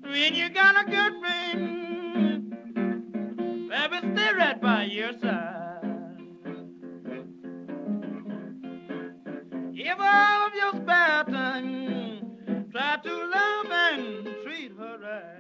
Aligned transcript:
When 0.02 0.34
you 0.34 0.48
got 0.50 0.86
a 0.86 0.90
good 0.90 1.20
friend, 1.20 2.50
baby, 3.68 3.98
stay 4.14 4.32
right 4.36 4.60
by 4.60 4.84
your 4.84 5.12
side. 5.20 6.16
Give 9.74 9.98
all 10.00 10.46
of 10.46 10.54
your 10.54 10.72
spare 10.82 11.24
time, 11.24 12.66
try 12.72 12.96
to 13.02 13.12
love 13.12 13.70
and 13.70 14.28
treat 14.44 14.72
her 14.78 14.98
right. 14.98 15.34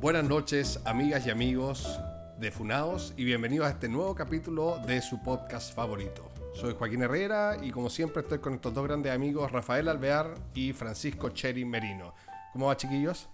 Buenas 0.00 0.28
noches, 0.28 0.78
amigas 0.84 1.26
y 1.26 1.30
amigos 1.30 1.98
de 2.42 2.50
Funados, 2.50 3.14
y 3.16 3.24
bienvenidos 3.24 3.66
a 3.66 3.70
este 3.70 3.88
nuevo 3.88 4.14
capítulo 4.14 4.78
de 4.86 5.00
su 5.00 5.22
podcast 5.22 5.74
favorito. 5.74 6.28
Soy 6.54 6.74
Joaquín 6.74 7.02
Herrera 7.02 7.56
y 7.62 7.70
como 7.70 7.88
siempre 7.88 8.22
estoy 8.22 8.40
con 8.40 8.54
estos 8.54 8.74
dos 8.74 8.84
grandes 8.84 9.12
amigos, 9.12 9.50
Rafael 9.52 9.88
Alvear 9.88 10.34
y 10.52 10.72
Francisco 10.72 11.30
Cheri 11.30 11.64
Merino. 11.64 12.14
¿Cómo 12.52 12.66
va, 12.66 12.76
chiquillos? 12.76 13.28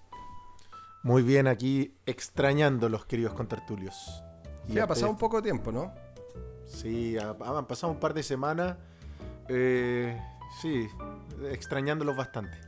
Muy 1.02 1.22
bien, 1.22 1.46
aquí 1.46 1.94
extrañando 2.06 2.88
los 2.90 3.06
queridos 3.06 3.32
contertulios. 3.32 4.22
Y 4.68 4.72
Sí, 4.72 4.78
ha 4.78 4.86
pasado 4.86 5.10
un 5.10 5.16
poco 5.18 5.36
de 5.38 5.42
tiempo, 5.42 5.72
¿no? 5.72 5.90
Sí, 6.66 7.16
ha- 7.16 7.30
han 7.58 7.66
pasado 7.66 7.92
un 7.92 7.98
par 8.00 8.12
de 8.14 8.22
semanas. 8.22 8.76
eh, 9.48 10.20
sí, 10.60 10.86
extrañándolos 11.50 12.14
bastante. 12.14 12.58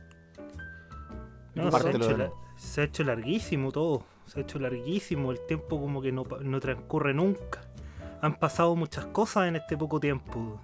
No, 1.53 1.65
se, 1.65 1.71
Parte 1.71 1.89
ha 1.89 1.91
lo 1.99 2.05
hecho 2.05 2.17
la- 2.17 2.31
se 2.57 2.81
ha 2.81 2.83
hecho 2.85 3.03
larguísimo 3.03 3.71
todo. 3.71 4.03
Se 4.31 4.39
ha 4.39 4.43
hecho 4.43 4.59
larguísimo. 4.59 5.31
El 5.31 5.45
tiempo 5.45 5.77
como 5.77 6.01
que 6.01 6.13
no, 6.13 6.23
no 6.23 6.59
transcurre 6.61 7.13
nunca. 7.13 7.59
Han 8.21 8.39
pasado 8.39 8.77
muchas 8.77 9.07
cosas 9.07 9.49
en 9.49 9.57
este 9.57 9.75
poco 9.75 9.99
tiempo. 9.99 10.61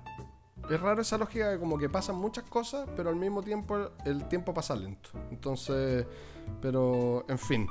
Es 0.69 0.79
raro 0.79 1.01
esa 1.01 1.17
lógica 1.17 1.49
de 1.49 1.59
como 1.59 1.77
que 1.77 1.89
pasan 1.89 2.15
muchas 2.15 2.45
cosas, 2.45 2.87
pero 2.95 3.09
al 3.09 3.17
mismo 3.17 3.43
tiempo 3.43 3.89
el 4.05 4.25
tiempo 4.29 4.53
pasa 4.53 4.73
lento. 4.73 5.09
Entonces, 5.31 6.05
pero 6.61 7.25
en 7.27 7.37
fin. 7.37 7.67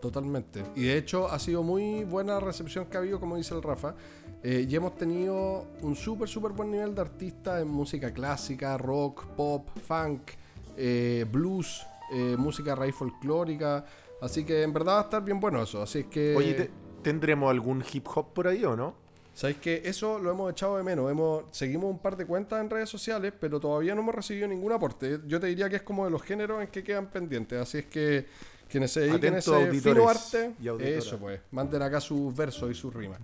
Totalmente. 0.00 0.62
Y 0.76 0.84
de 0.84 0.98
hecho 0.98 1.28
ha 1.28 1.38
sido 1.38 1.62
muy 1.62 2.04
buena 2.04 2.34
la 2.34 2.40
recepción 2.40 2.84
que 2.86 2.96
ha 2.96 3.00
habido, 3.00 3.18
como 3.18 3.36
dice 3.36 3.54
el 3.54 3.62
Rafa. 3.62 3.94
Eh, 4.42 4.66
y 4.68 4.76
hemos 4.76 4.94
tenido 4.96 5.66
un 5.80 5.96
súper, 5.96 6.28
súper 6.28 6.52
buen 6.52 6.70
nivel 6.70 6.94
de 6.94 7.00
artistas 7.00 7.62
en 7.62 7.68
música 7.68 8.12
clásica, 8.12 8.76
rock, 8.76 9.24
pop, 9.28 9.66
funk, 9.86 10.32
eh, 10.76 11.24
blues, 11.30 11.86
eh, 12.12 12.36
música 12.38 12.74
raíz 12.74 12.94
folclórica. 12.94 13.86
Así 14.20 14.44
que 14.44 14.62
en 14.62 14.74
verdad 14.74 14.96
va 14.96 15.00
a 15.00 15.04
estar 15.04 15.24
bien 15.24 15.40
bueno 15.40 15.62
eso. 15.62 15.80
Así 15.80 16.00
es 16.00 16.06
que... 16.06 16.34
Oye, 16.36 16.52
¿te- 16.52 16.70
¿tendremos 17.02 17.50
algún 17.50 17.82
hip 17.90 18.06
hop 18.14 18.34
por 18.34 18.46
ahí 18.46 18.62
o 18.66 18.76
no? 18.76 18.94
¿Sabéis 19.34 19.58
que 19.58 19.82
eso 19.84 20.18
lo 20.20 20.30
hemos 20.30 20.52
echado 20.52 20.76
de 20.76 20.84
menos? 20.84 21.10
Hemos, 21.10 21.44
seguimos 21.50 21.90
un 21.90 21.98
par 21.98 22.16
de 22.16 22.24
cuentas 22.24 22.60
en 22.60 22.70
redes 22.70 22.88
sociales, 22.88 23.32
pero 23.38 23.58
todavía 23.58 23.94
no 23.94 24.00
hemos 24.02 24.14
recibido 24.14 24.46
ningún 24.46 24.72
aporte. 24.72 25.18
Yo 25.26 25.40
te 25.40 25.48
diría 25.48 25.68
que 25.68 25.76
es 25.76 25.82
como 25.82 26.04
de 26.04 26.10
los 26.12 26.22
géneros 26.22 26.62
en 26.62 26.68
que 26.68 26.84
quedan 26.84 27.08
pendientes. 27.08 27.60
Así 27.60 27.78
es 27.78 27.86
que 27.86 28.26
quienes 28.68 28.92
se 28.92 29.00
dediquen 29.00 29.34
a 29.34 29.38
ese 29.38 29.72
fino 29.80 30.08
arte, 30.08 30.54
eso 30.80 31.18
pues, 31.18 31.40
manden 31.50 31.82
acá 31.82 32.00
sus 32.00 32.34
versos 32.34 32.70
y 32.70 32.74
sus 32.74 32.94
rimas. 32.94 33.18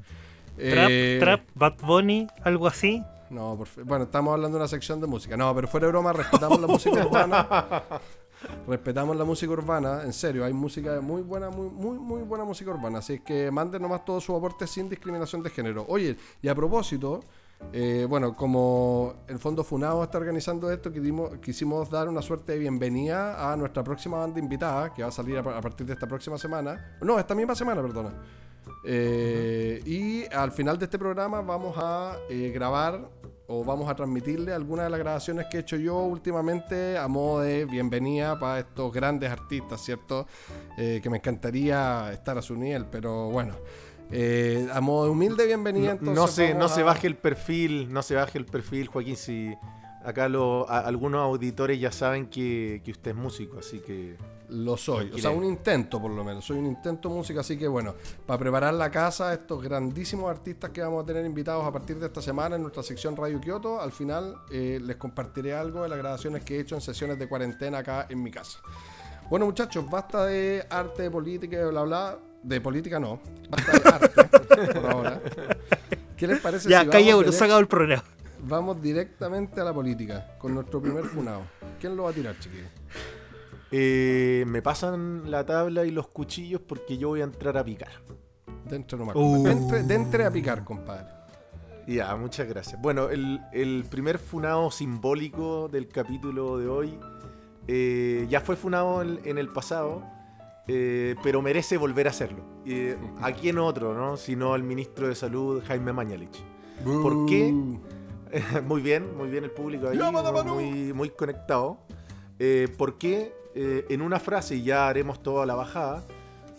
Trap, 0.57 0.89
Eh, 0.91 1.17
trap, 1.21 1.43
Bad 1.55 1.75
Bunny, 1.81 2.27
algo 2.43 2.67
así. 2.67 3.03
No, 3.31 3.57
por 3.57 3.85
bueno, 3.85 4.05
estamos 4.05 4.35
hablando 4.35 4.59
de 4.59 4.63
una 4.65 4.69
sección 4.69 5.01
de 5.01 5.07
música. 5.07 5.37
No, 5.37 5.55
pero 5.55 5.69
fuera 5.69 5.87
de 5.87 5.93
broma, 5.93 6.13
respetamos 6.13 6.61
la 6.61 6.67
música 6.67 7.07
urbana. 7.07 7.85
Respetamos 8.67 9.17
la 9.17 9.25
música 9.25 9.53
urbana, 9.53 10.03
en 10.05 10.13
serio, 10.13 10.45
hay 10.45 10.53
música 10.53 11.01
muy 11.01 11.23
buena, 11.23 11.51
muy, 11.51 11.99
muy, 11.99 12.23
buena 12.23 12.45
música 12.45 12.71
urbana. 12.71 12.99
Así 12.99 13.21
que 13.21 13.51
manden 13.51 13.83
nomás 13.83 14.05
todos 14.05 14.25
sus 14.25 14.37
aportes 14.37 14.71
sin 14.71 14.89
discriminación 14.89 15.43
de 15.43 15.51
género. 15.51 15.85
Oye, 15.89 16.17
y 16.41 16.49
a 16.49 16.55
propósito, 16.55 17.21
eh, 17.73 18.07
bueno, 18.09 18.35
como 18.35 19.15
el 19.29 19.39
Fondo 19.39 19.63
Funado 19.63 20.03
está 20.03 20.19
organizando 20.19 20.71
esto, 20.71 20.91
quisimos, 21.41 21.91
dar 21.91 22.09
una 22.09 22.23
suerte 22.23 22.53
de 22.53 22.59
bienvenida 22.59 23.53
a 23.53 23.57
nuestra 23.57 23.85
próxima 23.85 24.19
banda 24.19 24.41
invitada, 24.41 24.93
que 24.95 25.03
va 25.03 25.09
a 25.09 25.13
salir 25.13 25.39
a, 25.39 25.41
a 25.41 25.61
partir 25.61 25.87
de 25.87 25.93
esta 25.93 26.07
próxima 26.07 26.39
semana. 26.39 26.97
No, 27.03 27.19
esta 27.19 27.35
misma 27.35 27.55
semana, 27.55 27.83
perdona. 27.83 28.15
Eh, 28.85 29.83
y 29.85 30.25
al 30.35 30.53
final 30.53 30.79
de 30.79 30.87
este 30.87 30.99
programa 30.99 31.43
vamos 31.43 31.75
a 31.77 32.17
eh, 32.31 32.51
grabar 32.55 33.11
o 33.53 33.65
vamos 33.65 33.91
a 33.91 33.95
transmitirle 33.97 34.53
algunas 34.55 34.87
de 34.87 34.91
las 34.91 35.01
grabaciones 35.01 35.47
que 35.51 35.57
he 35.57 35.61
hecho 35.61 35.77
yo 35.77 35.97
últimamente 36.05 36.97
a 36.97 37.09
modo 37.09 37.41
de 37.41 37.65
bienvenida 37.65 38.39
para 38.39 38.61
estos 38.61 38.93
grandes 38.93 39.29
artistas, 39.31 39.81
¿cierto? 39.85 40.27
Eh, 40.79 41.01
que 41.03 41.11
me 41.11 41.17
encantaría 41.17 42.13
estar 42.13 42.39
a 42.39 42.43
su 42.43 42.55
nivel, 42.55 42.87
pero 42.87 43.29
bueno. 43.29 43.55
eh, 44.13 44.69
a 44.73 44.81
modo 44.81 45.05
de 45.07 45.11
humilde 45.11 45.47
bienvenida, 45.47 45.87
No, 45.95 46.11
entonces. 46.11 46.15
no 46.17 46.27
se, 46.29 46.55
no 46.55 46.69
se 46.69 46.83
baje 46.85 47.07
el 47.09 47.17
perfil, 47.17 47.93
no 47.93 48.03
se 48.03 48.15
baje 48.15 48.39
el 48.39 48.47
perfil, 48.47 48.87
Joaquín, 48.87 49.17
si 49.17 49.53
acá 50.05 50.29
lo- 50.29 50.69
a- 50.69 50.81
algunos 50.81 51.21
auditores 51.23 51.79
ya 51.81 51.93
saben 51.93 52.27
que, 52.27 52.81
que 52.85 52.91
usted 52.91 53.11
es 53.13 53.17
músico, 53.17 53.59
así 53.59 53.81
que 53.81 54.17
Lo 54.49 54.77
soy, 54.77 55.11
o 55.15 55.19
sea, 55.19 55.31
un 55.31 55.45
intento 55.45 56.01
por 56.01 56.11
lo 56.11 56.25
menos, 56.25 56.45
soy 56.45 56.59
un 56.59 56.67
intento 56.67 57.09
música, 57.11 57.41
así 57.41 57.57
que 57.59 57.69
bueno, 57.69 57.95
para 58.27 58.39
preparar 58.39 58.75
la 58.75 58.91
casa, 58.91 59.33
estos 59.33 59.63
grandísimos 59.63 60.29
artistas 60.31 60.71
que 60.71 60.81
vamos 60.81 61.05
a 61.05 61.07
tener 61.07 61.25
invitados 61.25 61.65
a 61.65 61.71
partir 61.73 61.99
de 61.99 62.07
esta 62.07 62.21
semana 62.23 62.57
en 62.57 62.63
nuestra 62.63 62.83
sección 62.83 63.15
Radio 63.17 63.41
Kyoto, 63.41 63.81
al 63.81 63.93
final 63.93 64.35
eh, 64.51 64.81
les 64.83 64.97
compartiré 64.97 65.55
algo 65.55 65.83
de 65.85 65.89
las 65.89 65.99
grabaciones 65.99 66.43
que 66.45 66.57
he 66.57 66.61
hecho 66.61 66.75
en 66.75 66.81
sesiones 66.81 67.19
de 67.19 67.29
cuarentena 67.29 67.79
acá 67.79 68.07
en 68.09 68.23
mi 68.23 68.31
casa. 68.31 68.59
Bueno 69.29 69.47
muchachos, 69.47 69.89
basta 69.89 70.25
de 70.27 70.67
arte, 70.69 71.03
de 71.03 71.11
política 71.11 71.61
y 71.61 71.71
bla 71.71 71.83
bla, 71.83 72.19
de 72.43 72.61
política 72.61 72.99
no, 72.99 73.21
basta 73.49 73.73
de 73.79 73.89
arte 73.89 74.73
por 74.81 74.91
ahora. 74.91 75.21
¿Qué 76.17 76.27
les 76.27 76.41
parece 76.41 76.69
Ya, 76.69 76.83
si 76.83 76.89
callémonos, 76.89 77.33
direct- 77.35 77.39
sacado 77.39 77.61
el 77.61 77.67
programa. 77.69 78.03
Vamos 78.43 78.81
directamente 78.81 79.61
a 79.61 79.65
la 79.65 79.73
política 79.75 80.37
con 80.39 80.55
nuestro 80.55 80.81
primer 80.81 81.05
funado? 81.05 81.43
¿Quién 81.81 81.97
lo 81.97 82.05
va 82.05 82.11
a 82.11 82.13
tirar, 82.13 82.39
chiquillos? 82.39 82.69
eh, 83.71 84.45
me 84.47 84.63
pasan 84.63 85.31
la 85.31 85.45
tabla 85.47 85.85
y 85.85 85.91
los 85.91 86.09
cuchillos 86.09 86.61
porque 86.61 86.99
yo 86.99 87.09
voy 87.09 87.21
a 87.21 87.25
entrar 87.25 87.57
a 87.57 87.65
picar. 87.65 87.91
Dentro 88.69 88.99
nomás. 88.99 89.17
Uh. 89.17 89.43
Dentre, 89.43 89.83
dentre 89.83 90.25
a 90.25 90.31
picar, 90.31 90.65
compadre. 90.65 91.07
Ya, 91.87 92.15
muchas 92.15 92.47
gracias. 92.49 92.81
Bueno, 92.81 93.09
el, 93.09 93.41
el 93.53 93.85
primer 93.91 94.19
funado 94.19 94.71
simbólico 94.71 95.69
del 95.69 95.89
capítulo 95.89 96.59
de 96.59 96.69
hoy 96.69 96.99
eh, 97.67 98.27
ya 98.29 98.41
fue 98.41 98.55
funado 98.55 99.03
en, 99.03 99.21
en 99.25 99.39
el 99.39 99.49
pasado, 99.49 100.05
eh, 100.69 101.17
pero 101.23 101.43
merece 101.43 101.79
volver 101.79 102.07
a 102.07 102.11
hacerlo. 102.11 102.45
Eh, 102.65 102.97
¿A 103.21 103.33
quién 103.33 103.59
otro, 103.59 103.95
no? 103.95 104.17
Sino 104.17 104.55
al 104.55 104.63
ministro 104.63 105.09
de 105.09 105.15
Salud, 105.17 105.63
Jaime 105.67 105.93
Mañalich. 105.93 106.39
¿Por 106.85 107.27
qué? 107.27 107.53
muy 108.65 108.83
bien, 108.83 109.17
muy 109.17 109.29
bien 109.29 109.45
el 109.45 109.51
público 109.51 109.89
ahí, 109.89 109.99
muy, 110.45 110.93
muy, 110.93 111.11
conectado. 111.11 111.79
Eh, 112.39 112.69
¿Por 112.77 112.99
qué? 112.99 113.33
eh, 113.55 113.87
en 113.89 114.03
una 114.03 114.21
frase, 114.21 114.57
y 114.57 114.63
ya 114.63 114.89
haremos 114.89 115.23
toda 115.23 115.45
la 115.47 115.55
bajada, 115.55 116.05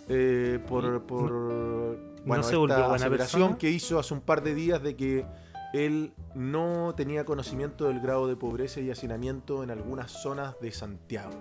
eh, 0.10 0.60
por, 0.68 1.04
por 1.04 1.98
bueno, 2.26 2.44
se 2.44 2.56
volvió 2.56 2.76
esta 2.76 2.88
buena 2.88 3.06
aseveración 3.06 3.42
persona? 3.42 3.58
que 3.58 3.70
hizo 3.70 3.98
hace 3.98 4.14
un 4.14 4.22
par 4.22 4.44
de 4.44 4.54
días 4.54 4.82
de 4.84 4.96
que 4.96 5.26
él 5.74 6.12
no 6.36 6.94
tenía 6.96 7.24
conocimiento 7.24 7.88
del 7.88 8.02
grado 8.02 8.28
de 8.28 8.36
pobreza 8.36 8.82
y 8.82 8.92
hacinamiento 8.92 9.64
en 9.64 9.72
algunas 9.72 10.12
zonas 10.12 10.60
de 10.60 10.72
Santiago. 10.72 11.32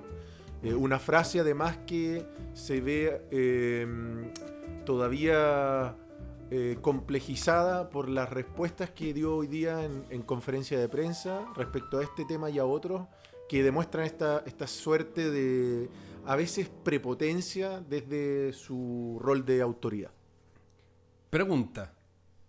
Eh, 0.62 0.74
una 0.74 0.98
frase 1.00 1.40
además 1.40 1.78
que 1.86 2.24
se 2.52 2.80
ve 2.80 3.22
todavía 4.84 5.96
eh, 6.50 6.78
complejizada 6.80 7.90
por 7.90 8.08
las 8.08 8.28
respuestas 8.28 8.90
que 8.90 9.14
dio 9.14 9.36
hoy 9.36 9.46
día 9.46 9.84
en, 9.84 10.04
en 10.10 10.22
conferencia 10.22 10.78
de 10.78 10.88
prensa 10.88 11.46
respecto 11.54 11.98
a 11.98 12.02
este 12.02 12.24
tema 12.24 12.50
y 12.50 12.58
a 12.58 12.64
otros 12.64 13.06
que 13.48 13.62
demuestran 13.62 14.06
esta, 14.06 14.44
esta 14.46 14.66
suerte 14.66 15.30
de 15.30 15.88
a 16.24 16.36
veces 16.36 16.68
prepotencia 16.68 17.80
desde 17.80 18.52
su 18.52 19.18
rol 19.20 19.44
de 19.44 19.60
autoridad. 19.60 20.12
Pregunta. 21.30 21.92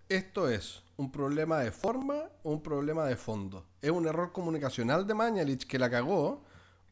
¿Esto 0.10 0.50
es 0.50 0.84
un 0.98 1.12
problema 1.12 1.60
de 1.60 1.72
forma 1.72 2.30
o 2.44 2.52
un 2.52 2.62
problema 2.62 3.06
de 3.06 3.16
fondo? 3.16 3.66
¿Es 3.82 3.92
un 3.92 4.08
error 4.08 4.32
comunicacional 4.32 5.08
de 5.08 5.14
Mañalich 5.14 5.66
que 5.66 5.80
la 5.80 5.90
cagó? 5.90 6.44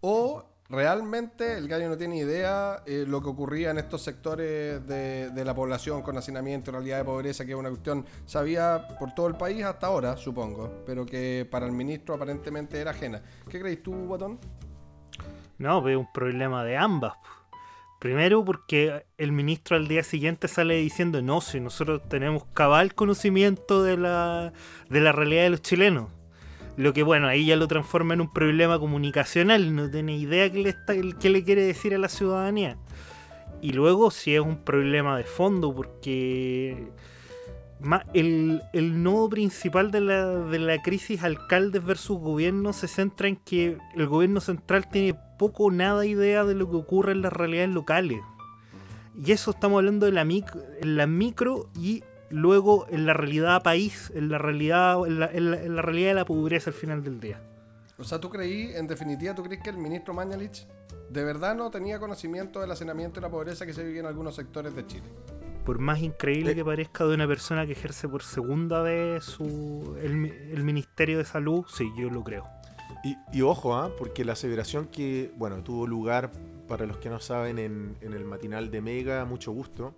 ¿O 0.02 0.46
realmente 0.69 1.57
el 1.57 1.68
gallo 1.68 1.89
no 1.89 1.98
tiene 1.98 2.18
idea 2.18 2.83
eh, 2.86 3.06
lo 3.07 3.21
que 3.21 3.30
ocurría 3.30 3.71
en 3.71 3.80
estos 3.80 4.04
sectores 4.04 4.86
de, 4.88 5.44
la 5.44 5.56
población 5.56 6.01
con 6.01 6.18
hacinamiento 6.18 6.71
realidad 6.71 7.00
de 7.00 7.06
pobreza, 7.06 7.45
que 7.45 7.51
es 7.51 7.57
una 7.57 7.69
cuestión 7.69 8.06
sabía 8.25 8.88
por 9.00 9.13
todo 9.13 9.27
el 9.27 9.36
país 9.36 9.63
hasta 9.63 9.88
ahora, 9.88 10.16
supongo, 10.16 10.83
pero 10.86 11.06
que 11.06 11.48
para 11.50 11.66
el 11.66 11.71
ministro 11.71 12.16
aparentemente 12.16 12.80
era 12.80 12.92
ajena? 12.92 13.21
¿Qué 13.50 13.60
crees 13.60 13.81
tú, 13.81 13.94
Botón? 13.94 14.39
No, 15.57 15.83
pero 15.83 16.00
es 16.00 16.06
un 16.06 16.13
problema 16.13 16.63
de 16.63 16.77
ambas. 16.77 17.13
Primero 18.00 18.45
porque 18.45 19.06
el 19.18 19.33
ministro 19.33 19.75
al 19.75 19.89
día 19.89 20.04
siguiente 20.04 20.48
sale 20.48 20.75
diciendo, 20.75 21.22
no, 21.22 21.42
si 21.42 21.60
nosotros 21.60 22.01
tenemos 22.07 22.45
cabal 22.54 22.95
conocimiento 22.95 23.83
de 23.83 23.98
la, 23.98 24.54
de 24.89 25.01
la 25.01 25.12
realidad 25.12 25.44
de 25.44 25.50
los 25.50 25.62
chilenos. 25.62 26.19
Lo 26.80 26.94
que 26.94 27.04
bueno, 27.04 27.28
ahí 27.28 27.46
ya 27.46 27.58
lo 27.58 27.68
transforma 27.68 28.14
en 28.14 28.22
un 28.22 28.31
problema 28.31 28.80
comunicacional, 28.80 29.76
no 29.76 29.92
tiene 29.92 30.16
idea 30.16 30.50
qué 30.50 30.64
le, 30.64 30.70
está, 30.70 30.94
qué 31.20 31.30
le 31.30 31.44
quiere 31.44 31.62
decir 31.62 31.94
a 31.94 31.98
la 31.98 32.08
ciudadanía. 32.08 32.78
Y 33.62 33.74
luego 33.74 34.12
si 34.12 34.34
es 34.34 34.40
un 34.40 34.64
problema 34.64 35.18
de 35.18 35.26
fondo, 35.26 35.76
porque 35.76 36.88
el, 38.14 38.62
el 38.72 39.04
nodo 39.04 39.28
principal 39.28 39.92
de 39.92 40.00
la, 40.00 40.26
de 40.26 40.58
la 40.58 40.81
crisis 40.81 41.22
alcaldes 41.22 41.84
versus 41.84 42.18
gobierno 42.18 42.72
se 42.72 42.88
centra 42.88 43.28
en 43.28 43.36
que 43.36 43.78
el 43.98 44.08
gobierno 44.08 44.40
central 44.40 44.88
tiene 44.90 45.20
poco 45.38 45.66
o 45.66 45.72
nada 45.72 46.06
idea 46.06 46.46
de 46.46 46.56
lo 46.56 46.70
que 46.70 46.78
ocurre 46.78 47.12
en 47.12 47.22
las 47.22 47.34
realidades 47.34 47.72
locales. 47.72 48.22
Y 49.22 49.34
eso 49.34 49.52
estamos 49.52 49.80
hablando 49.80 50.06
de 50.06 50.14
la, 50.14 50.24
mic- 50.24 50.64
en 50.82 50.96
la 50.96 51.08
micro 51.08 51.70
y 51.78 52.04
luego 52.30 52.86
en 52.90 53.06
la 53.06 53.14
realidad 53.14 53.62
país, 53.64 54.12
en 54.16 54.30
la 54.30 54.38
realidad, 54.38 55.06
en 55.06 55.20
la, 55.20 55.26
en 55.28 55.52
la- 55.52 55.62
en 55.62 55.76
la 55.76 55.81
realidad 55.81 56.10
de 56.10 56.14
la 56.16 56.26
pobreza 56.26 56.70
al 56.70 56.74
final 56.76 57.04
del 57.04 57.20
día. 57.20 57.42
O 57.98 58.04
sea, 58.04 58.20
¿tú 58.20 58.30
creí, 58.30 58.72
en 58.76 58.88
definitiva, 58.88 59.36
tú 59.36 59.44
crees 59.44 59.62
que 59.62 59.70
el 59.70 59.78
ministro 59.78 60.14
Mañalich 60.14 60.66
de 61.10 61.24
verdad 61.24 61.56
no 61.56 61.70
tenía 61.70 62.00
conocimiento 62.00 62.62
del 62.62 62.72
hacinamiento 62.72 63.20
y 63.20 63.24
la 63.24 63.30
pobreza 63.30 63.66
que 63.66 63.74
se 63.74 63.84
vive 63.84 64.00
en 64.00 64.06
algunos 64.06 64.36
sectores 64.36 64.74
de 64.76 64.86
Chile? 64.88 65.08
Por 65.66 65.80
más 65.80 66.00
increíble 66.00 66.52
Eh. 66.52 66.56
que 66.56 66.64
parezca 66.64 67.06
de 67.06 67.14
una 67.14 67.28
persona 67.28 67.66
que 67.66 67.74
ejerce 67.74 68.08
por 68.08 68.24
segunda 68.24 68.82
vez 68.82 69.24
su, 69.25 69.98
el, 70.02 70.16
mi- 70.16 70.30
el 70.30 70.64
Ministerio 70.64 71.18
de 71.18 71.25
Salud, 71.25 71.66
sí, 71.68 71.90
yo 71.98 72.10
lo 72.10 72.24
creo. 72.24 72.46
Y, 73.04 73.18
y 73.34 73.42
ojo, 73.42 73.75
¿ah? 73.75 73.92
porque 73.98 74.24
la 74.25 74.34
aseveración 74.34 74.88
que 74.88 75.32
bueno, 75.38 75.62
tuvo 75.64 75.86
lugar, 75.86 76.32
para 76.68 76.86
los 76.86 76.98
que 76.98 77.10
no 77.10 77.20
saben, 77.20 77.60
en, 77.60 77.98
en 78.02 78.14
el 78.14 78.24
matinal 78.25 78.72
de 78.72 78.82
Mega, 78.82 79.25
mucho 79.25 79.52
gusto, 79.52 79.94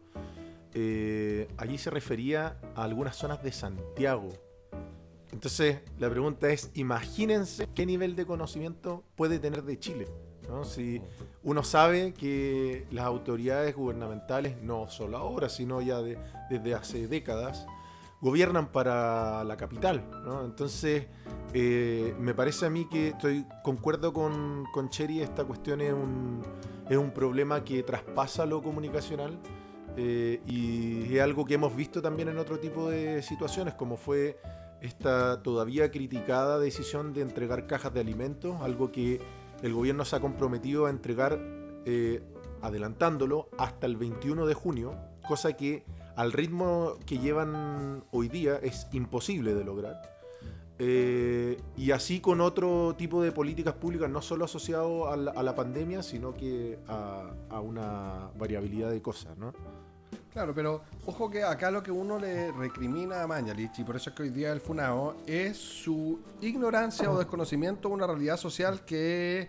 eh, 0.74 1.48
allí 1.58 1.78
se 1.78 1.90
refería 1.90 2.58
a 2.76 2.84
algunas 2.84 3.16
zonas 3.16 3.44
de 3.44 3.52
Santiago. 3.52 4.30
Entonces, 5.32 5.80
la 5.98 6.10
pregunta 6.10 6.50
es, 6.50 6.72
imagínense 6.74 7.68
qué 7.74 7.86
nivel 7.86 8.16
de 8.16 8.26
conocimiento 8.26 9.04
puede 9.16 9.40
tener 9.40 9.64
de 9.64 9.80
Chile. 9.80 10.08
¿no? 10.50 10.66
Si 10.66 11.02
uno 11.44 11.64
sabe 11.64 12.14
que 12.14 12.86
las 12.92 13.06
autoridades 13.06 13.74
gubernamentales, 13.76 14.62
no 14.62 14.88
solo 14.90 15.18
ahora, 15.18 15.48
sino 15.48 15.82
ya 15.82 16.02
de- 16.02 16.18
desde 16.50 16.74
hace 16.76 17.08
décadas, 17.08 17.66
gobiernan 18.20 18.68
para 18.72 19.44
la 19.46 19.56
capital. 19.58 20.04
Entonces, 20.44 21.08
eh, 21.54 22.14
me 22.20 22.34
parece 22.34 22.66
a 22.66 22.70
mí 22.70 22.88
que 22.90 23.10
estoy 23.10 23.46
concuerdo 23.64 24.12
con, 24.14 24.66
con 24.74 24.90
Cherry, 24.90 25.22
esta 25.22 25.44
cuestión 25.46 25.80
es 25.82 25.94
un, 25.94 26.42
es 26.90 26.98
un 26.98 27.12
problema 27.12 27.64
que 27.64 27.82
traspasa 27.84 28.46
lo 28.46 28.62
comunicacional 28.62 29.40
eh, 29.98 30.42
y 30.46 31.16
es 31.16 31.22
algo 31.22 31.46
que 31.46 31.56
hemos 31.56 31.76
visto 31.76 32.02
también 32.02 32.30
en 32.30 32.38
otro 32.38 32.60
tipo 32.60 32.90
de 32.90 33.22
situaciones, 33.22 33.74
como 33.74 33.98
fue 33.98 34.40
esta 34.82 35.42
todavía 35.44 35.92
criticada 35.92 36.60
decisión 36.60 37.14
de 37.14 37.22
entregar 37.22 37.68
cajas 37.68 37.94
de 37.94 38.00
alimentos, 38.00 38.60
algo 38.62 38.92
que 38.92 39.22
el 39.62 39.74
gobierno 39.74 40.06
se 40.06 40.16
ha 40.16 40.20
comprometido 40.20 40.88
a 40.88 40.90
entregar 40.90 41.40
eh, 41.86 42.24
adelantándolo 42.62 43.50
hasta 43.58 43.86
el 43.86 43.98
21 43.98 44.46
de 44.46 44.54
junio, 44.54 44.96
cosa 45.28 45.54
que 45.54 45.84
al 46.16 46.32
ritmo 46.32 46.98
que 47.06 47.20
llevan 47.20 48.04
hoy 48.12 48.28
día 48.28 48.58
es 48.58 48.88
imposible 48.92 49.54
de 49.54 49.64
lograr. 49.64 50.02
Eh, 50.84 51.62
y 51.78 51.92
así 51.92 52.20
con 52.22 52.42
otro 52.42 52.96
tipo 52.98 53.22
de 53.22 53.32
políticas 53.32 53.76
públicas, 53.76 54.10
no 54.10 54.20
solo 54.20 54.46
asociado 54.46 55.10
a 55.10 55.16
la, 55.16 55.32
a 55.32 55.44
la 55.44 55.54
pandemia, 55.54 56.02
sino 56.02 56.34
que 56.34 56.80
a, 56.88 57.30
a 57.52 57.60
una 57.60 58.32
variabilidad 58.36 58.90
de 58.90 59.00
cosas, 59.00 59.38
¿no? 59.38 59.54
Claro, 60.34 60.54
pero 60.56 60.82
ojo 61.06 61.30
que 61.30 61.44
acá 61.44 61.70
lo 61.72 61.84
que 61.84 61.92
uno 61.92 62.18
le 62.18 62.54
recrimina 62.54 63.22
a 63.22 63.28
Mañalich, 63.28 63.80
y 63.80 63.84
por 63.84 63.98
eso 63.98 64.12
es 64.12 64.16
que 64.16 64.24
hoy 64.24 64.30
día 64.30 64.54
el 64.54 64.62
FUNAO, 64.62 65.18
es 65.28 65.58
su 65.58 66.20
ignorancia 66.40 67.12
o 67.12 67.18
desconocimiento 67.18 67.90
de 67.90 67.96
una 67.96 68.08
realidad 68.08 68.38
social 68.38 68.86
que 68.86 69.42
es 69.42 69.48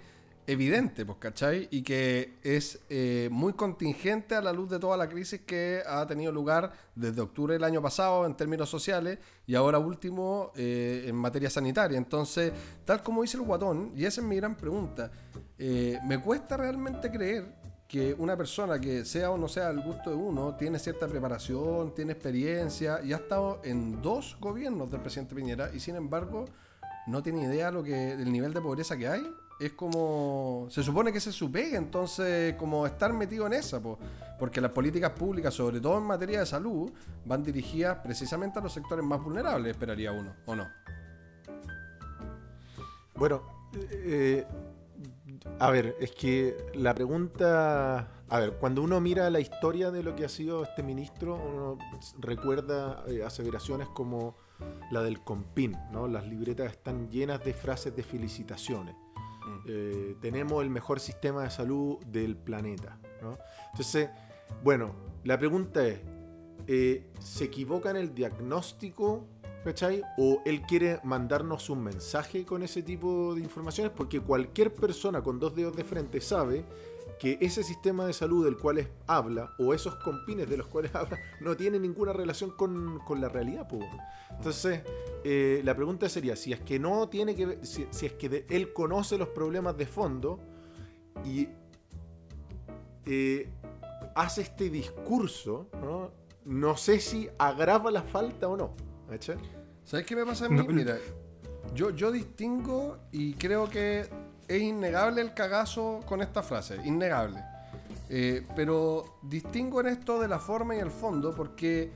evidente, 0.48 1.06
pues, 1.06 1.18
¿cachai? 1.18 1.68
Y 1.70 1.82
que 1.82 2.34
es 2.42 2.80
eh, 2.90 3.28
muy 3.30 3.52
contingente 3.52 4.34
a 4.34 4.40
la 4.40 4.52
luz 4.52 4.70
de 4.70 4.80
toda 4.80 4.96
la 4.96 5.08
crisis 5.08 5.42
que 5.42 5.84
ha 5.86 6.04
tenido 6.04 6.32
lugar 6.32 6.72
desde 6.96 7.20
octubre 7.20 7.54
del 7.54 7.62
año 7.62 7.80
pasado 7.80 8.26
en 8.26 8.34
términos 8.34 8.68
sociales 8.68 9.20
y 9.46 9.54
ahora 9.54 9.78
último 9.78 10.50
eh, 10.56 11.04
en 11.06 11.14
materia 11.14 11.48
sanitaria. 11.48 11.96
Entonces, 11.96 12.52
tal 12.84 13.04
como 13.04 13.22
dice 13.22 13.36
el 13.36 13.44
guatón, 13.44 13.92
y 13.94 14.04
esa 14.04 14.20
es 14.20 14.26
mi 14.26 14.34
gran 14.34 14.56
pregunta, 14.56 15.12
eh, 15.58 16.00
me 16.04 16.20
cuesta 16.20 16.56
realmente 16.56 17.08
creer 17.08 17.61
que 17.92 18.14
una 18.14 18.38
persona 18.38 18.80
que 18.80 19.04
sea 19.04 19.30
o 19.30 19.36
no 19.36 19.48
sea 19.48 19.68
al 19.68 19.82
gusto 19.82 20.08
de 20.08 20.16
uno 20.16 20.56
tiene 20.56 20.78
cierta 20.78 21.06
preparación, 21.06 21.94
tiene 21.94 22.14
experiencia 22.14 23.02
y 23.04 23.12
ha 23.12 23.16
estado 23.16 23.60
en 23.64 24.00
dos 24.00 24.38
gobiernos 24.40 24.90
del 24.90 25.02
presidente 25.02 25.34
Piñera 25.34 25.70
y 25.74 25.78
sin 25.78 25.96
embargo 25.96 26.46
no 27.06 27.22
tiene 27.22 27.42
idea 27.42 27.70
lo 27.70 27.82
que 27.82 28.16
del 28.16 28.32
nivel 28.32 28.54
de 28.54 28.62
pobreza 28.62 28.96
que 28.96 29.08
hay. 29.08 29.22
Es 29.60 29.72
como 29.72 30.68
se 30.70 30.82
supone 30.82 31.12
que 31.12 31.20
se 31.20 31.32
su 31.32 31.52
pega, 31.52 31.76
entonces 31.76 32.54
como 32.54 32.86
estar 32.86 33.12
metido 33.12 33.46
en 33.46 33.52
esa, 33.52 33.78
po, 33.78 33.98
porque 34.38 34.62
las 34.62 34.70
políticas 34.70 35.10
públicas, 35.10 35.52
sobre 35.52 35.78
todo 35.78 35.98
en 35.98 36.04
materia 36.04 36.40
de 36.40 36.46
salud, 36.46 36.90
van 37.26 37.42
dirigidas 37.42 37.98
precisamente 37.98 38.58
a 38.58 38.62
los 38.62 38.72
sectores 38.72 39.04
más 39.04 39.22
vulnerables, 39.22 39.72
esperaría 39.72 40.12
uno, 40.12 40.34
¿o 40.46 40.56
no? 40.56 40.66
Bueno, 43.16 43.42
eh, 43.74 44.46
a 45.58 45.70
ver, 45.70 45.96
es 46.00 46.12
que 46.12 46.56
la 46.74 46.94
pregunta, 46.94 48.08
a 48.28 48.40
ver, 48.40 48.54
cuando 48.54 48.82
uno 48.82 49.00
mira 49.00 49.30
la 49.30 49.40
historia 49.40 49.90
de 49.90 50.02
lo 50.02 50.14
que 50.14 50.24
ha 50.24 50.28
sido 50.28 50.62
este 50.62 50.82
ministro, 50.82 51.36
uno 51.36 51.78
recuerda 52.18 53.04
eh, 53.08 53.22
aseveraciones 53.24 53.88
como 53.88 54.36
la 54.90 55.02
del 55.02 55.20
Compin, 55.20 55.76
¿no? 55.92 56.08
Las 56.08 56.26
libretas 56.26 56.72
están 56.72 57.10
llenas 57.10 57.44
de 57.44 57.52
frases 57.52 57.94
de 57.96 58.02
felicitaciones. 58.02 58.94
Eh, 59.66 60.16
tenemos 60.20 60.62
el 60.62 60.70
mejor 60.70 61.00
sistema 61.00 61.42
de 61.42 61.50
salud 61.50 61.98
del 62.06 62.36
planeta, 62.36 62.98
¿no? 63.20 63.38
Entonces, 63.70 64.10
bueno, 64.62 64.94
la 65.24 65.38
pregunta 65.38 65.86
es, 65.86 66.00
eh, 66.66 67.10
¿se 67.20 67.44
equivoca 67.44 67.90
en 67.90 67.96
el 67.96 68.14
diagnóstico 68.14 69.26
¿Cachai? 69.64 70.02
O 70.18 70.42
él 70.44 70.62
quiere 70.62 70.98
mandarnos 71.04 71.70
un 71.70 71.84
mensaje 71.84 72.44
con 72.44 72.62
ese 72.64 72.82
tipo 72.82 73.34
de 73.34 73.42
informaciones, 73.42 73.92
porque 73.96 74.20
cualquier 74.20 74.74
persona 74.74 75.22
con 75.22 75.38
dos 75.38 75.54
dedos 75.54 75.76
de 75.76 75.84
frente 75.84 76.20
sabe 76.20 76.64
que 77.20 77.38
ese 77.40 77.62
sistema 77.62 78.04
de 78.04 78.12
salud 78.12 78.44
del 78.44 78.56
cual 78.56 78.88
habla, 79.06 79.54
o 79.60 79.72
esos 79.72 79.94
compines 79.96 80.48
de 80.50 80.56
los 80.56 80.66
cuales 80.66 80.92
habla, 80.96 81.16
no 81.40 81.56
tiene 81.56 81.78
ninguna 81.78 82.12
relación 82.12 82.50
con, 82.50 82.98
con 83.06 83.20
la 83.20 83.28
realidad. 83.28 83.68
po. 83.68 83.78
Entonces, 84.30 84.80
eh, 85.22 85.60
la 85.64 85.76
pregunta 85.76 86.08
sería, 86.08 86.34
si 86.34 86.52
es 86.52 86.60
que 86.60 86.80
no 86.80 87.08
tiene 87.08 87.36
que 87.36 87.46
ver- 87.46 87.64
si, 87.64 87.86
es 88.06 88.12
que 88.14 88.44
él 88.48 88.72
conoce 88.72 89.16
los 89.16 89.28
problemas 89.28 89.76
de 89.76 89.86
fondo 89.86 90.40
y 91.24 91.48
eh, 93.06 93.48
hace 94.16 94.42
este 94.42 94.70
discurso, 94.70 95.68
no 96.44 96.76
sé 96.76 96.98
si 96.98 97.28
agrava 97.38 97.92
la 97.92 98.02
falta 98.02 98.48
o 98.48 98.56
no. 98.56 98.74
¿Cachai? 99.12 99.36
¿Sabes 99.84 100.06
qué 100.06 100.16
me 100.16 100.24
pasa 100.24 100.46
a 100.46 100.48
mí? 100.48 100.56
No. 100.56 100.64
Mira, 100.64 100.96
yo, 101.74 101.90
yo 101.90 102.10
distingo 102.10 102.98
y 103.10 103.34
creo 103.34 103.68
que 103.68 104.08
es 104.48 104.62
innegable 104.62 105.20
el 105.20 105.34
cagazo 105.34 106.00
con 106.06 106.22
esta 106.22 106.42
frase, 106.42 106.76
innegable. 106.84 107.42
Eh, 108.08 108.46
pero 108.56 109.18
distingo 109.22 109.80
en 109.80 109.88
esto 109.88 110.20
de 110.20 110.28
la 110.28 110.38
forma 110.38 110.76
y 110.76 110.78
el 110.78 110.90
fondo 110.90 111.34
porque 111.34 111.90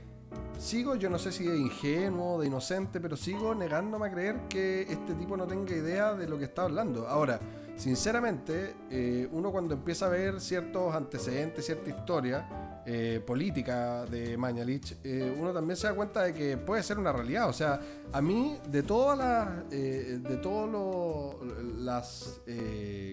sigo, 0.57 0.95
yo 0.95 1.09
no 1.09 1.19
sé 1.19 1.31
si 1.31 1.45
de 1.45 1.57
ingenuo, 1.57 2.39
de 2.39 2.47
inocente, 2.47 2.99
pero 2.99 3.15
sigo 3.15 3.53
negándome 3.55 4.07
a 4.07 4.11
creer 4.11 4.41
que 4.49 4.83
este 4.83 5.13
tipo 5.13 5.37
no 5.37 5.45
tenga 5.47 5.75
idea 5.75 6.13
de 6.13 6.27
lo 6.27 6.37
que 6.37 6.45
está 6.45 6.63
hablando. 6.63 7.07
Ahora, 7.07 7.39
sinceramente, 7.75 8.75
eh, 8.89 9.27
uno 9.31 9.51
cuando 9.51 9.73
empieza 9.73 10.07
a 10.07 10.09
ver 10.09 10.39
ciertos 10.39 10.93
antecedentes, 10.93 11.65
cierta 11.65 11.89
historia 11.89 12.76
eh, 12.89 13.19
política 13.19 14.05
de 14.05 14.37
Mañalich, 14.37 14.95
eh, 15.03 15.35
uno 15.37 15.51
también 15.51 15.75
se 15.75 15.87
da 15.87 15.93
cuenta 15.93 16.23
de 16.23 16.33
que 16.33 16.55
puede 16.55 16.81
ser 16.81 16.97
una 16.97 17.11
realidad. 17.11 17.49
O 17.49 17.53
sea, 17.53 17.81
a 18.13 18.21
mí, 18.21 18.57
de 18.69 18.81
todas 18.81 19.17
las, 19.17 19.69
de 19.69 20.39
todas 20.41 21.35
las, 21.79 22.39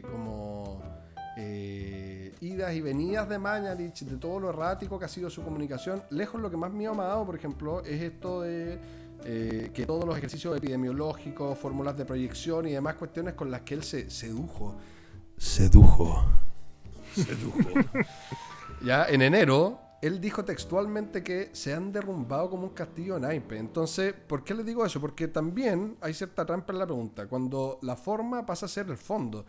como 0.08 0.80
idas 2.40 2.72
y 2.72 2.80
venidas 2.82 3.28
de 3.28 3.36
Mañalich, 3.36 4.04
de 4.04 4.16
todo 4.16 4.38
lo 4.38 4.50
errático 4.50 4.96
que 4.96 5.06
ha 5.06 5.08
sido 5.08 5.28
su 5.28 5.42
comunicación, 5.42 6.04
lejos 6.10 6.40
lo 6.40 6.48
que 6.48 6.56
más 6.56 6.70
miedo 6.70 6.94
me 6.94 7.02
ha 7.02 7.06
dado, 7.06 7.26
por 7.26 7.34
ejemplo, 7.34 7.82
es 7.82 8.00
esto 8.00 8.42
de 8.42 8.78
que 9.24 9.84
todos 9.84 10.04
los 10.04 10.16
ejercicios 10.16 10.56
epidemiológicos, 10.56 11.58
fórmulas 11.58 11.96
de 11.96 12.04
proyección 12.04 12.68
y 12.68 12.72
demás 12.74 12.94
cuestiones 12.94 13.34
con 13.34 13.50
las 13.50 13.62
que 13.62 13.74
él 13.74 13.82
se 13.82 14.08
sedujo. 14.08 14.76
Sedujo. 15.36 16.43
Sedujo. 17.14 17.58
ya 18.84 19.06
en 19.06 19.22
enero, 19.22 19.80
él 20.02 20.20
dijo 20.20 20.44
textualmente 20.44 21.22
que 21.22 21.48
se 21.52 21.72
han 21.72 21.90
derrumbado 21.90 22.50
como 22.50 22.64
un 22.64 22.74
castillo 22.74 23.14
de 23.14 23.20
naipe. 23.20 23.56
Entonces, 23.56 24.12
¿por 24.12 24.44
qué 24.44 24.54
le 24.54 24.62
digo 24.62 24.84
eso? 24.84 25.00
Porque 25.00 25.28
también 25.28 25.96
hay 26.02 26.12
cierta 26.12 26.44
trampa 26.44 26.74
en 26.74 26.78
la 26.78 26.84
pregunta. 26.84 27.26
Cuando 27.26 27.78
la 27.80 27.96
forma 27.96 28.44
pasa 28.44 28.66
a 28.66 28.68
ser 28.68 28.88
el 28.90 28.98
fondo. 28.98 29.46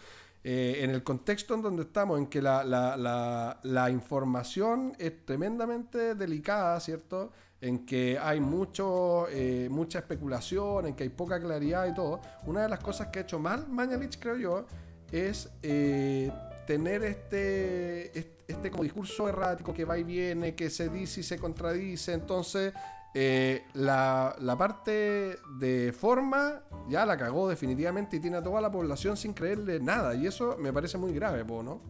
Eh, 0.47 0.83
en 0.83 0.91
el 0.91 1.01
contexto 1.01 1.55
en 1.55 1.63
donde 1.63 1.81
estamos, 1.81 2.19
en 2.19 2.27
que 2.27 2.39
la, 2.39 2.63
la, 2.63 2.95
la, 2.95 3.59
la, 3.63 3.89
información 3.89 4.95
es 4.99 5.25
tremendamente 5.25 6.13
delicada, 6.13 6.79
¿cierto? 6.79 7.31
En 7.59 7.83
que 7.83 8.19
hay 8.19 8.39
mucho, 8.39 9.27
eh, 9.31 9.67
mucha 9.71 9.99
especulación, 9.99 10.85
en 10.85 10.95
que 10.95 11.01
hay 11.01 11.09
poca 11.09 11.39
claridad 11.39 11.87
y 11.87 11.95
todo. 11.95 12.21
Una 12.45 12.61
de 12.61 12.69
las 12.69 12.79
cosas 12.79 13.07
que 13.07 13.17
ha 13.17 13.21
hecho 13.23 13.39
mal 13.39 13.67
Mañalich, 13.67 14.19
creo 14.19 14.37
yo, 14.37 14.65
es 15.11 15.49
eh, 15.63 16.31
tener 16.65 17.03
este, 17.03 18.17
este, 18.47 18.71
como 18.71 18.83
discurso 18.83 19.27
errático 19.27 19.73
que 19.73 19.85
va 19.85 19.97
y 19.97 20.03
viene, 20.03 20.55
que 20.55 20.69
se 20.69 20.89
dice 20.89 21.21
y 21.21 21.23
se 21.23 21.37
contradice. 21.37 22.13
Entonces, 22.13 22.73
eh, 23.13 23.63
la, 23.73 24.35
la, 24.39 24.57
parte 24.57 25.37
de 25.57 25.93
forma 25.97 26.61
ya 26.89 27.05
la 27.05 27.17
cagó 27.17 27.47
definitivamente 27.47 28.17
y 28.17 28.19
tiene 28.19 28.37
a 28.37 28.43
toda 28.43 28.59
la 28.61 28.71
población 28.71 29.15
sin 29.17 29.33
creerle 29.33 29.79
nada. 29.79 30.15
Y 30.15 30.27
eso 30.27 30.57
me 30.59 30.73
parece 30.73 30.97
muy 30.97 31.13
grave, 31.13 31.43
¿no? 31.45 31.81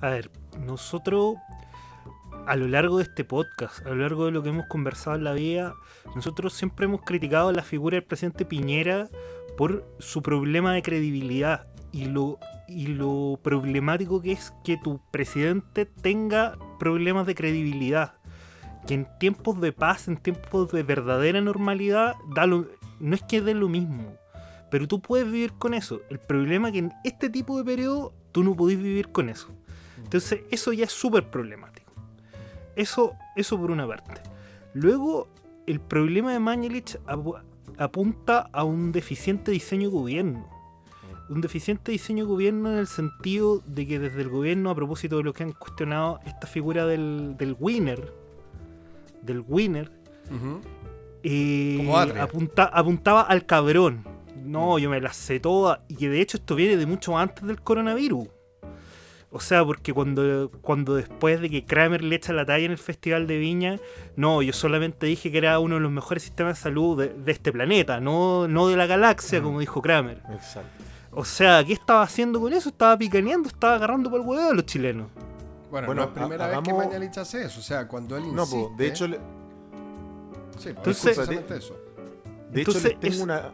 A 0.00 0.10
ver, 0.10 0.30
nosotros 0.58 1.36
a 2.46 2.56
lo 2.56 2.68
largo 2.68 2.98
de 2.98 3.04
este 3.04 3.24
podcast, 3.24 3.84
a 3.86 3.90
lo 3.90 3.96
largo 3.96 4.26
de 4.26 4.32
lo 4.32 4.42
que 4.42 4.48
hemos 4.48 4.66
conversado 4.66 5.16
en 5.16 5.24
la 5.24 5.32
vida, 5.32 5.74
nosotros 6.14 6.54
siempre 6.54 6.86
hemos 6.86 7.02
criticado 7.02 7.52
la 7.52 7.62
figura 7.62 7.96
del 7.96 8.04
presidente 8.04 8.44
Piñera 8.44 9.08
por 9.56 9.86
su 9.98 10.22
problema 10.22 10.74
de 10.74 10.82
credibilidad 10.82 11.66
y 11.92 12.06
lo, 12.06 12.38
y 12.72 12.86
lo 12.88 13.38
problemático 13.42 14.20
que 14.22 14.32
es 14.32 14.52
que 14.64 14.76
tu 14.76 15.00
presidente 15.10 15.86
tenga 15.86 16.56
problemas 16.78 17.26
de 17.26 17.34
credibilidad 17.34 18.14
que 18.86 18.94
en 18.94 19.06
tiempos 19.18 19.60
de 19.60 19.72
paz, 19.72 20.08
en 20.08 20.16
tiempos 20.16 20.72
de 20.72 20.82
verdadera 20.82 21.40
normalidad, 21.40 22.16
da 22.34 22.46
no 22.46 22.66
es 23.14 23.22
que 23.22 23.40
dé 23.40 23.54
lo 23.54 23.68
mismo, 23.68 24.16
pero 24.70 24.86
tú 24.88 25.00
puedes 25.00 25.26
vivir 25.26 25.52
con 25.52 25.74
eso. 25.74 26.00
El 26.10 26.18
problema 26.18 26.68
es 26.68 26.72
que 26.72 26.78
en 26.80 26.92
este 27.04 27.30
tipo 27.30 27.58
de 27.58 27.64
periodo 27.64 28.12
tú 28.32 28.44
no 28.44 28.56
podés 28.56 28.78
vivir 28.78 29.08
con 29.08 29.28
eso. 29.28 29.48
Entonces 29.98 30.40
eso 30.50 30.72
ya 30.72 30.84
es 30.84 30.92
súper 30.92 31.30
problemático. 31.30 31.92
Eso, 32.76 33.14
eso 33.36 33.58
por 33.58 33.70
una 33.70 33.86
parte. 33.86 34.22
Luego, 34.74 35.28
el 35.66 35.80
problema 35.80 36.32
de 36.32 36.38
Mañalich 36.38 36.98
apunta 37.76 38.48
a 38.52 38.64
un 38.64 38.92
deficiente 38.92 39.50
diseño 39.50 39.90
de 39.90 39.94
gobierno. 39.94 40.48
Un 41.32 41.40
deficiente 41.40 41.92
diseño 41.92 42.24
de 42.24 42.30
gobierno 42.30 42.70
en 42.70 42.78
el 42.78 42.86
sentido 42.86 43.62
de 43.66 43.86
que 43.86 43.98
desde 43.98 44.20
el 44.20 44.28
gobierno, 44.28 44.70
a 44.70 44.74
propósito 44.74 45.16
de 45.16 45.22
lo 45.22 45.32
que 45.32 45.42
han 45.42 45.52
cuestionado 45.52 46.20
esta 46.26 46.46
figura 46.46 46.86
del, 46.86 47.36
del 47.38 47.56
winner, 47.58 48.12
del 49.22 49.42
winner, 49.48 49.90
apunta, 52.20 52.64
apuntaba 52.64 53.22
al 53.22 53.46
cabrón. 53.46 54.04
No, 54.44 54.78
yo 54.78 54.90
me 54.90 55.00
la 55.00 55.12
sé 55.12 55.40
toda. 55.40 55.84
Y 55.88 55.96
que 55.96 56.08
de 56.08 56.20
hecho 56.20 56.36
esto 56.36 56.54
viene 56.54 56.76
de 56.76 56.86
mucho 56.86 57.16
antes 57.16 57.46
del 57.46 57.60
coronavirus. 57.60 58.28
O 59.34 59.40
sea, 59.40 59.64
porque 59.64 59.94
cuando, 59.94 60.50
cuando 60.60 60.94
después 60.94 61.40
de 61.40 61.48
que 61.48 61.64
Kramer 61.64 62.04
le 62.04 62.16
echa 62.16 62.34
la 62.34 62.44
talla 62.44 62.66
en 62.66 62.72
el 62.72 62.78
Festival 62.78 63.26
de 63.26 63.38
Viña, 63.38 63.78
no, 64.14 64.42
yo 64.42 64.52
solamente 64.52 65.06
dije 65.06 65.32
que 65.32 65.38
era 65.38 65.58
uno 65.58 65.76
de 65.76 65.80
los 65.80 65.90
mejores 65.90 66.22
sistemas 66.22 66.58
de 66.58 66.62
salud 66.62 67.02
de, 67.02 67.32
este 67.32 67.50
planeta, 67.50 67.98
no, 67.98 68.46
no 68.46 68.68
de 68.68 68.76
la 68.76 68.86
galaxia, 68.86 69.40
como 69.40 69.60
dijo 69.60 69.80
Kramer. 69.80 70.20
Exacto. 70.30 70.84
O 71.14 71.24
sea, 71.24 71.62
¿qué 71.64 71.74
estaba 71.74 72.02
haciendo 72.02 72.40
con 72.40 72.52
eso? 72.52 72.70
Estaba 72.70 72.96
picaneando, 72.96 73.48
estaba 73.48 73.74
agarrando 73.74 74.10
por 74.10 74.20
el 74.20 74.26
huevo 74.26 74.50
a 74.50 74.54
los 74.54 74.64
chilenos. 74.64 75.08
Bueno, 75.70 75.86
bueno 75.86 76.02
no 76.02 76.08
es 76.08 76.14
primera 76.14 76.46
vez 76.48 76.58
que 76.60 76.72
Mañalich 76.72 77.18
hace 77.18 77.44
eso. 77.44 77.60
O 77.60 77.62
sea, 77.62 77.86
cuando 77.86 78.16
él 78.16 78.24
insiste... 78.24 78.56
No, 78.56 78.76
de 78.76 78.86
hecho... 78.86 79.08
Le... 79.08 79.18
Sí, 80.58 80.68
entonces, 80.70 81.28
de, 81.28 81.56
eso. 81.56 81.76
De 82.50 82.62
hecho, 82.62 82.72
les 82.72 83.00
tengo 83.00 83.24
una... 83.24 83.52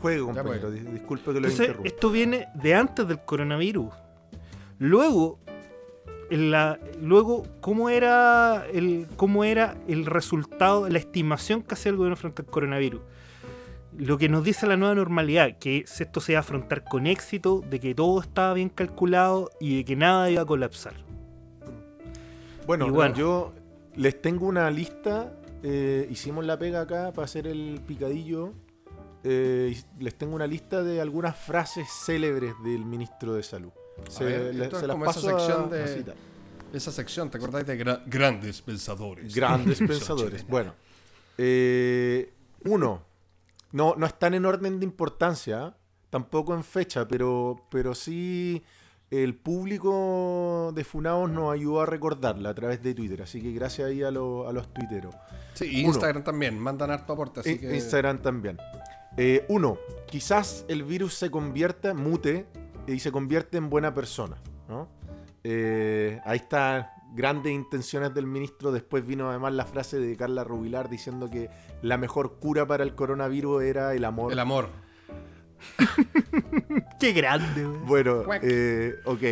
Juego, 0.00 0.26
compañero, 0.26 0.70
disculpe 0.70 1.24
que 1.26 1.32
lo 1.32 1.38
entonces, 1.38 1.60
interrumpa. 1.60 1.88
Esto 1.88 2.10
viene 2.10 2.48
de 2.54 2.74
antes 2.74 3.08
del 3.08 3.24
coronavirus. 3.24 3.92
Luego, 4.78 5.38
la, 6.30 6.78
luego 7.00 7.44
¿cómo, 7.60 7.88
era 7.88 8.66
el, 8.72 9.06
¿cómo 9.16 9.44
era 9.44 9.76
el 9.88 10.04
resultado, 10.04 10.88
la 10.88 10.98
estimación 10.98 11.62
que 11.62 11.74
hacía 11.74 11.90
el 11.90 11.96
gobierno 11.96 12.16
frente 12.16 12.42
al 12.42 12.46
coronavirus? 12.46 13.00
Lo 13.96 14.18
que 14.18 14.28
nos 14.28 14.44
dice 14.44 14.66
la 14.66 14.76
nueva 14.76 14.94
normalidad, 14.94 15.58
que 15.58 15.84
esto 15.86 16.20
se 16.20 16.32
va 16.32 16.38
a 16.38 16.40
afrontar 16.40 16.84
con 16.84 17.06
éxito, 17.06 17.62
de 17.68 17.78
que 17.80 17.94
todo 17.94 18.20
estaba 18.20 18.54
bien 18.54 18.68
calculado 18.68 19.50
y 19.60 19.76
de 19.76 19.84
que 19.84 19.96
nada 19.96 20.30
iba 20.30 20.42
a 20.42 20.46
colapsar. 20.46 20.94
Bueno, 22.66 22.90
bueno 22.90 23.14
yo 23.14 23.52
les 23.94 24.20
tengo 24.20 24.46
una 24.46 24.70
lista 24.70 25.32
eh, 25.66 26.06
hicimos 26.10 26.44
la 26.44 26.58
pega 26.58 26.82
acá 26.82 27.10
para 27.14 27.24
hacer 27.24 27.46
el 27.46 27.80
picadillo. 27.86 28.52
Eh, 29.22 29.74
les 29.98 30.14
tengo 30.14 30.34
una 30.34 30.46
lista 30.46 30.82
de 30.82 31.00
algunas 31.00 31.34
frases 31.38 31.88
célebres 31.88 32.52
del 32.62 32.84
ministro 32.84 33.32
de 33.32 33.42
Salud. 33.42 33.72
Se, 34.10 34.52
las 34.52 34.68
paso 34.68 35.20
esa 35.20 35.38
sección 35.38 35.70
de, 35.70 36.14
esa 36.74 36.92
sección, 36.92 37.30
¿te 37.30 37.38
acordáis 37.38 37.66
de 37.66 37.76
grandes 38.04 38.60
pensadores? 38.60 39.34
Grandes 39.34 39.78
pensadores. 39.88 40.46
bueno, 40.46 40.74
eh, 41.38 42.34
uno, 42.64 43.02
no, 43.74 43.96
no 43.96 44.06
están 44.06 44.34
en 44.34 44.46
orden 44.46 44.78
de 44.78 44.86
importancia, 44.86 45.74
tampoco 46.08 46.54
en 46.54 46.62
fecha, 46.62 47.08
pero, 47.08 47.66
pero 47.70 47.92
sí 47.92 48.62
el 49.10 49.34
público 49.34 50.70
de 50.72 50.84
Funaos 50.84 51.28
nos 51.28 51.52
ayudó 51.52 51.80
a 51.80 51.86
recordarla 51.86 52.50
a 52.50 52.54
través 52.54 52.84
de 52.84 52.94
Twitter, 52.94 53.22
así 53.22 53.42
que 53.42 53.50
gracias 53.50 53.88
ahí 53.88 54.04
a, 54.04 54.08
a 54.08 54.12
los 54.12 54.72
tuiteros. 54.72 55.12
Sí, 55.54 55.66
y 55.72 55.80
Instagram 55.80 56.22
también, 56.22 56.56
mandan 56.56 56.92
harto 56.92 57.14
aporte. 57.14 57.40
Así 57.40 57.58
que... 57.58 57.74
Instagram 57.74 58.22
también. 58.22 58.58
Eh, 59.16 59.44
uno, 59.48 59.76
quizás 60.06 60.64
el 60.68 60.84
virus 60.84 61.14
se 61.14 61.28
convierta, 61.32 61.94
mute 61.94 62.46
y 62.86 63.00
se 63.00 63.10
convierte 63.10 63.58
en 63.58 63.70
buena 63.70 63.92
persona. 63.92 64.36
Eh, 65.42 66.20
ahí 66.24 66.38
está 66.38 66.93
grandes 67.14 67.52
intenciones 67.52 68.12
del 68.14 68.26
ministro. 68.26 68.72
Después 68.72 69.06
vino 69.06 69.30
además 69.30 69.54
la 69.54 69.64
frase 69.64 69.98
de 69.98 70.16
Carla 70.16 70.44
Rubilar 70.44 70.88
diciendo 70.88 71.30
que 71.30 71.48
la 71.82 71.96
mejor 71.96 72.38
cura 72.38 72.66
para 72.66 72.84
el 72.84 72.94
coronavirus 72.94 73.62
era 73.62 73.94
el 73.94 74.04
amor. 74.04 74.32
El 74.32 74.38
amor. 74.38 74.68
Qué 77.00 77.12
grande, 77.12 77.64
Bueno, 77.64 78.24
eh, 78.42 78.96
ok, 79.04 79.22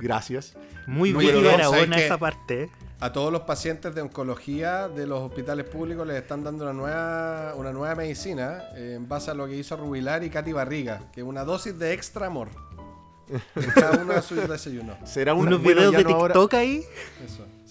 gracias. 0.00 0.56
Muy 0.86 1.12
bien, 1.12 1.42
buena 1.42 1.98
esa 1.98 2.18
parte. 2.18 2.64
¿eh? 2.64 2.70
A 3.00 3.12
todos 3.12 3.32
los 3.32 3.42
pacientes 3.42 3.94
de 3.94 4.02
oncología 4.02 4.88
de 4.88 5.06
los 5.06 5.20
hospitales 5.20 5.66
públicos 5.66 6.06
les 6.06 6.16
están 6.16 6.44
dando 6.44 6.64
una 6.64 6.74
nueva, 6.74 7.54
una 7.56 7.72
nueva 7.72 7.94
medicina 7.94 8.62
eh, 8.76 8.94
en 8.96 9.08
base 9.08 9.30
a 9.30 9.34
lo 9.34 9.46
que 9.46 9.56
hizo 9.56 9.76
Rubilar 9.76 10.22
y 10.22 10.30
Katy 10.30 10.52
Barriga, 10.52 11.00
que 11.12 11.20
es 11.20 11.26
una 11.26 11.44
dosis 11.44 11.78
de 11.78 11.92
extra 11.94 12.26
amor. 12.26 12.48
Cada 13.74 14.02
uno 14.02 14.14
desayunos. 14.14 14.96
¿Será 15.04 15.34
un 15.34 15.46
unos 15.46 15.62
videos 15.62 15.92
de 15.92 16.04
TikTok 16.04 16.54
ahí? 16.54 16.84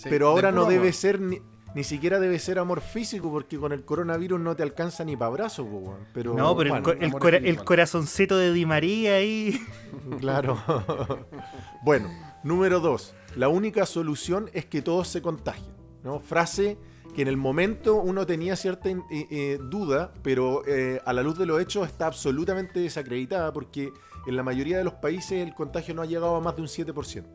Pero 0.04 0.30
ahora 0.30 0.52
no 0.52 0.66
debe 0.66 0.94
ser 0.94 1.20
ni, 1.20 1.40
ni 1.76 1.84
siquiera 1.84 2.20
debe 2.20 2.40
ser 2.40 2.58
amor 2.58 2.82
físico 2.82 3.30
porque 3.32 3.58
con 3.58 3.72
el 3.72 3.86
coronavirus 3.86 4.40
no 4.40 4.56
te 4.56 4.64
alcanza 4.64 5.04
ni 5.04 5.16
para 5.16 5.28
abrazos, 5.28 5.68
pero 6.14 6.34
No, 6.34 6.56
pero 6.56 6.76
el, 7.00 7.64
corazoncito 7.64 8.38
de 8.38 8.54
Di 8.54 8.66
María 8.66 9.16
ahí. 9.16 9.60
Claro. 10.20 10.58
bueno, 11.84 12.10
número 12.44 12.80
dos. 12.80 13.14
La 13.36 13.48
única 13.48 13.86
solución 13.86 14.50
es 14.54 14.66
que 14.66 14.82
todos 14.82 15.08
se 15.08 15.22
contagien. 15.22 15.76
¿no? 16.04 16.20
Frase 16.20 16.78
que 17.14 17.22
en 17.22 17.28
el 17.28 17.38
momento 17.38 17.96
uno 17.96 18.26
tenía 18.26 18.56
cierta 18.56 18.90
eh, 18.90 18.98
eh, 19.12 19.60
duda, 19.70 20.14
pero 20.22 20.64
eh, 20.68 21.02
a 21.06 21.14
la 21.14 21.22
luz 21.22 21.38
de 21.38 21.46
los 21.46 21.62
hechos 21.62 21.88
está 21.88 22.08
absolutamente 22.08 22.80
desacreditada 22.80 23.52
porque 23.52 23.92
en 24.30 24.36
la 24.36 24.44
mayoría 24.44 24.78
de 24.78 24.84
los 24.84 24.94
países 24.94 25.46
el 25.46 25.56
contagio 25.56 25.96
no 25.96 26.04
ha 26.04 26.06
llegado 26.06 26.36
a 26.36 26.40
más 26.40 26.56
de 26.56 26.62
un 26.62 26.68
7%. 26.68 27.26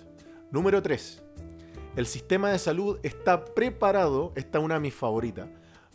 Número 0.52 0.80
3. 0.80 1.22
El 1.96 2.06
sistema 2.06 2.50
de 2.50 2.58
salud 2.60 2.98
está 3.02 3.44
preparado, 3.44 4.32
esta 4.36 4.58
es 4.58 4.64
una 4.64 4.74
de 4.74 4.80
mis 4.80 4.94
favoritas, 4.94 5.48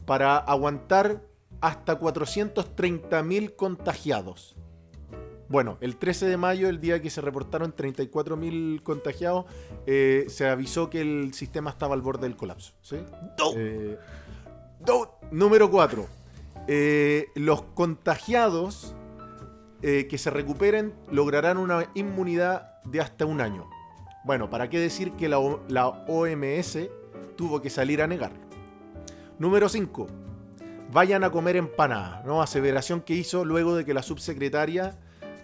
para 0.06 0.38
aguantar 0.38 1.22
hasta 1.62 1.98
430.000 1.98 3.56
contagiados. 3.56 4.58
Bueno, 5.48 5.78
el 5.80 5.96
13 5.96 6.28
de 6.28 6.36
mayo, 6.36 6.68
el 6.68 6.82
día 6.82 7.02
que 7.02 7.10
se 7.10 7.22
reportaron 7.22 7.74
34.000 7.74 8.84
contagiados, 8.84 9.46
eh, 9.88 10.26
se 10.28 10.50
avisó 10.50 10.90
que 10.90 11.00
el 11.00 11.34
sistema 11.34 11.70
estaba 11.70 11.96
al 11.96 12.02
borde 12.02 12.28
del 12.28 12.36
colapso. 12.36 12.74
¿sí? 12.82 12.98
Eh, 13.56 13.98
número 15.32 15.72
4. 15.72 16.06
los 17.36 17.62
contagiados 17.74 18.94
eh, 19.82 20.08
que 20.10 20.18
se 20.18 20.30
recuperen 20.30 20.94
lograrán 21.12 21.58
una 21.58 21.90
inmunidad 21.94 22.82
de 22.84 23.02
hasta 23.02 23.26
un 23.26 23.42
año. 23.42 23.70
Bueno, 24.26 24.50
¿para 24.50 24.70
qué 24.70 24.80
decir 24.80 25.14
que 25.14 25.30
la, 25.30 25.40
O- 25.40 25.62
la 25.70 25.88
OMS 25.88 26.78
tuvo 27.36 27.62
que 27.62 27.70
salir 27.70 28.02
a 28.02 28.08
negarlo? 28.08 28.40
Número 29.38 29.70
5. 29.70 30.08
Vayan 30.92 31.24
a 31.24 31.32
comer 31.32 31.56
empanadas, 31.56 32.26
¿no? 32.26 32.42
Aseveración 32.42 33.02
que 33.02 33.14
hizo 33.14 33.46
luego 33.46 33.76
de 33.76 33.86
que 33.86 33.94
la 33.94 34.02
subsecretaria 34.02 34.98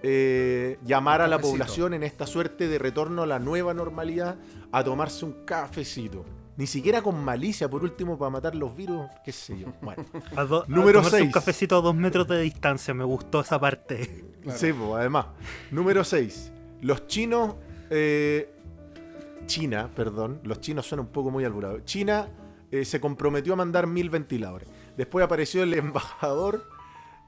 eh, 0.04 0.78
llamara 0.84 1.26
a 1.26 1.28
la 1.28 1.38
población 1.40 1.94
en 1.94 2.04
esta 2.04 2.28
suerte 2.28 2.68
de 2.68 2.78
retorno 2.80 3.24
a 3.24 3.26
la 3.26 3.40
nueva 3.40 3.74
normalidad 3.74 4.38
a 4.72 4.84
tomarse 4.84 5.24
un 5.26 5.46
cafecito. 5.46 6.26
Ni 6.58 6.68
siquiera 6.68 7.02
con 7.02 7.22
malicia, 7.24 7.70
por 7.70 7.84
último, 7.84 8.18
para 8.18 8.30
matar 8.30 8.56
los 8.56 8.74
virus, 8.76 9.08
qué 9.26 9.32
sé 9.34 9.60
yo. 9.60 9.68
Bueno, 9.82 10.06
A 10.38 10.44
do- 10.46 10.64
a 10.64 10.68
Número 10.68 11.00
tomarse 11.00 11.18
un 11.18 11.22
seis. 11.24 11.34
cafecito 11.34 11.78
a 11.78 11.82
dos 11.82 11.94
metros 11.96 12.28
de 12.30 12.40
distancia, 12.42 12.94
me 12.94 13.04
gustó 13.04 13.42
esa 13.42 13.60
parte. 13.60 14.24
Claro. 14.42 14.58
Sí, 14.60 14.72
pues, 14.72 14.92
además. 14.94 15.26
Número 15.72 16.04
6. 16.04 16.52
Los 16.82 17.08
chinos. 17.08 17.56
eh, 17.90 18.52
China, 19.48 19.90
perdón. 19.96 20.40
Los 20.44 20.60
chinos 20.60 20.88
suenan 20.88 21.08
un 21.08 21.12
poco 21.12 21.30
muy 21.32 21.44
alburados. 21.46 21.84
China 21.86 22.28
eh, 22.72 22.84
se 22.86 23.00
comprometió 23.00 23.54
a 23.54 23.56
mandar 23.56 23.86
mil 23.88 24.10
ventiladores. 24.10 24.68
Después 24.98 25.24
apareció 25.26 25.62
el 25.64 25.74
embajador. 25.74 26.68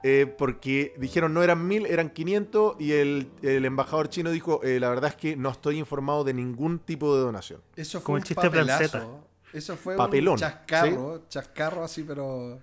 Eh, 0.02 0.26
porque 0.38 0.94
dijeron 0.98 1.34
no 1.34 1.42
eran 1.42 1.66
mil, 1.66 1.86
eran 1.86 2.10
500. 2.10 2.76
Y 2.80 2.92
el, 2.92 3.30
el 3.42 3.64
embajador 3.64 4.08
chino 4.08 4.30
dijo: 4.30 4.60
eh, 4.62 4.78
La 4.80 4.88
verdad 4.90 5.10
es 5.10 5.16
que 5.16 5.36
no 5.36 5.50
estoy 5.50 5.78
informado 5.78 6.24
de 6.24 6.34
ningún 6.34 6.78
tipo 6.78 7.14
de 7.16 7.22
donación. 7.22 7.60
Eso 7.76 7.98
fue 8.00 8.04
Como 8.04 8.14
un 8.14 8.20
el 8.20 8.24
chiste 8.24 8.42
de 8.42 8.50
papelazo. 8.50 9.24
Eso 9.52 9.76
fue 9.76 9.96
Papelón, 9.96 10.34
un 10.34 10.38
chascarro, 10.40 11.22
chascarro 11.28 11.82
así, 11.82 12.02
pero... 12.02 12.60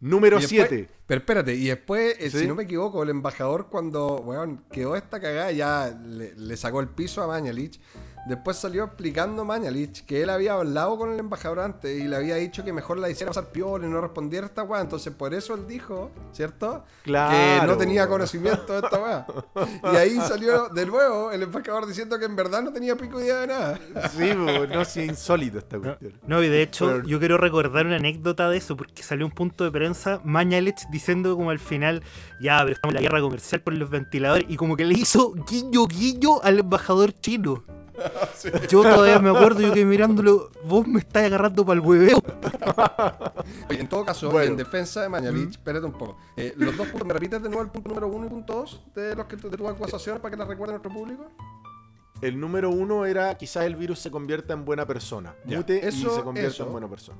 Número 0.00 0.38
Y 0.38 0.42
después- 0.42 0.68
7. 0.68 0.88
Pero 1.06 1.18
espérate, 1.20 1.54
y 1.54 1.66
después, 1.68 2.16
eh, 2.18 2.28
¿Sí? 2.28 2.40
si 2.40 2.46
no 2.48 2.54
me 2.56 2.64
equivoco, 2.64 3.02
el 3.04 3.08
embajador 3.10 3.68
cuando, 3.70 4.16
weón, 4.16 4.64
quedó 4.72 4.96
esta 4.96 5.20
cagada, 5.20 5.52
ya 5.52 5.96
le, 6.04 6.34
le 6.34 6.56
sacó 6.56 6.80
el 6.80 6.88
piso 6.88 7.22
a 7.22 7.28
Mañalich. 7.28 7.80
Después 8.26 8.56
salió 8.56 8.84
explicando 8.84 9.44
Mañalich 9.44 10.04
que 10.04 10.22
él 10.22 10.30
había 10.30 10.54
hablado 10.54 10.98
con 10.98 11.12
el 11.12 11.18
embajador 11.20 11.60
antes 11.60 11.96
y 12.00 12.08
le 12.08 12.16
había 12.16 12.34
dicho 12.36 12.64
que 12.64 12.72
mejor 12.72 12.98
la 12.98 13.08
hiciera 13.08 13.30
pasar 13.30 13.50
piola 13.52 13.86
y 13.86 13.90
no 13.90 14.00
respondiera 14.00 14.46
a 14.46 14.48
esta 14.48 14.62
weá. 14.64 14.80
Entonces 14.80 15.12
por 15.14 15.32
eso 15.32 15.54
él 15.54 15.66
dijo, 15.68 16.10
¿cierto? 16.32 16.82
Que 17.04 17.10
Claro. 17.10 17.66
no 17.68 17.76
tenía 17.78 18.08
conocimiento 18.08 18.72
de 18.72 18.80
esta 18.80 19.00
weá. 19.00 19.26
Y 19.92 19.96
ahí 19.96 20.16
salió 20.28 20.68
de 20.70 20.86
nuevo 20.86 21.30
el 21.30 21.42
embajador 21.44 21.86
diciendo 21.86 22.18
que 22.18 22.24
en 22.24 22.34
verdad 22.34 22.62
no 22.62 22.72
tenía 22.72 22.96
pico 22.96 23.20
idea 23.20 23.40
de 23.40 23.46
nada. 23.46 23.78
Sí, 24.10 24.30
pues, 24.34 24.68
no, 24.70 24.84
sí, 24.84 25.02
insólito 25.02 25.58
esta 25.58 25.76
No, 25.76 25.82
cuestión. 25.82 26.14
no, 26.26 26.42
y 26.42 26.48
de 26.48 26.62
hecho, 26.62 26.86
Pero- 26.86 27.04
yo 27.06 27.18
quiero 27.20 27.38
recordar 27.38 27.86
una 27.86 27.96
anécdota 27.96 28.48
de 28.50 28.56
eso, 28.58 28.76
porque 28.76 29.02
salió 29.04 29.24
un 29.24 29.32
punto 29.32 29.62
de 29.62 29.70
prensa, 29.70 30.20
Mañalich 30.24 30.80
diciendo 30.90 31.36
como 31.36 31.50
al 31.50 31.60
final, 31.60 32.02
ya, 32.40 32.58
pero 32.62 32.72
estamos 32.74 32.90
en 32.96 33.02
la 33.02 33.08
guerra 33.08 33.20
comercial 33.20 33.60
por 33.60 33.72
los 33.74 33.88
ventiladores, 33.88 34.46
y 34.48 34.56
como 34.56 34.76
que 34.76 34.84
le 34.84 34.94
hizo 34.98 35.32
guiño 35.48 35.86
guiño 35.86 36.42
al 36.42 36.58
embajador 36.58 37.12
chino. 37.12 37.62
Yo 38.68 38.82
todavía 38.82 39.18
me 39.18 39.30
acuerdo, 39.30 39.60
yo 39.60 39.72
que 39.72 39.84
mirándolo, 39.84 40.50
vos 40.64 40.86
me 40.86 41.00
estás 41.00 41.24
agarrando 41.24 41.64
para 41.64 41.80
el 41.80 41.86
hueveo. 41.86 42.22
Oye, 43.70 43.80
en 43.80 43.88
todo 43.88 44.04
caso, 44.04 44.30
Bueno. 44.30 44.46
y 44.46 44.50
en 44.50 44.56
defensa 44.56 45.02
de 45.02 45.08
Mañalich, 45.08 45.50
espérate 45.52 45.86
un 45.86 45.92
poco. 45.92 46.16
Eh, 46.36 46.52
los 46.56 46.76
dos 46.76 46.86
puntos, 46.88 47.06
¿me 47.06 47.14
repites 47.14 47.42
de 47.42 47.48
nuevo 47.48 47.62
el 47.62 47.70
punto 47.70 47.88
número 47.88 48.08
uno 48.08 48.26
y 48.26 48.28
punto 48.28 48.54
dos 48.54 48.82
de 48.94 49.14
los 49.16 49.26
que 49.26 49.36
tu- 49.36 49.50
de 49.50 49.56
tus 49.56 49.68
acusaciones 49.68 50.20
para 50.20 50.30
que 50.32 50.36
las 50.38 50.48
recuerde 50.48 50.72
nuestro 50.74 50.92
público? 50.92 51.26
El 52.22 52.40
número 52.40 52.70
uno 52.70 53.04
era 53.04 53.36
quizás 53.36 53.64
el 53.64 53.76
virus 53.76 53.98
se 53.98 54.10
convierta 54.10 54.54
en 54.54 54.64
buena 54.64 54.86
persona. 54.86 55.34
Ya. 55.44 55.58
Mute 55.58 55.80
y 55.82 55.86
Eso- 55.86 56.14
se 56.16 56.22
convierta 56.22 56.50
eso. 56.52 56.64
en 56.64 56.72
buena 56.72 56.88
persona. 56.88 57.18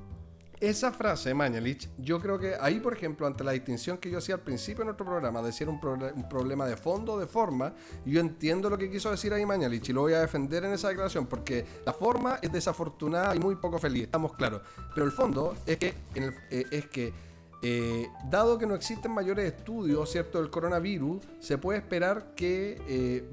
Esa 0.59 0.91
frase 0.91 1.35
Mañalich, 1.35 1.87
yo 1.99 2.19
creo 2.19 2.39
que 2.39 2.55
ahí, 2.59 2.79
por 2.79 2.91
ejemplo, 2.93 3.27
ante 3.27 3.43
la 3.43 3.51
distinción 3.51 3.99
que 3.99 4.09
yo 4.09 4.17
hacía 4.17 4.35
al 4.35 4.41
principio 4.41 4.79
de 4.79 4.85
nuestro 4.85 5.05
programa, 5.05 5.39
de 5.43 5.51
si 5.51 5.63
era 5.63 5.71
un, 5.71 5.79
proble- 5.79 6.11
un 6.15 6.27
problema 6.27 6.65
de 6.65 6.75
fondo 6.75 7.19
de 7.19 7.27
forma, 7.27 7.75
yo 8.05 8.19
entiendo 8.19 8.67
lo 8.67 8.75
que 8.75 8.89
quiso 8.89 9.11
decir 9.11 9.31
ahí 9.33 9.45
Mañalich 9.45 9.89
y 9.89 9.93
lo 9.93 10.01
voy 10.01 10.13
a 10.13 10.19
defender 10.21 10.65
en 10.65 10.73
esa 10.73 10.87
declaración, 10.89 11.27
porque 11.27 11.63
la 11.85 11.93
forma 11.93 12.39
es 12.41 12.51
desafortunada 12.51 13.35
y 13.35 13.39
muy 13.39 13.55
poco 13.57 13.77
feliz, 13.77 14.05
estamos 14.05 14.33
claros. 14.33 14.61
Pero 14.95 15.05
el 15.05 15.11
fondo 15.11 15.53
es 15.67 15.77
que, 15.77 15.93
eh, 16.15 16.65
es 16.71 16.87
que 16.87 17.13
eh, 17.61 18.07
dado 18.27 18.57
que 18.57 18.65
no 18.65 18.73
existen 18.73 19.11
mayores 19.11 19.53
estudios, 19.53 20.11
¿cierto?, 20.11 20.39
del 20.41 20.49
coronavirus, 20.49 21.19
se 21.39 21.59
puede 21.59 21.77
esperar 21.79 22.33
que 22.35 22.81
eh, 22.87 23.29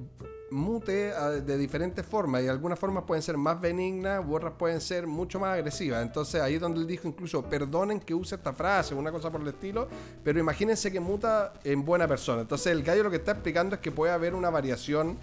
mute 0.54 1.12
a- 1.12 1.30
de 1.30 1.58
diferentes 1.58 2.06
formas 2.06 2.42
y 2.42 2.48
algunas 2.48 2.78
formas 2.78 3.04
pueden 3.04 3.22
ser 3.22 3.36
más 3.36 3.60
benignas 3.60 4.24
u 4.26 4.34
otras 4.34 4.52
pueden 4.56 4.80
ser 4.80 5.06
mucho 5.06 5.38
más 5.40 5.54
agresivas. 5.54 6.02
Entonces 6.02 6.40
ahí 6.40 6.54
es 6.54 6.60
donde 6.60 6.80
él 6.80 6.86
dijo 6.86 7.08
incluso, 7.08 7.42
perdonen 7.42 8.00
que 8.00 8.14
use 8.14 8.36
esta 8.36 8.52
frase, 8.52 8.94
una 8.94 9.10
cosa 9.10 9.30
por 9.30 9.40
el 9.40 9.48
estilo, 9.48 9.88
pero 10.22 10.38
imagínense 10.38 10.90
que 10.92 11.00
muta 11.00 11.52
en 11.64 11.84
buena 11.84 12.06
persona. 12.06 12.42
Entonces 12.42 12.68
el 12.68 12.82
gallo 12.82 13.02
lo 13.02 13.10
que 13.10 13.16
está 13.16 13.32
explicando 13.32 13.74
es 13.74 13.80
que 13.80 13.90
puede 13.90 14.12
haber 14.12 14.34
una 14.34 14.48
variación 14.50 15.18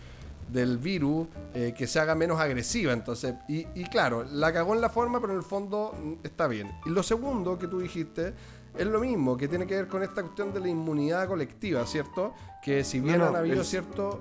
del 0.52 0.78
virus 0.80 1.28
eh, 1.54 1.74
que 1.78 1.88
se 1.88 1.98
haga 2.02 2.14
menos 2.14 2.38
agresiva. 2.40 2.92
Entonces, 2.92 3.36
y, 3.48 3.66
y 3.74 3.86
claro, 3.86 4.26
la 4.30 4.52
cagó 4.52 4.76
en 4.76 4.82
la 4.82 4.90
forma, 4.90 5.22
pero 5.22 5.32
en 5.32 5.38
el 5.40 5.46
fondo 5.46 5.94
mm, 5.98 6.14
está 6.26 6.48
bien. 6.48 6.70
Y 6.86 6.90
lo 6.90 7.04
segundo 7.04 7.58
que 7.58 7.68
tú 7.70 7.80
dijiste 7.80 8.34
es 8.78 8.86
lo 8.86 9.00
mismo, 9.00 9.38
que 9.38 9.48
tiene 9.48 9.66
que 9.66 9.76
ver 9.76 9.88
con 9.88 10.04
esta 10.04 10.22
cuestión 10.24 10.54
de 10.54 10.60
la 10.60 10.68
inmunidad 10.68 11.28
colectiva, 11.28 11.86
¿cierto? 11.86 12.34
Que 12.62 12.84
si 12.84 13.00
bien 13.00 13.18
No, 13.20 13.26
no, 13.26 13.30
han 13.32 13.36
habido 13.38 13.62
el- 13.62 13.66
cierto... 13.66 14.20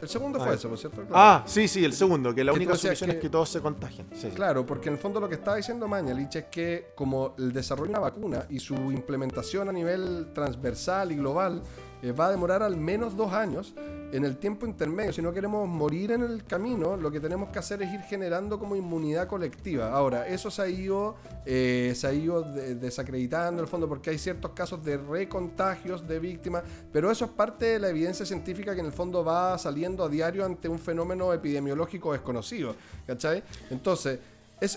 El 0.00 0.08
segundo 0.08 0.38
Ah, 0.40 0.44
fue 0.46 0.54
eso, 0.54 0.68
¿por 0.68 0.78
cierto? 0.78 0.96
Claro. 1.02 1.14
Ah, 1.14 1.42
sí, 1.46 1.68
sí, 1.68 1.84
el 1.84 1.92
segundo, 1.92 2.34
que 2.34 2.42
la 2.44 2.52
única 2.52 2.74
solución 2.76 3.10
es 3.10 3.16
que- 3.16 3.28
todos 3.28 3.48
se 3.50 3.60
contagien. 3.60 4.06
Sí. 4.14 4.28
Claro, 4.34 4.64
porque 4.64 4.88
en 4.88 4.94
el 4.94 5.00
fondo 5.00 5.20
lo 5.20 5.28
que 5.28 5.34
estaba 5.34 5.56
diciendo 5.56 5.86
Mañalich 5.88 6.36
es 6.36 6.44
que 6.46 6.92
como 6.94 7.34
el 7.38 7.52
desarrollo 7.52 7.86
de 7.92 7.98
una 7.98 8.00
vacuna 8.00 8.46
y 8.48 8.58
su 8.60 8.74
implementación 8.74 9.68
a 9.68 9.72
nivel 9.72 10.32
transversal 10.34 11.12
y 11.12 11.16
global 11.16 11.62
eh, 12.02 12.12
va 12.12 12.26
a 12.26 12.30
demorar 12.30 12.62
al 12.62 12.76
menos 12.76 13.16
dos 13.16 13.32
años, 13.32 13.74
en 14.12 14.24
el 14.24 14.38
tiempo 14.38 14.66
intermedio, 14.66 15.12
si 15.12 15.22
no 15.22 15.32
queremos 15.32 15.68
morir 15.68 16.10
en 16.10 16.22
el 16.22 16.44
camino, 16.44 16.96
lo 16.96 17.12
que 17.12 17.20
tenemos 17.20 17.50
que 17.50 17.60
hacer 17.60 17.80
es 17.82 17.92
ir 17.92 18.00
generando 18.00 18.58
como 18.58 18.74
inmunidad 18.74 19.28
colectiva. 19.28 19.92
Ahora, 19.92 20.26
eso 20.26 20.50
se 20.50 20.62
ha 20.62 20.68
ido, 20.68 21.14
eh, 21.46 21.92
se 21.94 22.08
ha 22.08 22.12
ido 22.12 22.42
de- 22.42 22.74
desacreditando 22.74 23.60
en 23.60 23.64
el 23.66 23.68
fondo 23.70 23.88
porque 23.88 24.10
hay 24.10 24.18
ciertos 24.18 24.50
casos 24.50 24.82
de 24.84 24.96
recontagios 24.96 26.08
de 26.08 26.18
víctimas, 26.18 26.64
pero 26.92 27.08
eso 27.10 27.26
es 27.26 27.30
parte 27.30 27.66
de 27.66 27.78
la 27.78 27.88
evidencia 27.90 28.26
científica 28.26 28.74
que 28.74 28.80
en 28.80 28.86
el 28.86 28.92
fondo 28.92 29.24
va 29.24 29.56
saliendo 29.58 30.02
a 30.02 30.08
diario 30.08 30.44
ante 30.44 30.68
un 30.68 30.80
fenómeno 30.80 31.32
epidemiológico 31.32 32.12
desconocido. 32.12 32.74
¿Cachai? 33.06 33.44
Entonces, 33.70 34.18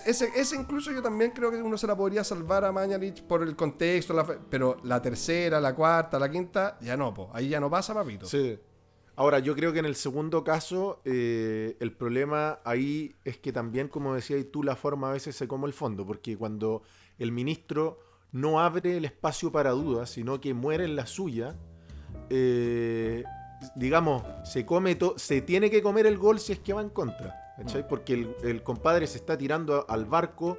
es- 0.06 0.20
ese, 0.34 0.56
incluso 0.56 0.90
yo 0.92 1.02
también 1.02 1.30
creo 1.32 1.50
que 1.50 1.62
uno 1.62 1.76
se 1.76 1.86
la 1.86 1.96
podría 1.96 2.24
salvar 2.24 2.64
a 2.64 2.72
Mañalich 2.72 3.22
por 3.22 3.42
el 3.42 3.54
contexto, 3.56 4.14
pero 4.50 4.76
la 4.84 5.00
tercera, 5.02 5.60
la 5.60 5.74
cuarta, 5.74 6.18
la 6.18 6.30
quinta, 6.30 6.78
ya 6.80 6.96
no, 6.96 7.12
po. 7.12 7.30
ahí 7.32 7.48
ya 7.48 7.60
no 7.60 7.68
pasa, 7.70 7.92
papito. 7.94 8.26
Sí. 8.26 8.58
Ahora, 9.16 9.38
yo 9.38 9.54
creo 9.54 9.72
que 9.72 9.78
en 9.78 9.84
el 9.84 9.94
segundo 9.94 10.42
caso, 10.42 11.00
eh, 11.04 11.76
el 11.78 11.92
problema 11.92 12.58
ahí 12.64 13.14
es 13.24 13.38
que 13.38 13.52
también, 13.52 13.86
como 13.88 14.12
decías 14.14 14.44
tú, 14.50 14.62
la 14.64 14.74
forma 14.74 15.10
a 15.10 15.12
veces 15.12 15.36
se 15.36 15.46
come 15.46 15.66
el 15.68 15.72
fondo, 15.72 16.04
porque 16.04 16.36
cuando 16.36 16.82
el 17.18 17.30
ministro 17.30 18.00
no 18.32 18.58
abre 18.60 18.96
el 18.96 19.04
espacio 19.04 19.52
para 19.52 19.70
dudas, 19.70 20.10
sino 20.10 20.40
que 20.40 20.52
muere 20.52 20.84
en 20.84 20.96
la 20.96 21.06
suya, 21.06 21.54
eh, 22.30 23.22
digamos, 23.76 24.24
se 24.44 24.66
come 24.66 24.98
se 25.16 25.40
tiene 25.42 25.70
que 25.70 25.82
comer 25.82 26.06
el 26.06 26.18
gol 26.18 26.40
si 26.40 26.52
es 26.52 26.58
que 26.58 26.72
va 26.72 26.82
en 26.82 26.90
contra, 26.90 27.43
¿cachai? 27.56 27.86
Porque 27.86 28.14
el, 28.14 28.36
el 28.42 28.62
compadre 28.62 29.06
se 29.06 29.18
está 29.18 29.36
tirando 29.36 29.86
al 29.88 30.04
barco 30.04 30.58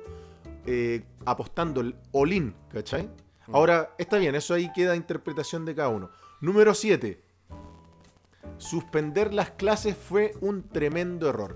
eh, 0.67 1.03
apostando 1.25 1.81
el 1.81 1.95
all-in, 2.11 2.55
¿cachai? 2.71 3.07
Ahora, 3.53 3.93
está 3.99 4.17
bien, 4.17 4.33
eso 4.33 4.55
ahí 4.55 4.71
queda 4.73 4.95
interpretación 4.95 5.63
de 5.63 5.75
cada 5.75 5.89
uno. 5.89 6.09
Número 6.41 6.73
7. 6.73 7.21
Suspender 8.57 9.31
las 9.31 9.51
clases 9.51 9.95
fue 9.95 10.33
un 10.41 10.63
tremendo 10.63 11.29
error. 11.29 11.55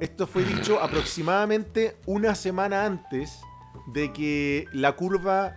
Esto 0.00 0.26
fue 0.26 0.44
dicho 0.44 0.80
aproximadamente 0.82 1.96
una 2.04 2.34
semana 2.34 2.84
antes 2.84 3.40
de 3.86 4.12
que 4.12 4.66
la 4.72 4.96
curva 4.96 5.56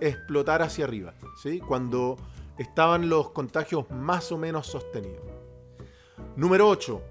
explotara 0.00 0.66
hacia 0.66 0.84
arriba, 0.84 1.14
¿sí? 1.42 1.58
cuando 1.58 2.16
estaban 2.56 3.08
los 3.08 3.30
contagios 3.30 3.90
más 3.90 4.30
o 4.30 4.38
menos 4.38 4.68
sostenidos. 4.68 5.24
Número 6.36 6.68
8. 6.68 7.02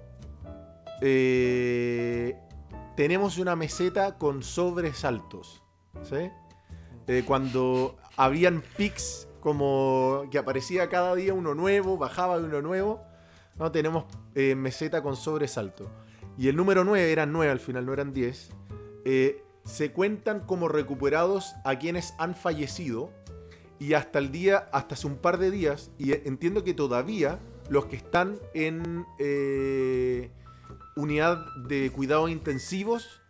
Tenemos 2.96 3.38
una 3.38 3.56
meseta 3.56 4.18
con 4.18 4.42
sobresaltos. 4.42 5.62
¿sí? 6.02 6.30
Eh, 7.06 7.22
cuando 7.26 7.96
habían 8.16 8.62
pics 8.76 9.28
como 9.40 10.24
que 10.30 10.38
aparecía 10.38 10.88
cada 10.88 11.14
día 11.14 11.32
uno 11.32 11.54
nuevo, 11.54 11.96
bajaba 11.96 12.38
de 12.38 12.44
uno 12.44 12.60
nuevo. 12.60 13.02
No, 13.56 13.72
tenemos 13.72 14.04
eh, 14.34 14.54
meseta 14.54 15.02
con 15.02 15.16
sobresalto. 15.16 15.90
Y 16.36 16.48
el 16.48 16.56
número 16.56 16.84
9, 16.84 17.10
eran 17.10 17.32
9 17.32 17.50
al 17.50 17.60
final, 17.60 17.86
no 17.86 17.92
eran 17.92 18.12
10. 18.12 18.50
eh, 19.04 19.42
se 19.64 19.92
cuentan 19.92 20.40
como 20.40 20.68
recuperados 20.68 21.54
a 21.64 21.78
quienes 21.78 22.14
han 22.18 22.34
fallecido. 22.34 23.10
Y 23.78 23.92
hasta 23.92 24.18
el 24.18 24.32
día, 24.32 24.68
hasta 24.72 24.94
hace 24.94 25.06
un 25.06 25.16
par 25.16 25.38
de 25.38 25.50
días, 25.50 25.92
y 25.98 26.12
eh, 26.12 26.22
entiendo 26.24 26.64
que 26.64 26.74
todavía 26.74 27.38
los 27.70 27.86
que 27.86 27.96
están 27.96 28.38
en 28.54 29.06
eh, 29.18 30.30
unidad 30.98 31.46
de 31.68 31.90
cuidados 31.90 32.30
intensivos 32.30 33.20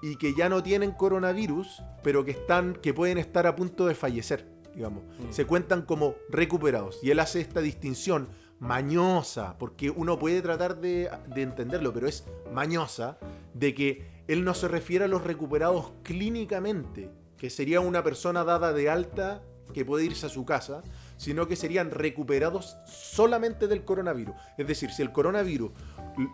y 0.00 0.16
que 0.16 0.34
ya 0.34 0.48
no 0.48 0.62
tienen 0.62 0.92
coronavirus, 0.92 1.82
pero 2.02 2.24
que 2.24 2.32
están, 2.32 2.74
que 2.74 2.94
pueden 2.94 3.18
estar 3.18 3.46
a 3.46 3.54
punto 3.54 3.86
de 3.86 3.94
fallecer, 3.94 4.48
digamos. 4.74 5.04
Se 5.30 5.44
cuentan 5.44 5.82
como 5.82 6.16
recuperados. 6.30 6.98
Y 7.02 7.10
él 7.10 7.20
hace 7.20 7.40
esta 7.40 7.60
distinción 7.60 8.28
mañosa, 8.58 9.58
porque 9.58 9.90
uno 9.90 10.18
puede 10.18 10.40
tratar 10.40 10.80
de, 10.80 11.10
de 11.34 11.42
entenderlo, 11.42 11.92
pero 11.92 12.08
es 12.08 12.24
mañosa, 12.52 13.18
de 13.54 13.74
que 13.74 14.10
él 14.26 14.44
no 14.44 14.54
se 14.54 14.68
refiere 14.68 15.04
a 15.04 15.08
los 15.08 15.22
recuperados 15.22 15.92
clínicamente, 16.02 17.10
que 17.36 17.50
sería 17.50 17.80
una 17.80 18.02
persona 18.02 18.44
dada 18.44 18.72
de 18.72 18.88
alta 18.88 19.42
que 19.72 19.84
puede 19.84 20.04
irse 20.04 20.26
a 20.26 20.28
su 20.28 20.44
casa, 20.44 20.82
sino 21.16 21.46
que 21.46 21.56
serían 21.56 21.90
recuperados 21.90 22.76
solamente 22.86 23.68
del 23.68 23.84
coronavirus. 23.84 24.34
Es 24.58 24.66
decir, 24.66 24.90
si 24.90 25.02
el 25.02 25.12
coronavirus 25.12 25.72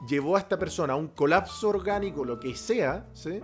llevó 0.09 0.37
a 0.37 0.41
esta 0.41 0.59
persona 0.59 0.93
a 0.95 0.97
un 0.97 1.09
colapso 1.09 1.69
orgánico, 1.69 2.25
lo 2.25 2.39
que 2.41 2.55
sea, 2.55 3.07
¿sí? 3.13 3.41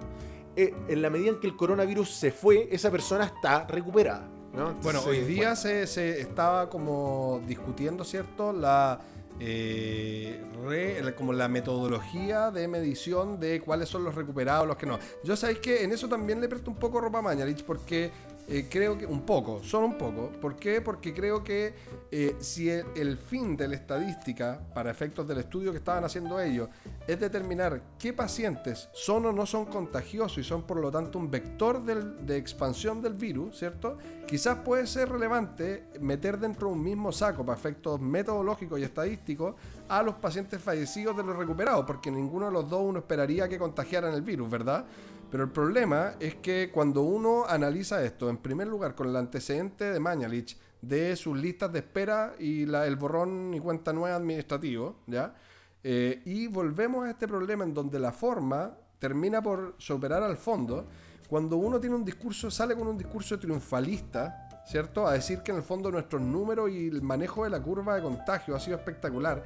Eh, 0.56 0.74
en 0.88 1.02
la 1.02 1.10
medida 1.10 1.30
en 1.30 1.40
que 1.40 1.46
el 1.46 1.56
coronavirus 1.56 2.10
se 2.10 2.30
fue, 2.30 2.68
esa 2.70 2.90
persona 2.90 3.24
está 3.24 3.66
recuperada. 3.66 4.28
¿no? 4.52 4.74
Bueno, 4.82 5.00
hoy 5.04 5.20
día 5.22 5.56
se, 5.56 5.86
se 5.88 6.20
estaba 6.20 6.70
como 6.70 7.42
discutiendo, 7.46 8.04
¿cierto? 8.04 8.52
La, 8.52 9.00
eh, 9.40 10.40
re- 10.64 11.14
como 11.16 11.32
la 11.32 11.48
metodología 11.48 12.52
de 12.52 12.68
medición 12.68 13.40
de 13.40 13.60
cuáles 13.60 13.88
son 13.88 14.04
los 14.04 14.14
recuperados, 14.14 14.66
los 14.68 14.76
que 14.76 14.86
no. 14.86 14.98
Yo 15.24 15.34
sabéis 15.34 15.58
que 15.58 15.82
en 15.82 15.90
eso 15.90 16.08
también 16.08 16.40
le 16.40 16.48
presto 16.48 16.70
un 16.70 16.76
poco 16.76 17.00
ropa 17.00 17.18
a 17.18 17.22
Mañalich 17.22 17.64
porque 17.64 18.12
eh, 18.46 18.66
creo 18.70 18.98
que 18.98 19.06
un 19.06 19.22
poco, 19.22 19.62
solo 19.62 19.86
un 19.86 19.96
poco. 19.96 20.30
¿Por 20.40 20.56
qué? 20.56 20.80
Porque 20.80 21.14
creo 21.14 21.42
que 21.42 21.74
eh, 22.10 22.36
si 22.40 22.68
el, 22.68 23.16
fin 23.16 23.56
de 23.56 23.68
la 23.68 23.74
estadística, 23.74 24.60
para 24.74 24.90
efectos 24.90 25.26
del 25.26 25.38
estudio 25.38 25.72
que 25.72 25.78
estaban 25.78 26.04
haciendo 26.04 26.38
ellos, 26.40 26.68
es 27.06 27.18
determinar 27.18 27.80
qué 27.98 28.12
pacientes 28.12 28.88
son 28.92 29.26
o 29.26 29.32
no 29.32 29.46
son 29.46 29.64
contagiosos 29.66 30.38
y 30.38 30.44
son 30.44 30.62
por 30.62 30.78
lo 30.78 30.90
tanto 30.90 31.18
un 31.18 31.30
vector 31.30 31.82
del- 31.84 32.26
de 32.26 32.36
expansión 32.36 33.00
del 33.00 33.14
virus, 33.14 33.58
¿cierto? 33.58 33.96
Quizás 34.26 34.58
puede 34.58 34.86
ser 34.86 35.08
relevante 35.10 35.84
meter 36.00 36.38
dentro 36.38 36.68
de 36.68 36.74
un 36.74 36.82
mismo 36.82 37.12
saco, 37.12 37.44
para 37.44 37.58
efectos 37.58 38.00
metodológicos 38.00 38.78
y 38.78 38.82
estadísticos, 38.84 39.54
a 39.88 40.02
los 40.02 40.14
pacientes 40.16 40.60
fallecidos 40.62 41.16
de 41.16 41.22
los 41.22 41.36
recuperados, 41.36 41.84
porque 41.86 42.10
ninguno 42.10 42.46
de 42.46 42.52
los 42.52 42.68
dos 42.68 42.82
uno 42.82 42.98
esperaría 43.00 43.48
que 43.48 43.58
contagiaran 43.58 44.14
el 44.14 44.22
virus, 44.22 44.50
¿verdad? 44.50 44.84
Pero 45.34 45.42
el 45.42 45.50
problema 45.50 46.14
es 46.20 46.36
que 46.36 46.70
cuando 46.72 47.02
uno 47.02 47.44
analiza 47.44 48.04
esto, 48.04 48.30
en 48.30 48.36
primer 48.36 48.68
lugar 48.68 48.94
con 48.94 49.08
el 49.08 49.16
antecedente 49.16 49.90
de 49.90 49.98
Mañalich, 49.98 50.56
de 50.80 51.16
sus 51.16 51.36
listas 51.36 51.72
de 51.72 51.80
espera 51.80 52.36
y 52.38 52.66
la- 52.66 52.86
el 52.86 52.94
borrón 52.94 53.52
y 53.52 53.58
cuenta 53.58 53.92
nueva 53.92 54.14
administrativo, 54.14 54.98
¿ya? 55.08 55.34
Eh, 55.82 56.22
y 56.24 56.46
volvemos 56.46 57.04
a 57.04 57.10
este 57.10 57.26
problema 57.26 57.64
en 57.64 57.74
donde 57.74 57.98
la 57.98 58.12
forma 58.12 58.76
termina 59.00 59.42
por 59.42 59.74
superar 59.76 60.22
al 60.22 60.36
fondo. 60.36 60.86
Cuando 61.28 61.56
uno 61.56 61.80
tiene 61.80 61.96
un 61.96 62.04
discurso, 62.04 62.48
sale 62.48 62.76
con 62.76 62.86
un 62.86 62.96
discurso 62.96 63.36
triunfalista, 63.36 64.62
¿cierto? 64.68 65.04
A 65.04 65.14
decir 65.14 65.40
que 65.40 65.50
en 65.50 65.56
el 65.56 65.64
fondo 65.64 65.90
nuestros 65.90 66.22
números 66.22 66.70
y 66.70 66.86
el 66.86 67.02
manejo 67.02 67.42
de 67.42 67.50
la 67.50 67.60
curva 67.60 67.96
de 67.96 68.02
contagio 68.02 68.54
ha 68.54 68.60
sido 68.60 68.76
espectacular. 68.76 69.42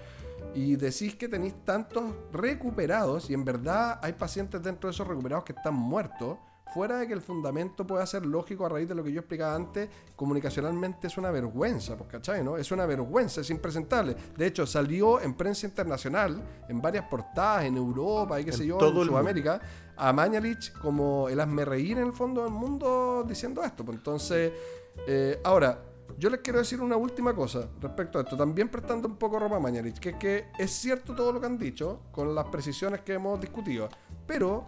Y 0.54 0.76
decís 0.76 1.14
que 1.14 1.28
tenéis 1.28 1.54
tantos 1.64 2.04
recuperados 2.32 3.30
y 3.30 3.34
en 3.34 3.44
verdad 3.44 4.00
hay 4.02 4.12
pacientes 4.14 4.62
dentro 4.62 4.88
de 4.88 4.94
esos 4.94 5.06
recuperados 5.06 5.44
que 5.44 5.52
están 5.52 5.74
muertos. 5.74 6.38
Fuera 6.74 6.98
de 6.98 7.06
que 7.06 7.14
el 7.14 7.22
fundamento 7.22 7.86
pueda 7.86 8.04
ser 8.04 8.26
lógico 8.26 8.66
a 8.66 8.68
raíz 8.68 8.86
de 8.86 8.94
lo 8.94 9.02
que 9.02 9.10
yo 9.10 9.20
explicaba 9.20 9.54
antes, 9.54 9.88
comunicacionalmente 10.14 11.06
es 11.06 11.16
una 11.16 11.30
vergüenza, 11.30 11.96
pues, 11.96 12.10
¿cachai? 12.10 12.44
¿no? 12.44 12.58
Es 12.58 12.70
una 12.70 12.84
vergüenza, 12.84 13.40
es 13.40 13.48
impresentable. 13.48 14.14
De 14.36 14.46
hecho, 14.46 14.66
salió 14.66 15.18
en 15.18 15.32
prensa 15.32 15.66
internacional, 15.66 16.42
en 16.68 16.82
varias 16.82 17.06
portadas, 17.06 17.64
en 17.64 17.78
Europa 17.78 18.38
y 18.38 18.44
qué 18.44 18.50
En 18.50 18.56
sé 18.56 18.66
yo, 18.66 18.76
todo 18.76 18.96
en 18.96 18.98
el 18.98 19.06
Sudamérica, 19.08 19.62
a 19.96 20.12
Mañalich 20.12 20.72
como 20.74 21.30
el 21.30 21.40
hazme 21.40 21.64
reír 21.64 21.96
en 21.96 22.08
el 22.08 22.12
fondo 22.12 22.44
del 22.44 22.52
mundo 22.52 23.24
diciendo 23.26 23.64
esto. 23.64 23.82
Pues 23.82 23.96
entonces, 23.96 24.52
eh, 25.06 25.40
ahora, 25.44 25.87
yo 26.18 26.30
les 26.30 26.40
quiero 26.40 26.58
decir 26.58 26.80
una 26.80 26.96
última 26.96 27.32
cosa 27.34 27.68
respecto 27.80 28.18
a 28.18 28.22
esto, 28.22 28.36
también 28.36 28.68
prestando 28.68 29.06
un 29.06 29.16
poco 29.16 29.38
ropa 29.38 29.56
a 29.56 29.60
Mañalich, 29.60 30.00
que 30.00 30.10
es 30.10 30.16
que 30.16 30.44
es 30.58 30.70
cierto 30.72 31.14
todo 31.14 31.32
lo 31.32 31.40
que 31.40 31.46
han 31.46 31.58
dicho, 31.58 32.00
con 32.10 32.34
las 32.34 32.46
precisiones 32.46 33.02
que 33.02 33.14
hemos 33.14 33.40
discutido, 33.40 33.88
pero 34.26 34.66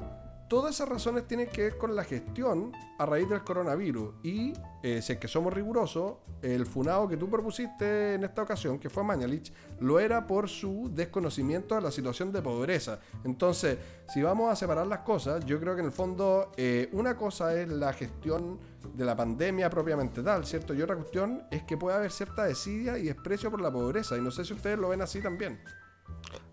todas 0.51 0.75
esas 0.75 0.89
razones 0.89 1.29
tienen 1.29 1.49
que 1.49 1.63
ver 1.63 1.79
con 1.79 1.95
la 1.95 2.03
gestión 2.03 2.73
a 2.99 3.07
raíz 3.07 3.29
del 3.29 3.45
coronavirus. 3.45 4.15
Y 4.25 4.53
eh, 4.83 5.01
si 5.01 5.13
es 5.13 5.19
que 5.19 5.29
somos 5.29 5.53
rigurosos, 5.53 6.15
el 6.43 6.67
funado 6.67 7.07
que 7.07 7.17
tú 7.17 7.31
propusiste 7.31 8.15
en 8.15 8.25
esta 8.25 8.43
ocasión, 8.43 8.79
que 8.79 8.91
fue 8.91 9.05
Mañalich, 9.05 9.53
lo 9.79 10.01
era 10.01 10.27
por 10.27 10.49
su 10.49 10.91
desconocimiento 10.93 11.77
de 11.77 11.81
la 11.81 11.93
situación 11.93 12.33
de 12.33 12.43
pobreza. 12.43 12.99
Entonces, 13.25 13.79
si 14.09 14.23
vamos 14.23 14.51
a 14.53 14.57
separar 14.57 14.89
las 14.89 15.01
cosas, 15.01 15.45
yo 15.47 15.61
creo 15.61 15.75
que 15.75 15.81
en 15.81 15.87
el 15.87 15.93
fondo 15.93 16.51
eh, 16.57 16.89
una 16.93 17.17
cosa 17.17 17.55
es 17.55 17.69
la 17.69 17.93
gestión 17.93 18.59
de 18.95 19.05
la 19.05 19.17
pandemia 19.17 19.71
propiamente 19.71 20.23
tal, 20.23 20.47
¿cierto? 20.47 20.75
Y 20.75 20.83
otra 20.83 20.97
cuestión 20.97 21.43
es 21.51 21.63
que 21.63 21.77
puede 21.77 21.97
haber 21.97 22.11
cierta 22.11 22.45
desidia 22.45 22.99
y 22.99 23.05
desprecio 23.05 23.51
por 23.51 23.61
la 23.61 23.71
pobreza. 23.71 24.17
Y 24.17 24.21
no 24.21 24.31
sé 24.31 24.45
si 24.45 24.55
ustedes 24.55 24.79
lo 24.79 24.89
ven 24.89 25.03
así 25.03 25.21
también. 25.21 25.61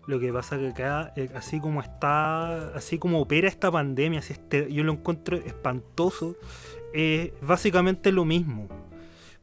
Lo 0.06 0.18
que 0.18 0.32
pasa 0.32 0.58
que 0.58 0.68
acá, 0.68 1.12
eh, 1.16 1.30
así 1.34 1.60
como 1.60 1.82
está, 1.82 2.68
así 2.74 2.98
como 2.98 3.20
opera 3.20 3.46
esta 3.46 3.70
pandemia, 3.70 4.20
así 4.20 4.32
este, 4.32 4.72
yo 4.72 4.82
lo 4.82 4.92
encuentro 4.92 5.36
espantoso, 5.36 6.36
es 6.94 7.32
básicamente 7.42 8.10
lo 8.10 8.24
mismo. 8.24 8.68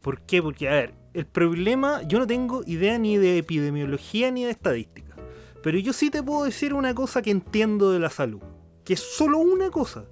¿Por 0.02 0.21
qué? 0.21 0.41
Porque, 0.41 0.67
a 0.67 0.74
ver, 0.74 0.93
el 1.13 1.26
problema, 1.28 2.02
yo 2.04 2.19
no 2.19 2.28
tengo 2.28 2.63
idea 2.65 2.98
ni 2.98 3.17
de 3.17 3.38
epidemiología 3.38 4.32
ni 4.32 4.43
de 4.43 4.52
estadística, 4.52 5.15
pero 5.62 5.78
yo 5.78 5.93
sí 5.93 6.10
te 6.10 6.21
puedo 6.24 6.45
decir 6.45 6.74
una 6.74 6.93
cosa 6.93 7.21
que 7.21 7.32
entiendo 7.32 7.91
de 7.91 8.00
la 8.00 8.10
salud, 8.10 8.41
que 8.84 8.93
es 8.93 9.00
solo 9.00 9.38
una 9.38 9.69
cosa, 9.69 10.06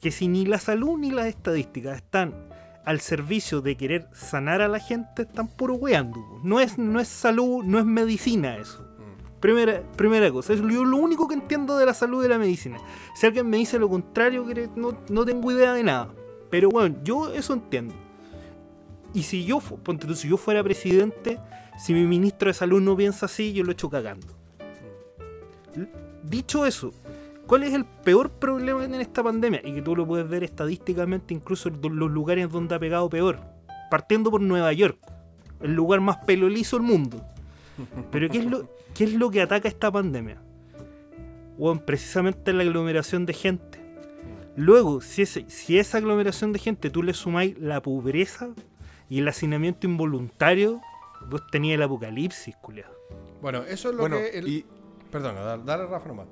que 0.00 0.10
si 0.10 0.28
ni 0.28 0.46
la 0.46 0.58
salud 0.58 0.98
ni 0.98 1.10
las 1.10 1.26
estadísticas 1.26 1.96
están 1.96 2.34
al 2.84 3.00
servicio 3.00 3.60
de 3.60 3.76
querer 3.76 4.08
sanar 4.12 4.62
a 4.62 4.68
la 4.68 4.78
gente, 4.78 5.22
están 5.22 5.48
puro 5.48 5.74
weando. 5.74 6.20
No 6.42 6.60
es, 6.60 6.78
no 6.78 7.00
es 7.00 7.08
salud, 7.08 7.62
no 7.64 7.78
es 7.78 7.84
medicina 7.84 8.56
eso. 8.56 8.84
Primera, 9.40 9.82
primera 9.96 10.30
cosa, 10.32 10.52
es 10.52 10.60
yo 10.60 10.84
lo 10.84 10.96
único 10.96 11.28
que 11.28 11.34
entiendo 11.34 11.76
de 11.76 11.86
la 11.86 11.94
salud 11.94 12.20
y 12.20 12.22
de 12.24 12.28
la 12.30 12.38
medicina. 12.38 12.78
Si 13.14 13.26
alguien 13.26 13.48
me 13.48 13.56
dice 13.58 13.78
lo 13.78 13.88
contrario, 13.88 14.44
no, 14.74 14.98
no 15.08 15.24
tengo 15.24 15.52
idea 15.52 15.74
de 15.74 15.84
nada. 15.84 16.08
Pero 16.50 16.70
bueno, 16.70 16.96
yo 17.04 17.32
eso 17.32 17.52
entiendo. 17.52 17.94
Y 19.14 19.22
si 19.22 19.44
yo, 19.44 19.60
ponte 19.60 20.06
tú, 20.06 20.14
si 20.16 20.28
yo 20.28 20.36
fuera 20.36 20.62
presidente, 20.64 21.38
si 21.78 21.92
mi 21.92 22.04
ministro 22.04 22.48
de 22.48 22.54
salud 22.54 22.80
no 22.80 22.96
piensa 22.96 23.26
así, 23.26 23.52
yo 23.52 23.64
lo 23.64 23.72
echo 23.72 23.88
cagando. 23.88 24.26
L- 25.76 25.88
Dicho 26.24 26.66
eso, 26.66 26.92
¿cuál 27.48 27.64
es 27.64 27.74
el 27.74 27.84
peor 27.84 28.30
problema 28.30 28.84
en 28.84 28.94
esta 28.94 29.24
pandemia? 29.24 29.60
Y 29.64 29.72
que 29.74 29.82
tú 29.82 29.96
lo 29.96 30.06
puedes 30.06 30.28
ver 30.28 30.44
estadísticamente 30.44 31.34
incluso 31.34 31.68
en 31.68 31.80
los 31.82 32.10
lugares 32.10 32.48
donde 32.50 32.76
ha 32.76 32.78
pegado 32.78 33.08
peor. 33.10 33.40
Partiendo 33.90 34.30
por 34.30 34.40
Nueva 34.40 34.72
York, 34.72 34.98
el 35.60 35.74
lugar 35.74 36.00
más 36.00 36.18
pelolizo 36.18 36.76
del 36.76 36.86
mundo. 36.86 37.20
Pero 38.12 38.28
¿qué 38.28 38.38
es 38.38 38.44
lo, 38.46 38.68
qué 38.94 39.04
es 39.04 39.14
lo 39.14 39.30
que 39.30 39.42
ataca 39.42 39.66
esta 39.66 39.90
pandemia? 39.90 40.40
Bueno, 41.58 41.84
precisamente 41.84 42.52
la 42.52 42.62
aglomeración 42.62 43.26
de 43.26 43.32
gente. 43.32 43.78
Luego, 44.54 45.00
si, 45.00 45.22
ese- 45.22 45.44
si 45.48 45.78
esa 45.78 45.98
aglomeración 45.98 46.52
de 46.52 46.58
gente 46.60 46.90
tú 46.90 47.02
le 47.02 47.14
sumáis 47.14 47.58
la 47.58 47.80
pobreza 47.80 48.50
y 49.08 49.18
el 49.20 49.28
hacinamiento 49.28 49.86
involuntario, 49.86 50.80
vos 51.30 51.42
tenías 51.50 51.74
el 51.76 51.82
apocalipsis, 51.82 52.54
culiado. 52.56 52.92
Bueno, 53.40 53.62
eso 53.64 53.88
es 53.90 53.94
lo 53.94 54.00
Bueno, 54.02 54.16
que... 54.18 54.38
el- 54.38 54.48
y, 54.48 54.64
Perdona, 55.10 55.40
dale, 55.40 55.62
dale 55.64 55.86
Rafa 55.86 56.08
nomás. 56.08 56.26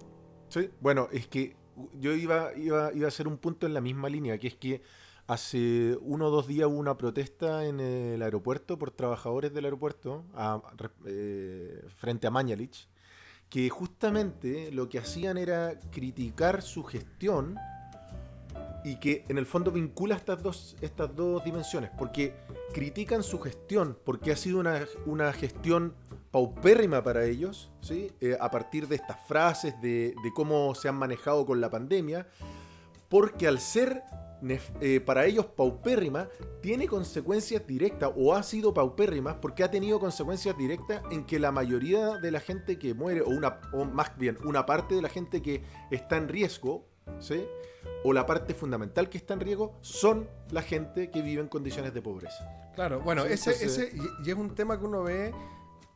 Sí, 0.49 0.71
bueno, 0.81 1.09
es 1.13 1.27
que 1.27 1.57
yo 1.99 2.13
iba, 2.13 2.55
iba, 2.57 2.93
iba 2.93 3.05
a 3.07 3.09
hacer 3.09 3.29
un 3.29 3.39
punto 3.39 3.67
en 3.67 3.75
la 3.75 3.81
misma 3.81 4.09
línea, 4.09 4.39
que 4.39 4.49
es 4.49 4.55
que 4.55 4.83
hace 5.27 5.97
uno 6.01 6.27
o 6.27 6.31
dos 6.31 6.47
días 6.47 6.69
hubo 6.69 6.79
una 6.79 6.97
protesta 6.97 7.65
en 7.67 7.81
el 7.81 8.23
aeropuerto 8.23 8.79
por 8.79 8.91
trabajadores 8.91 9.53
del 9.53 9.65
aeropuerto 9.65 10.25
eh, 11.05 11.85
frente 11.97 12.27
a 12.27 12.31
Mañalich, 12.31 12.89
que 13.49 13.69
justamente 13.69 14.71
lo 14.73 14.89
que 14.89 14.99
hacían 14.99 15.39
era 15.39 15.79
criticar 15.91 16.63
su 16.63 16.85
gestión 16.85 17.57
y 18.85 18.97
que 18.97 19.25
en 19.29 19.39
el 19.39 19.47
fondo 19.47 19.73
vincula 19.73 20.15
estas 20.15 20.43
dos, 20.43 20.77
estas 20.81 21.15
dos 21.15 21.45
dimensiones, 21.45 21.91
porque 21.99 22.37
critican 22.73 23.25
su 23.25 23.41
gestión, 23.41 23.99
porque 24.05 24.31
ha 24.31 24.37
sido 24.37 24.61
una, 24.61 24.87
una 25.07 25.33
gestión 25.33 25.95
paupérrima 26.37 27.03
para 27.03 27.25
ellos, 27.25 27.71
¿sí? 27.81 28.13
Eh, 28.21 28.37
a 28.39 28.51
partir 28.51 28.87
de 28.89 28.97
estas 28.97 29.17
frases, 29.27 29.81
de, 29.81 30.15
de 30.23 30.33
cómo 30.35 30.75
se 30.75 30.87
han 30.87 30.95
manejado 30.97 31.47
con 31.47 31.63
la 31.63 31.71
pandemia, 31.71 32.27
porque 33.09 33.49
al 33.49 33.59
ser 33.59 34.03
eh, 34.83 35.01
para 35.01 35.25
ellos 35.25 35.47
paupérrima, 35.47 36.29
tiene 36.61 36.87
consecuencias 36.89 37.67
directas 37.67 38.11
o 38.15 38.35
ha 38.35 38.43
sido 38.43 38.75
paupérrima 38.75 39.41
porque 39.41 39.65
ha 39.65 39.71
tenido 39.71 39.99
consecuencias 39.99 40.55
directas 40.59 41.01
en 41.11 41.25
que 41.25 41.39
la 41.39 41.53
mayoría 41.53 42.19
de 42.19 42.31
la 42.31 42.41
gente 42.41 42.79
que 42.79 42.93
muere, 42.93 43.23
o, 43.23 43.31
una, 43.31 43.59
o 43.73 43.87
más 43.87 44.15
bien 44.19 44.37
una 44.45 44.67
parte 44.67 44.95
de 44.95 45.01
la 45.01 45.09
gente 45.09 45.41
que 45.41 45.63
está 45.91 46.19
en 46.19 46.29
riesgo, 46.29 46.85
¿sí? 47.19 47.47
o 48.05 48.13
la 48.13 48.27
parte 48.27 48.53
fundamental 48.53 49.09
que 49.09 49.17
está 49.17 49.33
en 49.33 49.41
riesgo, 49.41 49.79
son 49.81 50.29
la 50.51 50.61
gente 50.61 51.11
que 51.11 51.23
vive 51.23 51.41
en 51.41 51.49
condiciones 51.49 51.95
de 51.95 52.03
pobreza. 52.03 52.47
Claro, 52.75 53.01
bueno, 53.01 53.23
Sí, 53.25 53.33
ese, 53.33 53.53
entonces- 53.53 53.79
ese 53.79 53.97
y, 53.97 54.29
y 54.29 54.31
es 54.31 54.37
un 54.37 54.55
tema 54.55 54.79
que 54.79 54.85
uno 54.85 55.03
ve 55.03 55.33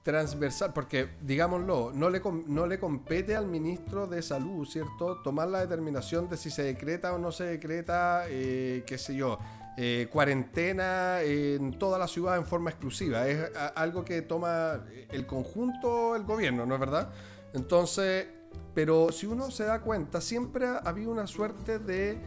transversal, 0.03 0.73
porque 0.73 1.11
digámoslo, 1.21 1.93
no 1.95 2.09
le, 2.09 2.23
no 2.47 2.67
le 2.67 2.79
compete 2.79 3.37
al 3.37 3.47
ministro 3.47 4.07
de 4.07 4.23
salud, 4.23 4.67
¿cierto? 4.67 5.21
Tomar 5.23 5.49
la 5.49 5.61
determinación 5.61 6.29
de 6.29 6.37
si 6.37 6.51
se 6.51 6.63
decreta 6.63 7.13
o 7.13 7.19
no 7.19 7.33
se 7.33 7.45
decreta, 7.45 8.25
eh, 8.29 8.83
qué 8.87 8.97
sé 8.97 9.15
yo, 9.15 9.39
eh, 9.77 10.09
cuarentena 10.11 11.21
en 11.23 11.79
toda 11.79 11.99
la 11.99 12.09
ciudad 12.09 12.37
en 12.37 12.47
forma 12.47 12.71
exclusiva. 12.71 13.27
Es 13.29 13.51
algo 13.75 14.05
que 14.05 14.23
toma 14.23 14.85
el 15.11 15.27
conjunto, 15.27 16.17
el 16.17 16.25
gobierno, 16.25 16.67
¿no 16.67 16.75
es 16.75 16.81
verdad? 16.81 17.11
Entonces, 17.53 18.27
pero 18.75 19.13
si 19.13 19.27
uno 19.27 19.51
se 19.51 19.65
da 19.65 19.81
cuenta, 19.81 20.21
siempre 20.21 20.67
ha 20.67 20.79
habido 20.79 21.11
una 21.11 21.27
suerte 21.27 21.79
de 21.79 22.19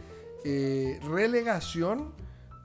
eh, 0.44 1.00
relegación 1.04 2.12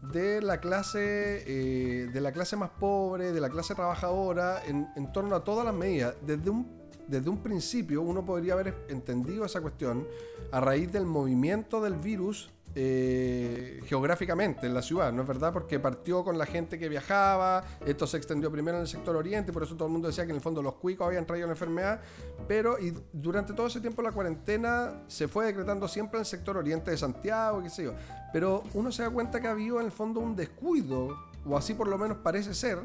de 0.01 0.41
la 0.41 0.59
clase 0.59 1.43
eh, 1.45 2.07
de 2.11 2.21
la 2.21 2.31
clase 2.31 2.55
más 2.55 2.69
pobre, 2.69 3.31
de 3.31 3.41
la 3.41 3.49
clase 3.49 3.75
trabajadora, 3.75 4.63
en, 4.65 4.87
en 4.95 5.11
torno 5.11 5.35
a 5.35 5.43
todas 5.43 5.65
las 5.65 5.73
medidas. 5.73 6.15
Desde 6.25 6.49
un, 6.49 6.67
desde 7.07 7.29
un 7.29 7.41
principio 7.43 8.01
uno 8.01 8.25
podría 8.25 8.53
haber 8.53 8.85
entendido 8.89 9.45
esa 9.45 9.61
cuestión 9.61 10.07
a 10.51 10.59
raíz 10.59 10.91
del 10.91 11.05
movimiento 11.05 11.81
del 11.81 11.95
virus 11.95 12.49
eh, 12.75 13.81
geográficamente 13.85 14.67
en 14.67 14.73
la 14.73 14.81
ciudad, 14.81 15.11
¿no 15.11 15.23
es 15.23 15.27
verdad? 15.27 15.51
Porque 15.51 15.79
partió 15.79 16.23
con 16.23 16.37
la 16.37 16.45
gente 16.45 16.77
que 16.77 16.87
viajaba, 16.87 17.63
esto 17.85 18.05
se 18.05 18.17
extendió 18.17 18.51
primero 18.51 18.77
en 18.77 18.83
el 18.83 18.87
sector 18.87 19.15
oriente, 19.15 19.51
por 19.51 19.63
eso 19.63 19.75
todo 19.75 19.87
el 19.87 19.91
mundo 19.91 20.07
decía 20.07 20.25
que 20.25 20.31
en 20.31 20.35
el 20.35 20.41
fondo 20.41 20.61
los 20.61 20.75
cuicos 20.75 21.07
habían 21.07 21.25
traído 21.25 21.47
la 21.47 21.53
enfermedad, 21.53 22.01
pero 22.47 22.79
y 22.79 22.93
durante 23.11 23.53
todo 23.53 23.67
ese 23.67 23.81
tiempo 23.81 24.01
la 24.01 24.11
cuarentena 24.11 25.03
se 25.07 25.27
fue 25.27 25.45
decretando 25.45 25.87
siempre 25.87 26.17
en 26.17 26.21
el 26.21 26.25
sector 26.25 26.57
oriente 26.57 26.91
de 26.91 26.97
Santiago, 26.97 27.61
qué 27.63 27.69
sé 27.69 27.83
yo. 27.85 27.93
Pero 28.31 28.63
uno 28.73 28.91
se 28.91 29.03
da 29.03 29.09
cuenta 29.09 29.41
que 29.41 29.47
ha 29.47 29.51
habido 29.51 29.79
en 29.79 29.87
el 29.87 29.91
fondo 29.91 30.19
un 30.19 30.35
descuido, 30.35 31.17
o 31.45 31.57
así 31.57 31.73
por 31.73 31.87
lo 31.87 31.97
menos 31.97 32.17
parece 32.17 32.53
ser, 32.53 32.79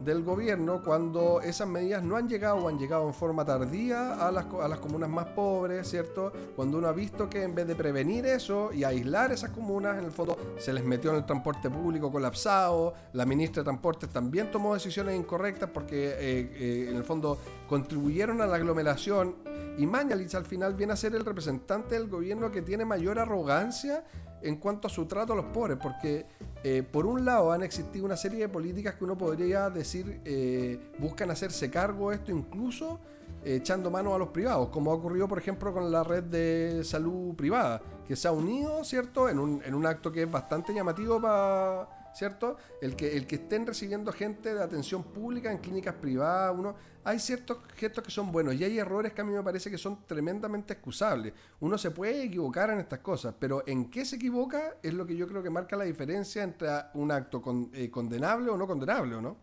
del 0.00 0.22
gobierno 0.24 0.82
cuando 0.82 1.40
esas 1.42 1.68
medidas 1.68 2.02
no 2.02 2.16
han 2.16 2.28
llegado 2.28 2.56
o 2.56 2.68
han 2.68 2.78
llegado 2.78 3.06
en 3.06 3.14
forma 3.14 3.44
tardía 3.44 4.14
a 4.14 4.32
las, 4.32 4.46
a 4.60 4.66
las 4.66 4.78
comunas 4.78 5.10
más 5.10 5.26
pobres, 5.26 5.88
¿cierto? 5.88 6.32
Cuando 6.56 6.78
uno 6.78 6.88
ha 6.88 6.92
visto 6.92 7.28
que 7.28 7.42
en 7.42 7.54
vez 7.54 7.66
de 7.66 7.74
prevenir 7.74 8.26
eso 8.26 8.72
y 8.72 8.84
aislar 8.84 9.30
esas 9.32 9.50
comunas, 9.50 9.98
en 9.98 10.06
el 10.06 10.12
fondo 10.12 10.36
se 10.58 10.72
les 10.72 10.84
metió 10.84 11.10
en 11.10 11.16
el 11.18 11.26
transporte 11.26 11.68
público 11.68 12.10
colapsado, 12.10 12.94
la 13.12 13.26
ministra 13.26 13.62
de 13.62 13.64
Transportes 13.64 14.08
también 14.08 14.50
tomó 14.50 14.74
decisiones 14.74 15.16
incorrectas 15.16 15.68
porque 15.72 16.08
eh, 16.08 16.16
eh, 16.18 16.86
en 16.90 16.96
el 16.96 17.04
fondo 17.04 17.38
contribuyeron 17.68 18.40
a 18.40 18.46
la 18.46 18.56
aglomeración 18.56 19.36
y 19.78 19.86
Mañalich 19.86 20.34
al 20.34 20.44
final 20.44 20.74
viene 20.74 20.94
a 20.94 20.96
ser 20.96 21.14
el 21.14 21.24
representante 21.24 21.94
del 21.94 22.08
gobierno 22.08 22.50
que 22.50 22.62
tiene 22.62 22.84
mayor 22.84 23.18
arrogancia 23.18 24.04
en 24.42 24.56
cuanto 24.56 24.86
a 24.86 24.90
su 24.90 25.06
trato 25.06 25.32
a 25.32 25.36
los 25.36 25.46
pobres, 25.46 25.78
porque 25.82 26.26
eh, 26.62 26.82
por 26.82 27.06
un 27.06 27.24
lado 27.24 27.52
han 27.52 27.62
existido 27.62 28.04
una 28.04 28.16
serie 28.16 28.40
de 28.40 28.48
políticas 28.48 28.94
que 28.94 29.04
uno 29.04 29.16
podría 29.16 29.70
decir 29.70 30.20
eh, 30.24 30.78
buscan 30.98 31.30
hacerse 31.30 31.70
cargo 31.70 32.10
de 32.10 32.16
esto 32.16 32.32
incluso 32.32 33.00
eh, 33.44 33.56
echando 33.56 33.90
mano 33.90 34.14
a 34.14 34.18
los 34.18 34.28
privados, 34.28 34.68
como 34.68 34.90
ha 34.90 34.94
ocurrido 34.94 35.26
por 35.26 35.38
ejemplo 35.38 35.72
con 35.72 35.90
la 35.90 36.04
red 36.04 36.24
de 36.24 36.82
salud 36.84 37.34
privada, 37.34 37.80
que 38.06 38.16
se 38.16 38.28
ha 38.28 38.32
unido, 38.32 38.84
¿cierto? 38.84 39.28
En 39.28 39.38
un, 39.38 39.62
en 39.64 39.74
un 39.74 39.86
acto 39.86 40.12
que 40.12 40.22
es 40.22 40.30
bastante 40.30 40.74
llamativo 40.74 41.20
para... 41.20 41.99
¿Cierto? 42.12 42.56
El 42.82 42.96
que, 42.96 43.16
el 43.16 43.26
que 43.26 43.36
estén 43.36 43.66
recibiendo 43.66 44.12
gente 44.12 44.52
de 44.52 44.62
atención 44.62 45.04
pública 45.04 45.50
en 45.52 45.58
clínicas 45.58 45.94
privadas, 45.94 46.54
uno, 46.58 46.74
hay 47.04 47.18
ciertos 47.18 47.58
gestos 47.76 48.04
que 48.04 48.10
son 48.10 48.30
buenos 48.32 48.54
y 48.56 48.64
hay 48.64 48.78
errores 48.78 49.12
que 49.12 49.20
a 49.20 49.24
mí 49.24 49.32
me 49.32 49.42
parece 49.42 49.70
que 49.70 49.78
son 49.78 50.04
tremendamente 50.06 50.72
excusables. 50.74 51.32
Uno 51.60 51.78
se 51.78 51.92
puede 51.92 52.24
equivocar 52.24 52.68
en 52.70 52.80
estas 52.80 52.98
cosas, 52.98 53.34
pero 53.38 53.62
en 53.66 53.90
qué 53.90 54.04
se 54.04 54.16
equivoca 54.16 54.74
es 54.82 54.92
lo 54.92 55.06
que 55.06 55.16
yo 55.16 55.26
creo 55.28 55.42
que 55.42 55.50
marca 55.50 55.76
la 55.76 55.84
diferencia 55.84 56.42
entre 56.42 56.68
un 56.94 57.10
acto 57.12 57.40
con- 57.40 57.70
eh, 57.72 57.90
condenable 57.90 58.50
o 58.50 58.56
no 58.56 58.66
condenable, 58.66 59.14
¿o 59.14 59.20
no? 59.22 59.36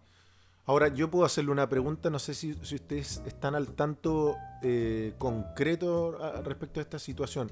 Ahora, 0.66 0.90
yo 0.90 1.10
puedo 1.10 1.24
hacerle 1.24 1.52
una 1.52 1.70
pregunta, 1.70 2.10
no 2.10 2.20
sé 2.20 2.34
si, 2.34 2.52
ustedes 2.52 3.22
están 3.26 3.56
al 3.56 3.68
tanto 3.74 4.36
eh, 4.62 5.14
concreto 5.18 6.18
respecto 6.44 6.82
a 6.82 6.84
esta 6.84 7.00
situación. 7.00 7.50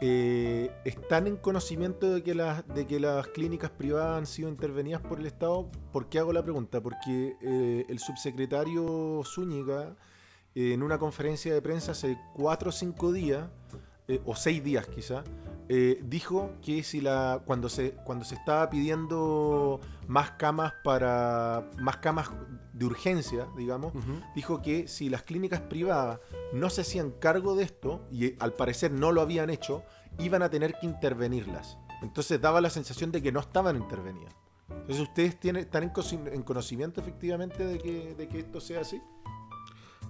Eh, 0.00 0.70
¿Están 0.84 1.26
en 1.26 1.36
conocimiento 1.36 2.12
de 2.12 2.22
que, 2.22 2.34
las, 2.34 2.66
de 2.68 2.86
que 2.86 2.98
las 2.98 3.28
clínicas 3.28 3.70
privadas 3.70 4.18
han 4.18 4.26
sido 4.26 4.48
intervenidas 4.48 5.00
por 5.00 5.20
el 5.20 5.26
Estado? 5.26 5.70
¿Por 5.92 6.08
qué 6.08 6.18
hago 6.18 6.32
la 6.32 6.42
pregunta? 6.42 6.80
Porque 6.80 7.36
eh, 7.40 7.86
el 7.88 7.98
subsecretario 7.98 9.22
Zúñiga, 9.24 9.96
eh, 10.54 10.72
en 10.72 10.82
una 10.82 10.98
conferencia 10.98 11.54
de 11.54 11.62
prensa 11.62 11.92
hace 11.92 12.18
cuatro 12.34 12.70
o 12.70 12.72
cinco 12.72 13.12
días, 13.12 13.48
o 14.26 14.36
seis 14.36 14.62
días 14.62 14.86
quizá, 14.86 15.24
eh, 15.68 16.00
dijo 16.02 16.52
que 16.62 16.82
si 16.82 17.00
la 17.00 17.42
cuando 17.46 17.68
se 17.68 17.92
cuando 18.04 18.24
se 18.24 18.34
estaba 18.34 18.68
pidiendo 18.68 19.80
más 20.06 20.32
camas 20.32 20.74
para 20.84 21.70
más 21.80 21.96
camas 21.98 22.30
de 22.74 22.84
urgencia 22.84 23.46
digamos 23.56 23.92
dijo 24.34 24.60
que 24.60 24.88
si 24.88 25.08
las 25.08 25.22
clínicas 25.22 25.62
privadas 25.62 26.20
no 26.52 26.68
se 26.68 26.82
hacían 26.82 27.12
cargo 27.12 27.56
de 27.56 27.64
esto 27.64 28.06
y 28.10 28.26
eh, 28.26 28.36
al 28.40 28.52
parecer 28.52 28.92
no 28.92 29.10
lo 29.10 29.22
habían 29.22 29.48
hecho 29.48 29.84
iban 30.18 30.42
a 30.42 30.50
tener 30.50 30.74
que 30.78 30.86
intervenirlas. 30.86 31.78
Entonces 32.02 32.40
daba 32.40 32.60
la 32.60 32.70
sensación 32.70 33.10
de 33.10 33.22
que 33.22 33.32
no 33.32 33.40
estaban 33.40 33.76
intervenidas. 33.76 34.34
Entonces 34.68 35.00
ustedes 35.00 35.40
tienen 35.40 35.64
están 35.64 35.82
en, 35.82 35.92
en 36.32 36.42
conocimiento 36.42 37.00
efectivamente 37.00 37.66
de 37.66 37.78
que, 37.78 38.14
de 38.14 38.28
que 38.28 38.40
esto 38.40 38.60
sea 38.60 38.80
así 38.80 39.00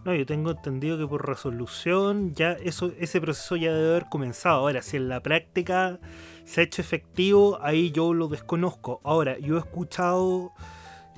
No, 0.05 0.15
yo 0.15 0.27
tengo 0.27 0.51
entendido 0.51 0.99
que 0.99 1.07
por 1.07 1.27
resolución 1.27 2.35
ya 2.35 2.53
eso, 2.53 2.93
ese 2.99 3.21
proceso 3.23 3.57
ya 3.57 3.73
debe 3.73 3.91
haber 3.91 4.07
comenzado. 4.11 4.57
Ahora, 4.59 4.83
si 4.83 4.99
en 4.99 5.09
la 5.09 5.21
práctica 5.21 5.99
se 6.45 6.61
ha 6.61 6.65
hecho 6.65 6.83
efectivo, 6.83 7.59
ahí 7.63 7.91
yo 7.91 8.13
lo 8.13 8.29
desconozco. 8.29 9.01
Ahora, 9.03 9.39
yo 9.39 9.57
he 9.57 9.61
escuchado 9.61 10.53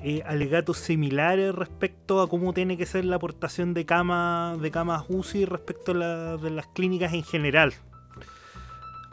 eh, 0.04 0.22
alegatos 0.26 0.76
similares 0.78 1.52
respecto 1.54 2.20
a 2.20 2.28
cómo 2.28 2.52
tiene 2.52 2.76
que 2.76 2.86
ser 2.86 3.04
la 3.06 3.16
aportación 3.16 3.74
de 3.74 3.86
camas 3.86 4.60
de 4.60 4.70
camas 4.70 5.04
UCI 5.08 5.46
respecto 5.46 5.92
a 5.92 5.94
la- 5.94 6.36
de 6.36 6.50
las 6.50 6.66
clínicas 6.68 7.12
en 7.12 7.24
general. 7.24 7.72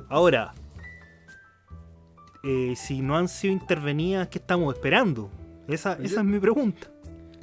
Ahora, 0.09 0.53
eh, 2.43 2.73
si 2.75 3.01
no 3.01 3.17
han 3.17 3.27
sido 3.27 3.53
intervenidas, 3.53 4.27
¿qué 4.27 4.37
estamos 4.37 4.73
esperando? 4.75 5.31
Esa, 5.67 5.93
es 6.19 6.23
mi 6.23 6.39
pregunta. 6.39 6.87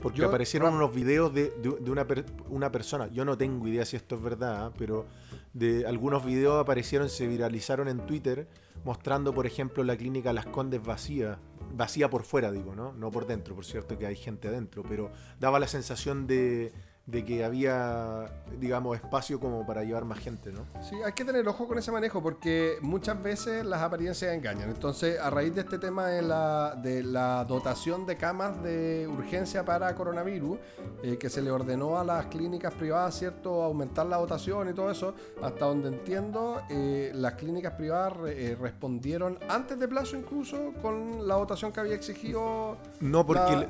Porque 0.03 0.21
Yo- 0.21 0.29
aparecieron 0.29 0.75
unos 0.75 0.95
videos 0.95 1.33
de, 1.35 1.51
de- 1.63 1.77
de 1.81 1.91
una, 1.91 2.07
per- 2.07 2.25
una 2.49 2.73
persona, 2.73 3.09
yo 3.09 3.25
no 3.25 3.37
tengo 3.37 3.69
idea 3.69 3.85
si 3.85 3.97
esto 3.97 4.15
es 4.17 4.23
verdad, 4.23 4.73
pero 4.79 5.07
de 5.53 5.87
algunos 5.87 6.25
videos 6.25 6.61
aparecieron, 6.61 7.09
se 7.09 7.27
viralizaron 7.27 7.89
en 7.89 8.07
Twitter, 8.07 8.49
mostrando, 8.85 9.35
por 9.35 9.47
ejemplo, 9.47 9.85
la 9.85 9.97
clínica 9.97 10.33
Las 10.33 10.47
Condes 10.47 10.83
vacía, 10.83 11.39
vacía 11.75 12.09
por 12.09 12.23
fuera, 12.23 12.51
digo, 12.51 12.75
¿no? 12.75 12.93
No 12.95 13.11
por 13.11 13.27
dentro, 13.27 13.55
por 13.55 13.65
cierto 13.65 13.99
que 13.99 14.07
hay 14.07 14.17
gente 14.17 14.49
adentro, 14.49 14.83
pero 14.89 15.11
daba 15.39 15.59
la 15.61 15.67
sensación 15.69 16.27
de, 16.27 16.73
de 17.11 17.25
que 17.25 17.45
había, 17.45 18.27
digamos, 18.59 18.97
espacio 18.97 19.41
como 19.41 19.67
para 19.67 19.83
llevar 19.83 20.05
más 20.05 20.19
gente, 20.19 20.53
¿no? 20.53 20.61
Sí, 20.83 20.97
hay 21.05 21.13
que 21.13 21.25
tener 21.25 21.47
ojo 21.49 21.67
con 21.67 21.79
ese 21.79 21.91
manejo 21.91 22.23
porque 22.23 22.77
muchas 22.83 23.21
veces 23.23 23.65
las 23.65 23.83
apariencias 23.83 24.33
engañan. 24.33 24.69
Entonces, 24.71 25.19
a 25.19 25.29
raíz 25.31 25.55
de 25.55 25.63
este 25.63 25.79
tema 25.79 26.07
de 26.07 26.23
la, 26.23 26.77
de 26.81 27.03
la 27.03 27.45
dotación 27.45 28.07
de 28.07 28.17
camas 28.17 28.63
de 28.63 29.09
urgencia 29.09 29.65
para 29.65 29.95
coronavirus, 29.95 30.59
eh, 31.03 31.17
que 31.19 31.29
se 31.29 31.43
le 31.43 31.51
ordenó 31.51 31.99
a 31.99 32.05
las 32.05 32.27
clínicas 32.27 32.73
privadas, 32.75 33.19
¿cierto?, 33.19 33.63
aumentar 33.63 34.07
la 34.07 34.17
dotación 34.19 34.69
y 34.69 34.73
todo 34.73 34.91
eso, 34.91 35.15
hasta 35.43 35.65
donde 35.65 35.89
entiendo, 35.89 36.61
eh, 36.71 37.11
las 37.15 37.35
clínicas 37.35 37.75
privadas 37.75 38.17
re- 38.17 38.53
eh, 38.53 38.55
respondieron 38.57 39.39
antes 39.49 39.79
de 39.79 39.89
plazo 39.89 40.17
incluso 40.17 40.73
con 40.81 41.27
la 41.27 41.35
dotación 41.35 41.73
que 41.73 41.81
había 41.81 41.95
exigido. 41.95 42.77
No, 43.01 43.27
porque... 43.27 43.53
La- 43.57 43.67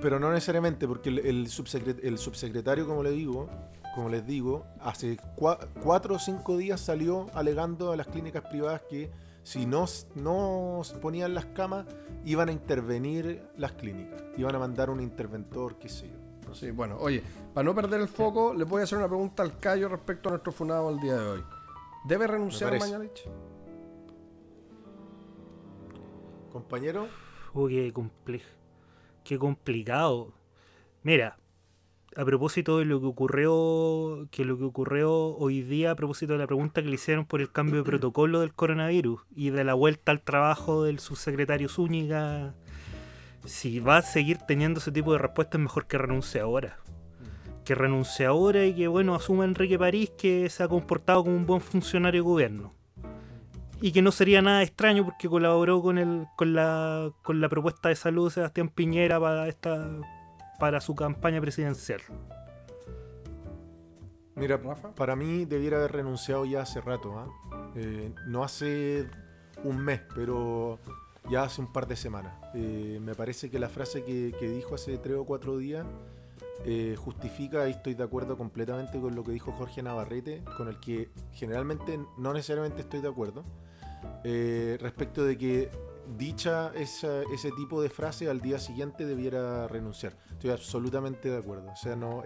pero 0.00 0.18
no 0.20 0.30
necesariamente, 0.32 0.86
porque 0.86 1.08
el, 1.08 1.18
el 1.20 1.46
subsecre- 1.48 2.00
el 2.02 2.18
subsecretario, 2.18 2.86
como 2.86 3.02
le 3.02 3.10
digo, 3.10 3.48
como 3.94 4.08
les 4.08 4.26
digo, 4.26 4.64
hace 4.80 5.16
cua- 5.36 5.68
cuatro 5.82 6.16
o 6.16 6.18
cinco 6.18 6.56
días 6.56 6.80
salió 6.80 7.26
alegando 7.34 7.92
a 7.92 7.96
las 7.96 8.06
clínicas 8.08 8.42
privadas 8.48 8.82
que 8.88 9.10
si 9.42 9.66
no, 9.66 9.84
no 10.14 10.80
ponían 11.02 11.34
las 11.34 11.44
camas, 11.46 11.86
iban 12.24 12.48
a 12.48 12.52
intervenir 12.52 13.42
las 13.58 13.72
clínicas. 13.72 14.22
Iban 14.38 14.54
a 14.54 14.58
mandar 14.58 14.88
un 14.90 15.00
interventor, 15.00 15.76
qué 15.78 15.88
sé 15.88 16.08
yo. 16.08 16.54
Sí, 16.54 16.70
bueno, 16.70 16.96
oye, 17.00 17.22
para 17.52 17.64
no 17.64 17.74
perder 17.74 18.00
el 18.00 18.08
foco, 18.08 18.54
les 18.54 18.66
voy 18.68 18.80
a 18.80 18.84
hacer 18.84 18.96
una 18.98 19.08
pregunta 19.08 19.42
al 19.42 19.58
Cayo 19.58 19.88
respecto 19.88 20.28
a 20.28 20.32
nuestro 20.32 20.52
funado 20.52 20.88
el 20.90 21.00
día 21.00 21.16
de 21.16 21.26
hoy. 21.28 21.44
¿Debe 22.06 22.26
renunciar. 22.26 22.78
Mañalich? 22.78 23.24
Compañero, 26.52 27.08
Oh, 27.54 27.68
qué, 27.68 27.92
comple- 27.92 28.42
qué 29.24 29.38
complicado. 29.38 30.34
Mira, 31.02 31.38
a 32.16 32.24
propósito 32.24 32.78
de 32.78 32.84
lo 32.84 33.00
que 33.00 33.06
ocurrió, 33.06 34.28
que 34.30 34.44
lo 34.44 34.56
que 34.56 34.64
ocurrió 34.64 35.12
hoy 35.12 35.62
día 35.62 35.90
a 35.90 35.96
propósito 35.96 36.34
de 36.34 36.38
la 36.38 36.46
pregunta 36.46 36.82
que 36.82 36.88
le 36.88 36.94
hicieron 36.94 37.24
por 37.24 37.40
el 37.40 37.50
cambio 37.50 37.78
de 37.78 37.84
protocolo 37.84 38.40
del 38.40 38.54
coronavirus 38.54 39.22
y 39.34 39.50
de 39.50 39.64
la 39.64 39.74
vuelta 39.74 40.12
al 40.12 40.22
trabajo 40.22 40.84
del 40.84 41.00
subsecretario 41.00 41.68
Zúñiga, 41.68 42.54
si 43.44 43.80
va 43.80 43.98
a 43.98 44.02
seguir 44.02 44.38
teniendo 44.38 44.80
ese 44.80 44.92
tipo 44.92 45.12
de 45.12 45.18
respuestas, 45.18 45.60
mejor 45.60 45.86
que 45.86 45.98
renuncie 45.98 46.40
ahora. 46.40 46.78
Que 47.64 47.74
renuncie 47.74 48.26
ahora 48.26 48.64
y 48.64 48.74
que 48.74 48.88
bueno, 48.88 49.14
asuma 49.14 49.44
Enrique 49.44 49.78
París 49.78 50.12
que 50.16 50.48
se 50.50 50.62
ha 50.62 50.68
comportado 50.68 51.24
como 51.24 51.36
un 51.36 51.46
buen 51.46 51.60
funcionario 51.60 52.22
de 52.22 52.28
gobierno. 52.28 52.74
Y 53.84 53.92
que 53.92 54.00
no 54.00 54.12
sería 54.12 54.40
nada 54.40 54.62
extraño 54.62 55.04
porque 55.04 55.28
colaboró 55.28 55.82
con 55.82 55.98
el, 55.98 56.26
con 56.36 56.54
la, 56.54 57.12
con 57.22 57.42
la 57.42 57.50
propuesta 57.50 57.90
de 57.90 57.96
salud 57.96 58.28
de 58.28 58.30
Sebastián 58.30 58.70
Piñera 58.70 59.20
para 59.20 59.46
esta 59.46 60.00
para 60.58 60.80
su 60.80 60.94
campaña 60.94 61.38
presidencial. 61.42 62.00
Mira, 64.36 64.56
Rafa. 64.56 64.94
para 64.94 65.16
mí 65.16 65.44
debiera 65.44 65.76
haber 65.76 65.92
renunciado 65.92 66.46
ya 66.46 66.62
hace 66.62 66.80
rato. 66.80 67.18
¿ah? 67.18 67.28
Eh, 67.74 68.10
no 68.26 68.42
hace 68.42 69.06
un 69.64 69.76
mes, 69.76 70.00
pero 70.14 70.78
ya 71.28 71.42
hace 71.42 71.60
un 71.60 71.70
par 71.70 71.86
de 71.86 71.96
semanas. 71.96 72.32
Eh, 72.54 72.98
me 73.02 73.14
parece 73.14 73.50
que 73.50 73.58
la 73.58 73.68
frase 73.68 74.02
que, 74.02 74.34
que 74.40 74.48
dijo 74.48 74.76
hace 74.76 74.96
tres 74.96 75.16
o 75.16 75.26
cuatro 75.26 75.58
días 75.58 75.84
eh, 76.64 76.96
justifica, 76.96 77.68
y 77.68 77.72
estoy 77.72 77.92
de 77.94 78.04
acuerdo 78.04 78.38
completamente 78.38 78.98
con 78.98 79.14
lo 79.14 79.22
que 79.22 79.32
dijo 79.32 79.52
Jorge 79.52 79.82
Navarrete, 79.82 80.42
con 80.56 80.68
el 80.68 80.80
que 80.80 81.10
generalmente 81.34 82.00
no 82.16 82.32
necesariamente 82.32 82.80
estoy 82.80 83.02
de 83.02 83.08
acuerdo, 83.08 83.44
eh, 84.24 84.76
respecto 84.80 85.24
de 85.24 85.36
que 85.38 85.70
dicha 86.18 86.70
esa- 86.74 87.22
ese 87.32 87.50
tipo 87.52 87.80
de 87.80 87.88
frase 87.88 88.28
al 88.28 88.40
día 88.40 88.58
siguiente 88.58 89.06
debiera 89.06 89.66
renunciar. 89.68 90.16
Estoy 90.32 90.50
absolutamente 90.50 91.30
de 91.30 91.38
acuerdo. 91.38 91.70
O 91.72 91.76
sea, 91.76 91.96
no 91.96 92.22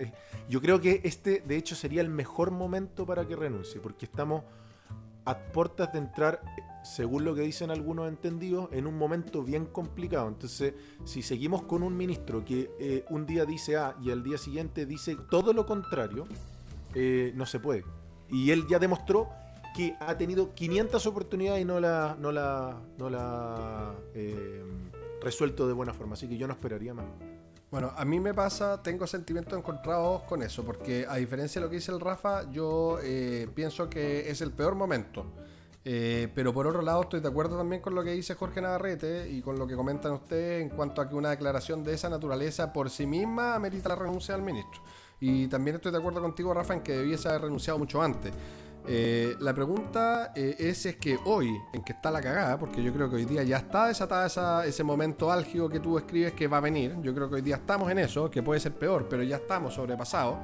yo 0.49 0.61
creo 0.61 0.81
que 0.81 1.01
este, 1.05 1.41
de 1.41 1.57
hecho, 1.57 1.75
sería 1.77 2.01
el 2.01 2.09
mejor 2.09 2.51
momento 2.51 3.07
para 3.07 3.27
que 3.27 3.37
renuncie, 3.37 3.81
porque 3.81 4.07
estamos 4.07 4.43
a 5.25 5.38
puertas 5.38 5.93
de 5.93 5.99
entrar, 5.99 6.41
según 6.83 7.25
lo 7.25 7.35
que 7.35 7.43
dicen 7.43 7.71
algunos 7.71 8.09
entendidos, 8.09 8.69
en 8.73 8.87
un 8.87 8.97
momento 8.97 9.43
bien 9.43 9.67
complicado. 9.67 10.27
Entonces, 10.27 10.73
si 11.05 11.23
seguimos 11.23 11.62
con 11.62 11.83
un 11.83 11.95
ministro 11.97 12.45
que 12.45 12.71
eh, 12.81 13.05
un 13.11 13.27
día 13.27 13.45
dice 13.45 13.77
A 13.77 13.95
y 14.03 14.11
al 14.11 14.23
día 14.23 14.38
siguiente 14.38 14.87
dice 14.87 15.17
todo 15.31 15.53
lo 15.53 15.67
contrario, 15.67 16.27
eh, 16.95 17.33
no 17.37 17.45
se 17.45 17.61
puede. 17.61 17.85
Y 18.31 18.51
él 18.53 18.67
ya 18.69 18.79
demostró 18.79 19.29
que 19.79 19.95
ha 20.01 20.19
tenido 20.19 20.53
500 20.55 21.07
oportunidades 21.07 21.62
y 21.62 21.64
no 21.64 21.79
la, 21.79 22.17
no 22.19 22.33
la, 22.33 22.81
no 22.99 23.09
la 23.09 23.95
eh, 24.12 24.64
resuelto 25.23 25.69
de 25.69 25.73
buena 25.73 25.95
forma. 25.95 26.14
Así 26.14 26.29
que 26.29 26.37
yo 26.37 26.49
no 26.49 26.55
esperaría 26.55 26.93
más. 26.95 27.07
Bueno, 27.71 27.93
a 27.97 28.05
mí 28.05 28.19
me 28.19 28.35
pasa, 28.35 28.83
tengo 28.83 29.07
sentimientos 29.07 29.57
encontrados 29.57 30.23
con 30.23 30.43
eso, 30.43 30.64
porque 30.64 31.07
a 31.09 31.14
diferencia 31.14 31.61
de 31.61 31.67
lo 31.67 31.71
que 31.71 31.77
dice 31.77 31.93
el 31.93 32.01
Rafa, 32.01 32.51
yo 32.51 32.99
eh, 33.05 33.47
pienso 33.55 33.88
que 33.88 34.29
es 34.29 34.41
el 34.41 34.51
peor 34.51 34.75
momento. 34.75 35.27
Eh, 35.85 36.27
pero 36.35 36.53
por 36.53 36.67
otro 36.67 36.83
lado 36.83 37.03
estoy 37.03 37.21
de 37.21 37.29
acuerdo 37.29 37.57
también 37.57 37.81
con 37.81 37.95
lo 37.95 38.03
que 38.03 38.11
dice 38.11 38.35
Jorge 38.35 38.61
Navarrete 38.61 39.31
y 39.31 39.41
con 39.43 39.61
lo 39.61 39.67
que 39.69 39.77
comentan 39.77 40.11
ustedes 40.11 40.61
en 40.61 40.71
cuanto 40.71 41.01
a 41.01 41.09
que 41.09 41.14
una 41.14 41.31
declaración 41.31 41.85
de 41.85 41.95
esa 41.95 42.09
naturaleza 42.09 42.73
por 42.73 42.91
sí 42.91 43.07
misma 43.07 43.55
amerita 43.55 43.91
la 43.91 43.95
renuncia 43.95 44.35
del 44.35 44.43
ministro. 44.43 44.83
Y 45.21 45.47
también 45.47 45.77
estoy 45.77 45.93
de 45.93 45.99
acuerdo 45.99 46.21
contigo, 46.21 46.53
Rafa, 46.53 46.75
en 46.75 46.81
que 46.81 46.97
debiese 46.97 47.29
haber 47.29 47.43
renunciado 47.43 47.79
mucho 47.79 48.03
antes. 48.03 48.33
Eh, 48.87 49.37
la 49.41 49.53
pregunta 49.55 50.33
eh, 50.35 50.57
es 50.59 50.87
es 50.87 50.97
que 50.97 51.19
hoy, 51.27 51.51
en 51.75 51.83
que 51.83 51.93
está 51.93 52.11
la 52.11 52.21
cagada, 52.23 52.59
porque 52.59 52.83
yo 52.83 52.93
creo 52.93 53.11
que 53.11 53.17
hoy 53.17 53.25
día 53.27 53.43
ya 53.43 53.59
está 53.59 53.87
desatada 53.88 54.27
esa- 54.27 54.64
ese 54.67 54.83
momento 54.83 55.31
álgido 55.31 55.69
que 55.69 55.81
tú 55.81 55.99
escribes 55.99 56.33
que 56.33 56.47
va 56.47 56.57
a 56.59 56.61
venir, 56.61 56.97
yo 57.03 57.14
creo 57.14 57.29
que 57.29 57.37
hoy 57.37 57.43
día 57.43 57.57
estamos 57.57 57.91
en 57.91 57.99
eso, 57.99 58.31
que 58.31 58.43
puede 58.43 58.61
ser 58.61 58.73
peor, 58.73 59.07
pero 59.09 59.23
ya 59.23 59.37
estamos 59.37 59.75
sobrepasados. 59.75 60.37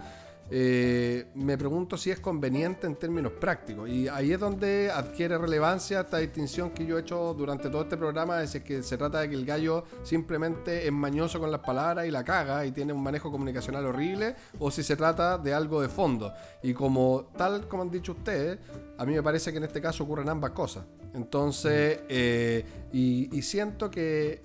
Eh, 0.50 1.26
me 1.34 1.56
pregunto 1.56 1.96
si 1.96 2.10
es 2.10 2.20
conveniente 2.20 2.86
en 2.86 2.96
términos 2.96 3.32
prácticos. 3.32 3.88
Y 3.88 4.08
ahí 4.08 4.32
es 4.32 4.40
donde 4.40 4.90
adquiere 4.90 5.38
relevancia 5.38 6.00
esta 6.00 6.18
distinción 6.18 6.70
que 6.70 6.84
yo 6.86 6.98
he 6.98 7.00
hecho 7.00 7.34
durante 7.34 7.70
todo 7.70 7.82
este 7.82 7.96
programa, 7.96 8.42
es 8.42 8.54
que 8.62 8.82
se 8.82 8.96
trata 8.96 9.20
de 9.20 9.30
que 9.30 9.34
el 9.34 9.46
gallo 9.46 9.84
simplemente 10.02 10.86
es 10.86 10.92
mañoso 10.92 11.40
con 11.40 11.50
las 11.50 11.60
palabras 11.60 12.06
y 12.06 12.10
la 12.10 12.24
caga 12.24 12.66
y 12.66 12.72
tiene 12.72 12.92
un 12.92 13.02
manejo 13.02 13.30
comunicacional 13.30 13.86
horrible, 13.86 14.36
o 14.58 14.70
si 14.70 14.82
se 14.82 14.96
trata 14.96 15.38
de 15.38 15.54
algo 15.54 15.80
de 15.80 15.88
fondo. 15.88 16.32
Y 16.62 16.74
como 16.74 17.30
tal, 17.36 17.66
como 17.68 17.82
han 17.82 17.90
dicho 17.90 18.12
ustedes, 18.12 18.58
a 18.98 19.04
mí 19.04 19.14
me 19.14 19.22
parece 19.22 19.50
que 19.50 19.58
en 19.58 19.64
este 19.64 19.80
caso 19.80 20.04
ocurren 20.04 20.28
ambas 20.28 20.50
cosas. 20.50 20.84
Entonces, 21.14 22.00
eh, 22.08 22.64
y, 22.92 23.36
y 23.36 23.42
siento 23.42 23.90
que 23.90 24.42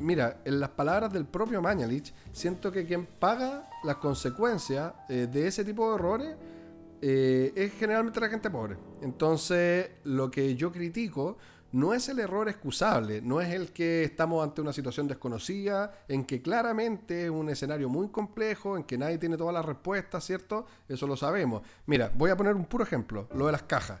mira, 0.00 0.40
en 0.44 0.60
las 0.60 0.70
palabras 0.70 1.12
del 1.12 1.24
propio 1.24 1.62
Mañalich, 1.62 2.12
siento 2.32 2.70
que 2.72 2.84
quien 2.84 3.06
paga 3.06 3.68
las 3.84 3.96
consecuencias 3.96 4.92
eh, 5.08 5.28
de 5.30 5.46
ese 5.46 5.64
tipo 5.64 5.88
de 5.88 5.94
errores 5.96 6.36
eh, 7.00 7.52
es 7.54 7.72
generalmente 7.74 8.20
la 8.20 8.28
gente 8.28 8.50
pobre. 8.50 8.76
Entonces, 9.02 9.90
lo 10.04 10.30
que 10.30 10.56
yo 10.56 10.72
critico 10.72 11.36
no 11.72 11.92
es 11.92 12.08
el 12.08 12.18
error 12.18 12.48
excusable, 12.48 13.20
no 13.20 13.40
es 13.40 13.52
el 13.52 13.72
que 13.72 14.02
estamos 14.02 14.42
ante 14.42 14.60
una 14.60 14.72
situación 14.72 15.06
desconocida, 15.06 15.92
en 16.08 16.24
que 16.24 16.40
claramente 16.40 17.24
es 17.24 17.30
un 17.30 17.50
escenario 17.50 17.88
muy 17.88 18.08
complejo, 18.08 18.76
en 18.76 18.84
que 18.84 18.96
nadie 18.96 19.18
tiene 19.18 19.36
todas 19.36 19.54
las 19.54 19.64
respuestas, 19.64 20.24
¿cierto? 20.24 20.66
Eso 20.88 21.06
lo 21.06 21.16
sabemos. 21.16 21.62
Mira, 21.86 22.10
voy 22.14 22.30
a 22.30 22.36
poner 22.36 22.54
un 22.54 22.64
puro 22.64 22.84
ejemplo, 22.84 23.28
lo 23.34 23.46
de 23.46 23.52
las 23.52 23.62
cajas. 23.64 24.00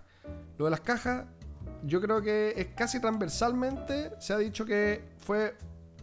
Lo 0.56 0.64
de 0.64 0.70
las 0.70 0.80
cajas, 0.80 1.26
yo 1.84 2.00
creo 2.00 2.20
que 2.20 2.54
es 2.56 2.68
casi 2.68 3.00
transversalmente, 3.00 4.12
se 4.18 4.32
ha 4.32 4.38
dicho 4.38 4.64
que 4.64 5.02
fue 5.18 5.54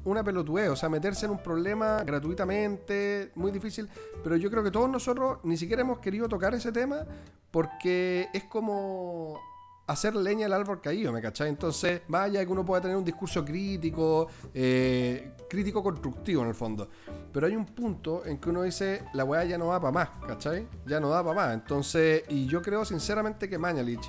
una 0.05 0.23
pelotudez, 0.23 0.69
o 0.69 0.75
sea, 0.75 0.87
meterse 0.87 1.25
en 1.25 1.31
un 1.31 1.39
problema 1.39 2.03
gratuitamente, 2.03 3.31
muy 3.35 3.51
difícil, 3.51 3.89
pero 4.23 4.35
yo 4.35 4.49
creo 4.51 4.63
que 4.63 4.71
todos 4.71 4.89
nosotros 4.89 5.39
ni 5.43 5.57
siquiera 5.57 5.81
hemos 5.81 5.99
querido 5.99 6.29
tocar 6.29 6.53
ese 6.53 6.71
tema 6.71 7.05
porque 7.51 8.29
es 8.33 8.43
como 8.43 9.39
hacer 9.87 10.15
leña 10.15 10.45
al 10.45 10.53
árbol 10.53 10.81
caído, 10.81 11.11
¿me 11.11 11.21
cachai? 11.21 11.49
Entonces, 11.49 12.01
vaya 12.07 12.43
que 12.43 12.51
uno 12.51 12.65
pueda 12.65 12.81
tener 12.81 12.97
un 12.97 13.05
discurso 13.05 13.43
crítico, 13.43 14.27
eh, 14.53 15.33
crítico 15.49 15.83
constructivo 15.83 16.41
en 16.43 16.49
el 16.49 16.55
fondo, 16.55 16.87
pero 17.31 17.47
hay 17.47 17.55
un 17.55 17.65
punto 17.65 18.25
en 18.25 18.37
que 18.39 18.49
uno 18.49 18.63
dice, 18.63 19.03
la 19.13 19.23
weá 19.23 19.43
ya 19.43 19.57
no 19.57 19.67
da 19.67 19.79
para 19.79 19.91
más, 19.91 20.09
¿cachai? 20.27 20.67
Ya 20.85 20.99
no 20.99 21.09
da 21.09 21.23
para 21.23 21.35
más, 21.35 21.53
entonces, 21.53 22.23
y 22.29 22.45
yo 22.45 22.61
creo 22.61 22.85
sinceramente 22.85 23.49
que 23.49 23.57
Mañalich, 23.57 24.07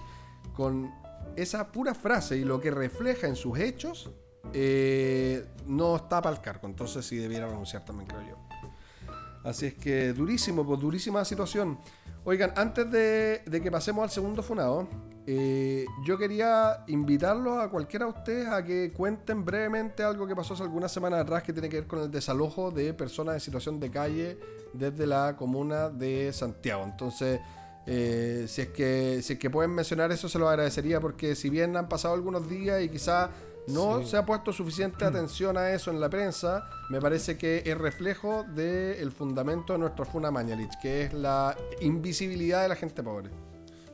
con 0.55 0.91
esa 1.37 1.71
pura 1.71 1.95
frase 1.95 2.37
y 2.37 2.45
lo 2.45 2.61
que 2.61 2.71
refleja 2.71 3.27
en 3.27 3.37
sus 3.37 3.59
hechos, 3.59 4.11
eh, 4.53 5.45
no 5.67 5.97
está 5.97 6.23
para 6.23 6.37
el 6.37 6.43
cargo. 6.43 6.67
Entonces 6.67 7.05
sí 7.05 7.17
debiera 7.17 7.47
renunciar 7.47 7.85
también, 7.85 8.09
creo 8.09 8.23
yo. 8.23 8.47
Así 9.45 9.67
es 9.67 9.75
que 9.75 10.13
durísimo, 10.13 10.67
pues 10.67 10.81
durísima 10.81 11.25
situación. 11.25 11.79
Oigan, 12.25 12.53
antes 12.57 12.91
de, 12.91 13.61
que 13.63 13.71
pasemos 13.71 14.03
al 14.03 14.11
segundo 14.11 14.43
funado, 14.43 14.89
eh, 15.29 15.85
yo 16.05 16.19
quería 16.19 16.85
invitarlos 16.89 17.59
a 17.59 17.69
cualquiera 17.69 18.07
de 18.07 18.13
ustedes 18.13 18.49
a 18.49 18.65
que 18.65 18.93
cuenten 18.93 19.45
brevemente 19.45 20.03
algo 20.03 20.27
que 20.27 20.35
pasó 20.35 20.55
hace 20.55 20.65
algunas 20.65 20.91
semanas 20.91 21.21
atrás 21.21 21.45
que 21.45 21.53
tiene 21.53 21.69
que 21.69 21.77
ver 21.77 21.87
con 21.87 22.01
el 22.01 22.11
desalojo 22.11 22.73
de 22.73 22.95
personas 22.95 23.35
en 23.35 23.41
situación 23.41 23.79
de 23.79 23.91
calle 23.91 24.39
desde 24.73 25.07
la 25.07 25.37
comuna 25.37 25.89
de 25.89 26.33
Santiago. 26.33 26.83
Entonces, 26.83 27.41
eh, 27.87 28.45
si, 28.49 28.63
es 28.63 28.69
que, 28.69 29.21
si 29.23 29.35
es 29.35 29.39
que 29.39 29.49
pueden 29.51 29.71
mencionar 29.73 30.11
eso, 30.13 30.29
se 30.29 30.39
lo 30.39 30.49
agradecería 30.49 31.01
porque 31.01 31.35
si 31.35 31.51
bien 31.51 31.77
han 31.77 31.89
pasado 31.89 32.15
algunos 32.15 32.49
días 32.49 32.83
y 32.83 32.89
quizás 32.89 33.31
no 33.69 34.01
Sí. 34.03 34.11
se 34.11 34.17
ha 34.17 34.25
puesto 34.25 34.53
suficiente 34.53 35.05
atención 35.05 35.57
a 35.57 35.71
eso 35.73 35.91
en 35.91 36.01
la 36.01 36.09
prensa, 36.09 36.69
me 36.89 37.01
parece 37.01 37.37
que 37.37 37.63
es 37.67 37.77
reflejo 37.77 38.45
del 38.55 39.11
fundamento 39.11 39.73
de 39.73 39.81
nuestra 39.81 40.05
Funa 40.05 40.31
Mañalich, 40.31 40.71
que 40.81 41.03
es 41.03 41.13
la 41.13 41.57
invisibilidad 41.81 42.63
de 42.63 42.69
la 42.69 42.77
gente 42.77 43.03
pobre. 43.03 43.31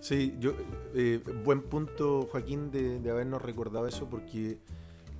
Sí, 0.00 0.34
yo, 0.40 0.52
eh, 0.94 1.20
buen 1.44 1.62
punto, 1.62 2.28
Joaquín, 2.30 2.70
de, 2.70 2.98
de 3.00 3.10
habernos 3.10 3.40
recordado 3.40 3.86
eso, 3.86 4.10
porque 4.10 4.58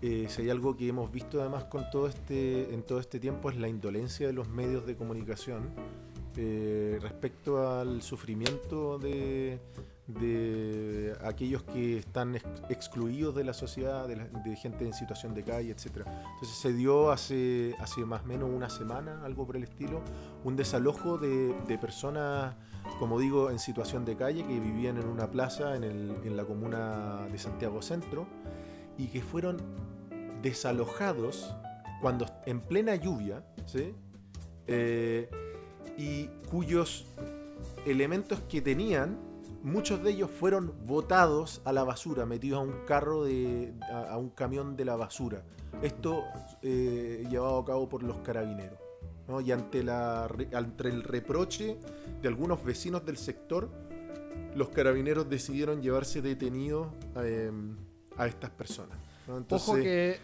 eh, 0.03 0.27
si 0.29 0.43
hay 0.43 0.51
algo 0.51 0.77
que 0.77 0.89
hemos 0.89 1.11
visto 1.13 1.41
además 1.41 1.65
con 1.65 1.89
todo 1.91 2.09
este, 2.09 2.75
en 2.75 2.83
todo 2.83 2.99
este 3.01 3.21
tiempo 3.21 3.49
es 3.49 3.57
la 3.57 3.69
indolencia 3.69 4.27
de 4.27 4.33
los 4.33 4.49
medios 4.49 4.85
de 4.85 4.97
comunicación 4.97 5.71
eh, 6.37 6.99
respecto 7.01 7.69
al 7.69 8.03
sufrimiento 8.03 8.99
de, 8.99 9.59
aquellos 11.25 11.63
que 11.63 11.99
están 11.99 12.35
ex- 12.37 12.45
excluidos 12.69 13.35
de 13.35 13.45
la 13.45 13.53
sociedad, 13.53 14.07
de, 14.09 14.57
gente 14.57 14.87
en 14.87 14.93
situación 14.93 15.35
de 15.35 15.43
calle, 15.43 15.71
etc. 15.71 16.07
Entonces 16.35 16.59
se 16.59 16.73
dio 16.73 17.11
hace, 17.11 17.75
más 18.07 18.23
o 18.23 18.27
menos 18.27 18.51
una 18.51 18.69
semana, 18.69 19.23
algo 19.25 19.47
por 19.47 19.57
el 19.57 19.65
estilo, 19.65 20.03
un 20.45 20.57
desalojo 20.57 21.19
de, 21.19 21.79
personas 21.81 22.55
como 22.99 23.19
digo, 23.21 23.51
en 23.51 23.59
situación 23.61 24.05
de 24.05 24.17
calle, 24.17 24.45
que 24.45 24.59
vivían 24.59 24.99
en 24.99 25.07
una 25.07 25.31
plaza 25.31 25.77
en 25.77 26.37
la 26.37 26.45
comuna 26.45 27.27
de 27.31 27.39
Santiago 27.39 27.81
Centro 27.81 28.27
y 28.99 29.07
que 29.07 29.23
fueron 29.23 29.59
desalojados 30.43 31.55
cuando 32.03 32.27
en 32.47 32.61
plena 32.61 32.97
lluvia, 32.97 33.45
¿sí? 33.65 33.95
Eh, 34.67 35.31
y 35.97 36.29
cuyos 36.51 37.07
elementos 37.87 38.41
que 38.49 38.61
tenían, 38.61 39.19
muchos 39.63 40.03
de 40.03 40.11
ellos 40.11 40.31
fueron 40.31 40.73
botados 40.87 41.61
a 41.65 41.73
la 41.73 41.85
basura, 41.85 42.27
metidos 42.27 42.59
a 42.59 42.63
un 42.63 42.85
carro 42.87 43.25
de, 43.25 43.75
a, 43.93 44.13
a 44.13 44.19
un 44.19 44.31
camión 44.31 44.77
de 44.77 44.85
la 44.85 44.97
basura. 44.97 45.45
Esto 45.83 46.25
eh, 46.63 47.25
llevado 47.31 47.59
a 47.59 47.65
cabo 47.65 47.89
por 47.89 48.03
los 48.03 48.19
carabineros. 48.19 48.79
¿no? 49.29 49.41
y 49.41 49.53
ante, 49.53 49.83
la, 49.83 50.25
ante 50.53 50.89
el 50.89 51.03
reproche 51.03 51.79
de 52.21 52.29
algunos 52.29 52.65
vecinos 52.65 53.05
del 53.05 53.17
sector, 53.17 53.71
los 54.55 54.69
carabineros 54.71 55.29
decidieron 55.29 55.81
llevarse 55.81 56.21
detenidos 56.21 56.89
eh, 57.17 57.51
a 58.17 58.27
estas 58.27 58.51
personas. 58.51 58.99
¿no? 59.27 59.39
Entonces, 59.39 59.69
Ojo 59.69 59.79
que, 59.79 60.19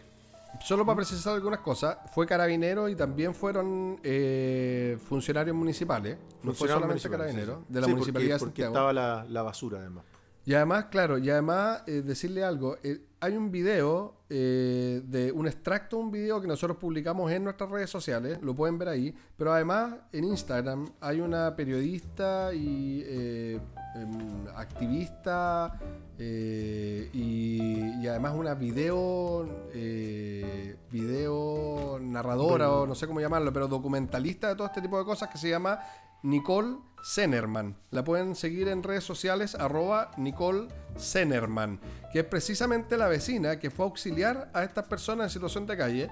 solo 0.61 0.84
para 0.86 0.96
precisar 0.96 1.34
algunas 1.34 1.61
cosas, 1.61 1.98
fue 2.12 2.26
carabinero 2.26 2.88
y 2.88 2.94
también 2.96 3.34
fueron 3.34 3.98
eh, 4.02 4.98
funcionarios 5.09 5.54
municipales. 5.56 6.18
No 6.42 6.52
fue 6.52 6.68
solamente 6.68 7.09
carabinero, 7.09 7.59
sí, 7.59 7.64
sí. 7.68 7.72
de 7.74 7.80
la 7.80 7.86
Sí, 7.86 7.92
municipalidad 7.92 8.34
de 8.34 8.38
porque, 8.38 8.62
Santiago. 8.62 8.72
estaba 8.74 8.92
la, 8.92 9.26
la 9.28 9.42
basura 9.42 9.78
además. 9.78 10.04
Y 10.44 10.54
además, 10.54 10.86
claro, 10.86 11.18
y 11.18 11.28
además 11.28 11.82
eh, 11.86 12.02
decirle 12.02 12.42
algo, 12.44 12.76
eh, 12.82 13.00
hay 13.21 13.37
un 13.37 13.51
video, 13.51 14.14
eh, 14.31 15.03
de 15.05 15.33
un 15.33 15.47
extracto 15.47 15.97
de 15.97 16.03
un 16.03 16.11
video 16.11 16.41
que 16.41 16.47
nosotros 16.47 16.77
publicamos 16.79 17.31
en 17.33 17.45
nuestras 17.45 17.71
redes 17.71 17.91
sociales, 17.91 18.39
lo 18.43 18.55
pueden 18.55 18.79
ver 18.79 18.89
ahí, 18.89 19.14
pero 19.37 19.53
además 19.53 19.95
en 20.12 20.25
Instagram 20.25 20.87
hay 21.01 21.21
una 21.21 21.57
periodista 21.57 22.53
y 22.55 23.03
eh, 23.07 23.61
em, 23.97 24.47
activista 24.55 25.79
eh, 26.19 27.11
y, 27.12 28.03
y 28.03 28.07
además 28.07 28.35
una 28.37 28.55
video, 28.55 29.69
eh, 29.75 30.77
video 30.91 31.99
narradora 32.01 32.71
o 32.71 32.87
no 32.87 32.95
sé 32.95 33.07
cómo 33.07 33.21
llamarlo, 33.21 33.53
pero 33.53 33.66
documentalista 33.66 34.49
de 34.49 34.55
todo 34.55 34.66
este 34.66 34.81
tipo 34.81 34.99
de 34.99 35.05
cosas 35.05 35.29
que 35.29 35.39
se 35.39 35.49
llama 35.49 35.81
Nicole 36.23 36.77
Zenerman. 37.05 37.76
La 37.90 38.05
pueden 38.05 38.34
seguir 38.34 38.68
en 38.68 38.82
redes 38.82 39.05
sociales, 39.05 39.55
arroba 39.55 40.11
Nicole 40.16 40.68
Zenerman, 40.99 41.80
que 42.12 42.20
es 42.20 42.24
precisamente 42.24 42.96
la 42.96 43.09
vecina 43.09 43.59
que 43.59 43.70
fue 43.70 43.84
auxiliar 43.86 44.51
a 44.53 44.64
estas 44.64 44.86
personas 44.86 45.24
en 45.26 45.30
situación 45.30 45.66
de 45.66 45.76
calle, 45.76 46.11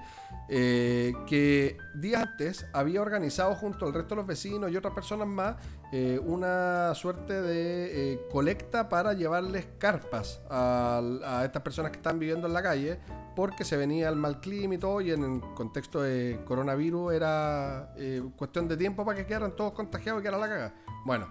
eh, 0.49 1.13
que 1.27 1.77
días 1.95 2.23
antes 2.23 2.65
había 2.73 3.01
organizado 3.01 3.53
junto 3.55 3.85
al 3.85 3.93
resto 3.93 4.15
de 4.15 4.15
los 4.17 4.27
vecinos 4.27 4.71
y 4.71 4.77
otras 4.77 4.93
personas 4.93 5.27
más 5.27 5.55
eh, 5.93 6.19
una 6.21 6.93
suerte 6.95 7.41
de 7.41 8.13
eh, 8.13 8.19
colecta 8.29 8.89
para 8.89 9.13
llevarles 9.13 9.67
carpas 9.77 10.41
a, 10.49 11.41
estas 11.45 11.61
personas 11.61 11.91
que 11.91 11.97
están 11.97 12.19
viviendo 12.19 12.45
en 12.45 12.53
la 12.53 12.61
calle 12.61 12.99
porque 13.37 13.63
se 13.63 13.77
venía 13.77 14.09
el 14.09 14.17
mal 14.17 14.41
clima 14.41 14.75
y 14.75 14.77
todo 14.79 14.99
y 14.99 15.11
en 15.11 15.23
el 15.23 15.41
contexto 15.53 16.01
de 16.01 16.41
coronavirus 16.43 17.13
era 17.13 17.93
eh, 17.95 18.21
cuestión 18.35 18.67
de 18.67 18.75
tiempo 18.75 19.05
para 19.05 19.17
que 19.17 19.25
quedaran 19.25 19.55
todos 19.55 19.71
contagiados 19.71 20.19
y 20.19 20.23
que 20.23 20.27
era 20.27 20.37
la 20.37 20.49
caga. 20.49 20.73
Bueno, 21.05 21.29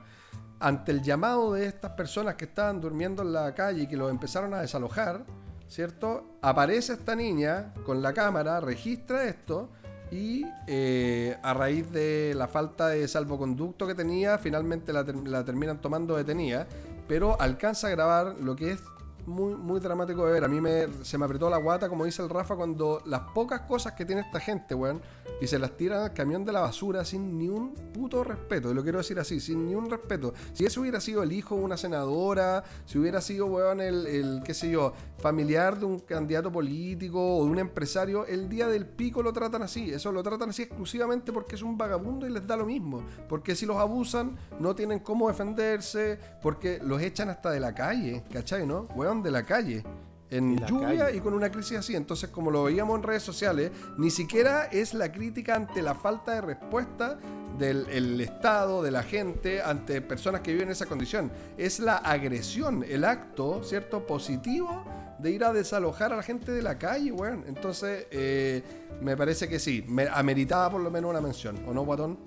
ante 0.59 0.91
el 0.91 1.03
llamado 1.03 1.53
de 1.53 1.67
estas 1.67 1.91
personas 1.91 2.37
que 2.37 2.47
estaban 2.47 2.81
durmiendo 2.81 3.23
en 3.23 3.35
la 3.35 3.55
calle 3.55 3.83
y 3.83 3.87
que 3.87 3.97
los 3.99 4.11
empezaron 4.11 4.55
a 4.55 4.63
desalojar, 4.63 5.27
¿cierto? 5.69 6.39
Aparece 6.41 6.95
esta 6.95 7.15
niña 7.15 7.75
con 7.85 8.01
la 8.01 8.15
cámara, 8.15 8.61
registra 8.61 9.25
esto 9.25 9.69
y 10.11 10.47
eh, 10.67 11.37
a 11.43 11.55
raíz 11.55 11.91
de 11.93 12.35
la 12.37 12.49
falta 12.49 12.89
de 12.89 13.07
salvoconducto 13.09 13.87
que 13.87 13.95
tenía, 13.95 14.39
finalmente 14.39 14.93
la, 14.93 15.05
la 15.25 15.45
terminan 15.45 15.81
tomando 15.81 16.17
detenida, 16.17 16.67
pero 17.09 17.41
alcanza 17.41 17.89
a 17.89 17.91
grabar 17.91 18.37
lo 18.41 18.57
que 18.57 18.73
es 18.73 18.81
muy, 19.27 19.55
muy 19.55 19.81
dramático 19.81 20.27
de 20.27 20.33
ver. 20.33 20.45
A 20.45 20.49
mí 20.49 20.61
me, 20.61 20.89
se 21.03 21.19
me 21.19 21.25
apretó 21.25 21.51
la 21.51 21.57
guata, 21.59 21.89
como 21.89 22.05
dice 22.05 22.23
el 22.23 22.29
Rafa, 22.29 22.57
cuando 22.57 23.03
las 23.07 23.21
pocas 23.35 23.63
cosas 23.63 23.93
que 23.93 24.05
tiene 24.05 24.23
esta 24.23 24.41
gente, 24.41 24.75
weón, 24.75 25.01
y 25.41 25.47
se 25.47 25.59
las 25.59 25.77
tiran 25.77 26.03
al 26.03 26.13
camión 26.13 26.45
de 26.45 26.53
la 26.53 26.61
basura 26.61 27.05
sin 27.05 27.39
ni 27.39 27.49
un 27.49 27.75
puto 27.75 28.25
respeto. 28.25 28.71
Y 28.71 28.75
lo 28.75 28.83
quiero 28.83 28.99
decir 28.99 29.19
así, 29.19 29.41
sin 29.41 29.67
ni 29.67 29.75
un 29.75 29.91
respeto. 29.91 30.33
Si 30.53 30.65
eso 30.65 30.81
hubiera 30.81 31.01
sido 31.01 31.23
el 31.23 31.33
hijo 31.33 31.57
de 31.57 31.63
una 31.63 31.77
senadora, 31.77 32.65
si 32.87 32.99
hubiera 32.99 33.21
sido, 33.21 33.47
weón, 33.47 33.81
el, 33.81 34.07
el 34.07 34.43
qué 34.45 34.55
sé 34.55 34.71
yo, 34.71 34.93
familiar 35.19 35.79
de 35.79 35.85
un 35.85 35.99
candidato 36.01 36.51
político 36.51 37.39
o 37.39 37.45
de 37.45 37.51
un 37.51 37.59
empresario, 37.59 38.27
el 38.27 38.49
día 38.49 38.69
del 38.69 38.87
pico 38.87 39.23
lo 39.23 39.33
tratan 39.33 39.63
así. 39.63 39.91
Eso 39.91 40.13
lo 40.13 40.23
tratan 40.23 40.51
así 40.51 40.63
exclusivamente 40.63 41.33
porque 41.33 41.57
es 41.57 41.63
un 41.63 41.77
vagabundo 41.77 42.27
y 42.27 42.31
les 42.31 42.47
da 42.47 42.57
lo 42.57 42.65
mismo. 42.65 43.03
Porque 43.29 43.55
si 43.55 43.67
los 43.67 43.77
abusan, 43.77 44.37
no 44.61 44.75
tienen 44.75 45.01
cómo 45.01 45.29
defenderse, 45.29 46.19
porque 46.43 46.79
los 46.83 47.03
echan 47.03 47.29
hasta 47.29 47.51
de 47.51 47.61
la 47.61 47.75
calle, 47.75 48.25
¿cachai, 48.33 48.67
no? 48.67 48.87
Weón, 48.95 49.16
de 49.23 49.31
la 49.31 49.45
calle. 49.45 49.85
En 50.29 50.61
la 50.61 50.67
lluvia 50.67 51.05
calle. 51.05 51.19
y 51.19 51.21
con 51.21 51.35
una 51.35 51.51
crisis 51.51 51.79
así. 51.79 51.95
Entonces, 51.95 52.31
como 52.31 52.51
lo 52.51 52.65
veíamos 52.65 52.97
en 52.97 53.03
redes 53.05 53.23
sociales, 53.23 53.71
ni 53.97 54.11
siquiera 54.11 54.65
es 54.65 54.93
la 54.93 55.13
crítica 55.13 55.55
ante 55.55 55.83
la 55.83 55.95
falta 55.95 56.35
de 56.35 56.41
respuesta 56.41 57.19
del 57.59 57.87
el 57.89 58.21
Estado, 58.21 58.83
de 58.83 58.91
la 58.91 59.03
gente, 59.03 59.63
ante 59.63 60.01
personas 60.01 60.41
que 60.41 60.53
viven 60.53 60.69
en 60.69 60.73
esa 60.73 60.87
condición. 60.87 61.31
Es 61.57 61.79
la 61.79 61.97
agresión, 61.97 62.85
el 62.89 63.05
acto, 63.05 63.63
¿cierto? 63.63 64.07
Positivo 64.07 64.85
de 65.19 65.31
ir 65.31 65.45
a 65.45 65.53
desalojar 65.53 66.13
a 66.13 66.17
la 66.17 66.23
gente 66.23 66.53
de 66.53 66.63
la 66.63 66.79
calle, 66.79 67.13
weón. 67.13 67.45
Entonces, 67.47 68.07
eh, 68.11 68.63
me 69.01 69.17
parece 69.17 69.49
que 69.49 69.59
sí, 69.59 69.85
me 69.89 70.09
ameritaba 70.09 70.71
por 70.71 70.81
lo 70.81 70.91
menos 70.91 71.11
una 71.11 71.21
mención, 71.21 71.57
¿o 71.67 71.73
no, 71.73 71.85
Guatón? 71.85 72.19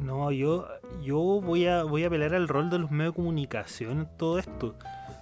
No, 0.00 0.30
yo, 0.30 0.66
yo 1.02 1.18
voy 1.18 1.66
a 1.66 1.84
voy 1.84 2.04
a 2.04 2.08
apelar 2.08 2.34
al 2.34 2.48
rol 2.48 2.68
de 2.68 2.78
los 2.78 2.90
medios 2.90 3.14
de 3.14 3.16
comunicación 3.16 4.00
en 4.00 4.08
todo 4.16 4.38
esto. 4.38 4.76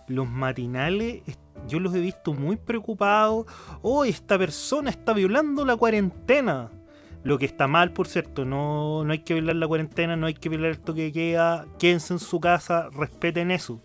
Los 0.08 0.28
matinales, 0.28 1.22
es- 1.26 1.38
yo 1.66 1.80
los 1.80 1.94
he 1.94 2.00
visto 2.00 2.34
muy 2.34 2.56
preocupados. 2.56 3.46
Oh, 3.82 4.04
esta 4.04 4.38
persona 4.38 4.90
está 4.90 5.12
violando 5.12 5.64
la 5.64 5.76
cuarentena. 5.76 6.70
Lo 7.22 7.38
que 7.38 7.46
está 7.46 7.66
mal, 7.66 7.92
por 7.92 8.06
cierto, 8.06 8.44
no, 8.44 9.02
no 9.04 9.12
hay 9.12 9.20
que 9.20 9.32
violar 9.32 9.56
la 9.56 9.66
cuarentena, 9.66 10.14
no 10.14 10.26
hay 10.26 10.34
que 10.34 10.50
violar 10.50 10.72
el 10.72 10.78
toque 10.80 11.04
de 11.04 11.12
queda, 11.12 11.66
quédense 11.78 12.12
en 12.12 12.18
su 12.18 12.38
casa, 12.38 12.90
respeten 12.92 13.50
eso. 13.50 13.80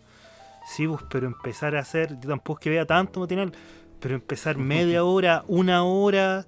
Sí, 0.68 0.86
pues, 0.88 1.02
pero 1.10 1.26
empezar 1.28 1.76
a 1.78 1.80
hacer, 1.80 2.20
yo 2.20 2.30
tampoco 2.30 2.60
es 2.60 2.64
que 2.64 2.70
vea 2.70 2.86
tanto 2.86 3.22
matinal, 3.22 3.54
pero 4.02 4.16
empezar 4.16 4.58
media 4.58 5.06
hora, 5.06 5.46
una 5.48 5.84
hora, 5.84 6.48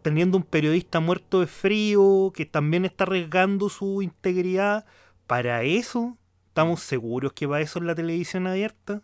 teniendo 0.00 0.38
un 0.38 0.44
periodista 0.44 0.98
muerto 0.98 1.40
de 1.40 1.46
frío, 1.46 2.32
que 2.34 2.46
también 2.46 2.86
está 2.86 3.04
arriesgando 3.04 3.68
su 3.68 4.00
integridad, 4.00 4.86
para 5.26 5.62
eso, 5.62 6.16
¿estamos 6.54 6.80
seguros 6.82 7.32
que 7.32 7.46
va 7.46 7.60
eso 7.60 7.80
en 7.80 7.88
la 7.88 7.96
televisión 7.96 8.46
abierta? 8.46 9.02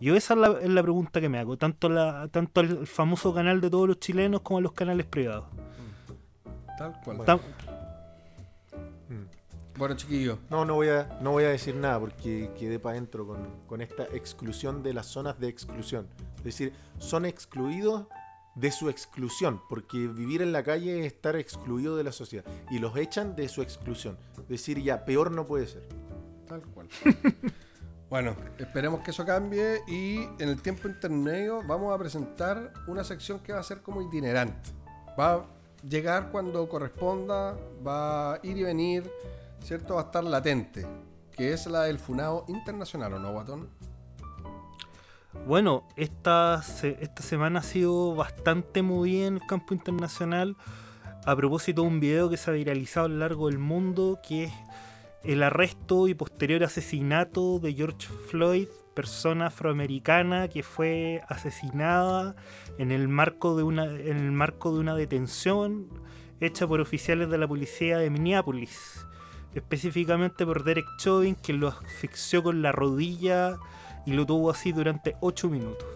Yo 0.00 0.14
esa 0.14 0.34
es 0.34 0.40
la, 0.40 0.48
es 0.60 0.68
la 0.68 0.82
pregunta 0.82 1.20
que 1.20 1.28
me 1.28 1.40
hago, 1.40 1.58
tanto, 1.58 1.88
la, 1.88 2.28
tanto 2.28 2.60
al 2.60 2.86
famoso 2.86 3.34
canal 3.34 3.60
de 3.60 3.68
todos 3.68 3.88
los 3.88 3.98
chilenos 3.98 4.42
como 4.42 4.58
a 4.58 4.60
los 4.62 4.72
canales 4.72 5.04
privados. 5.04 5.46
Tal 6.78 6.92
cual. 7.02 7.16
Bueno. 7.18 7.24
Tam- 7.24 7.40
Mm. 9.08 9.26
Bueno, 9.76 9.96
chiquillos. 9.96 10.38
No, 10.48 10.64
no 10.64 10.74
voy 10.76 10.88
a, 10.88 11.18
no 11.20 11.32
voy 11.32 11.42
a 11.42 11.48
decir 11.48 11.74
nada 11.74 11.98
porque 11.98 12.52
quedé 12.56 12.78
para 12.78 12.92
adentro 12.92 13.26
con, 13.26 13.38
con 13.66 13.80
esta 13.80 14.04
exclusión 14.04 14.84
de 14.84 14.94
las 14.94 15.06
zonas 15.06 15.40
de 15.40 15.48
exclusión. 15.48 16.06
Es 16.38 16.44
decir, 16.44 16.72
son 16.98 17.24
excluidos 17.26 18.06
de 18.54 18.70
su 18.70 18.88
exclusión, 18.88 19.60
porque 19.68 20.06
vivir 20.06 20.42
en 20.42 20.52
la 20.52 20.62
calle 20.62 21.00
es 21.00 21.06
estar 21.06 21.34
excluido 21.34 21.96
de 21.96 22.04
la 22.04 22.12
sociedad. 22.12 22.44
Y 22.70 22.78
los 22.78 22.96
echan 22.96 23.34
de 23.34 23.48
su 23.48 23.62
exclusión. 23.62 24.16
Es 24.38 24.48
decir, 24.48 24.80
ya, 24.80 25.04
peor 25.04 25.32
no 25.32 25.44
puede 25.44 25.66
ser. 25.66 25.88
Tal 26.50 26.62
cual. 26.62 26.88
bueno, 28.10 28.34
esperemos 28.58 29.02
que 29.02 29.12
eso 29.12 29.24
cambie 29.24 29.82
y 29.86 30.22
en 30.40 30.48
el 30.48 30.60
tiempo 30.60 30.88
intermedio 30.88 31.62
vamos 31.62 31.94
a 31.94 31.98
presentar 31.98 32.72
una 32.88 33.04
sección 33.04 33.38
que 33.38 33.52
va 33.52 33.60
a 33.60 33.62
ser 33.62 33.82
como 33.82 34.02
itinerante. 34.02 34.70
Va 35.18 35.34
a 35.34 35.44
llegar 35.88 36.32
cuando 36.32 36.68
corresponda, 36.68 37.56
va 37.86 38.34
a 38.34 38.40
ir 38.42 38.56
y 38.56 38.64
venir, 38.64 39.08
¿cierto? 39.62 39.94
Va 39.94 40.00
a 40.00 40.04
estar 40.06 40.24
latente, 40.24 40.84
que 41.36 41.52
es 41.52 41.68
la 41.68 41.82
del 41.82 42.00
Funado 42.00 42.44
Internacional, 42.48 43.14
¿o 43.14 43.20
no, 43.20 43.30
Guatón? 43.30 43.68
Bueno, 45.46 45.86
esta, 45.94 46.64
esta 46.82 47.22
semana 47.22 47.60
ha 47.60 47.62
sido 47.62 48.16
bastante 48.16 48.82
movida 48.82 49.28
en 49.28 49.34
el 49.34 49.46
campo 49.46 49.72
internacional 49.72 50.56
a 51.24 51.36
propósito 51.36 51.82
de 51.82 51.88
un 51.88 52.00
video 52.00 52.28
que 52.28 52.36
se 52.36 52.50
ha 52.50 52.54
viralizado 52.54 53.06
a 53.06 53.08
lo 53.08 53.18
largo 53.18 53.46
del 53.46 53.58
mundo, 53.58 54.18
que 54.26 54.44
es 54.44 54.52
el 55.24 55.42
arresto 55.42 56.08
y 56.08 56.14
posterior 56.14 56.64
asesinato 56.64 57.58
de 57.58 57.74
George 57.74 58.08
Floyd, 58.28 58.68
persona 58.94 59.46
afroamericana 59.46 60.48
que 60.48 60.62
fue 60.62 61.22
asesinada 61.28 62.34
en 62.78 62.90
el 62.90 63.08
marco 63.08 63.56
de 63.56 63.62
una, 63.62 63.84
en 63.84 64.16
el 64.16 64.32
marco 64.32 64.72
de 64.72 64.80
una 64.80 64.94
detención 64.94 65.88
hecha 66.40 66.66
por 66.66 66.80
oficiales 66.80 67.28
de 67.28 67.38
la 67.38 67.46
policía 67.46 67.98
de 67.98 68.08
Minneapolis, 68.08 69.06
específicamente 69.54 70.46
por 70.46 70.64
Derek 70.64 70.86
Chauvin, 70.98 71.34
que 71.34 71.52
lo 71.52 71.68
asfixió 71.68 72.42
con 72.42 72.62
la 72.62 72.72
rodilla 72.72 73.58
y 74.06 74.12
lo 74.12 74.24
tuvo 74.24 74.50
así 74.50 74.72
durante 74.72 75.16
8 75.20 75.48
minutos. 75.50 75.86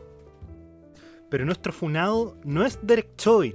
Pero 1.30 1.46
nuestro 1.46 1.72
funado 1.72 2.36
no 2.44 2.64
es 2.64 2.78
Derek 2.82 3.16
Chauvin, 3.16 3.54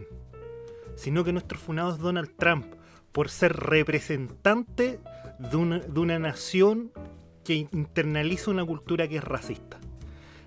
sino 0.95 1.23
que 1.23 1.31
nuestro 1.31 1.59
funado 1.59 1.93
es 1.93 1.99
Donald 1.99 2.35
Trump, 2.37 2.65
por 3.11 3.29
ser 3.29 3.53
representante 3.53 4.99
de 5.39 5.57
una, 5.57 5.79
de 5.79 5.99
una 5.99 6.19
nación 6.19 6.91
que 7.43 7.55
internaliza 7.55 8.51
una 8.51 8.65
cultura 8.65 9.07
que 9.07 9.17
es 9.17 9.23
racista. 9.23 9.79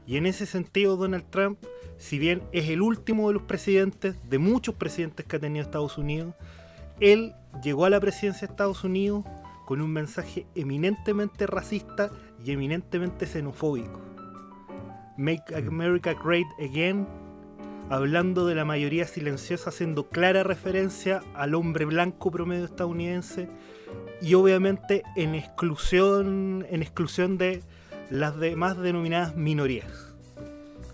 Y 0.06 0.16
en 0.16 0.26
ese 0.26 0.46
sentido, 0.46 0.96
Donald 0.96 1.24
Trump, 1.30 1.58
si 1.96 2.18
bien 2.18 2.42
es 2.52 2.68
el 2.68 2.82
último 2.82 3.28
de 3.28 3.34
los 3.34 3.42
presidentes, 3.42 4.16
de 4.28 4.38
muchos 4.38 4.74
presidentes 4.74 5.26
que 5.26 5.36
ha 5.36 5.40
tenido 5.40 5.64
Estados 5.64 5.98
Unidos, 5.98 6.34
él 7.00 7.34
llegó 7.62 7.86
a 7.86 7.90
la 7.90 8.00
presidencia 8.00 8.46
de 8.46 8.52
Estados 8.52 8.84
Unidos 8.84 9.24
con 9.66 9.80
un 9.80 9.92
mensaje 9.92 10.46
eminentemente 10.54 11.46
racista 11.46 12.10
y 12.44 12.52
eminentemente 12.52 13.26
xenofóbico. 13.26 14.00
Make 15.16 15.54
America 15.54 16.14
Great 16.14 16.46
Again 16.58 17.06
hablando 17.90 18.46
de 18.46 18.54
la 18.54 18.64
mayoría 18.64 19.06
silenciosa, 19.06 19.70
haciendo 19.70 20.08
clara 20.08 20.42
referencia 20.42 21.22
al 21.34 21.54
hombre 21.54 21.84
blanco 21.84 22.30
promedio 22.30 22.64
estadounidense 22.64 23.48
y 24.22 24.34
obviamente 24.34 25.02
en 25.16 25.34
exclusión, 25.34 26.64
en 26.70 26.82
exclusión 26.82 27.38
de 27.38 27.62
las 28.08 28.38
demás 28.38 28.78
denominadas 28.78 29.34
minorías. 29.34 30.14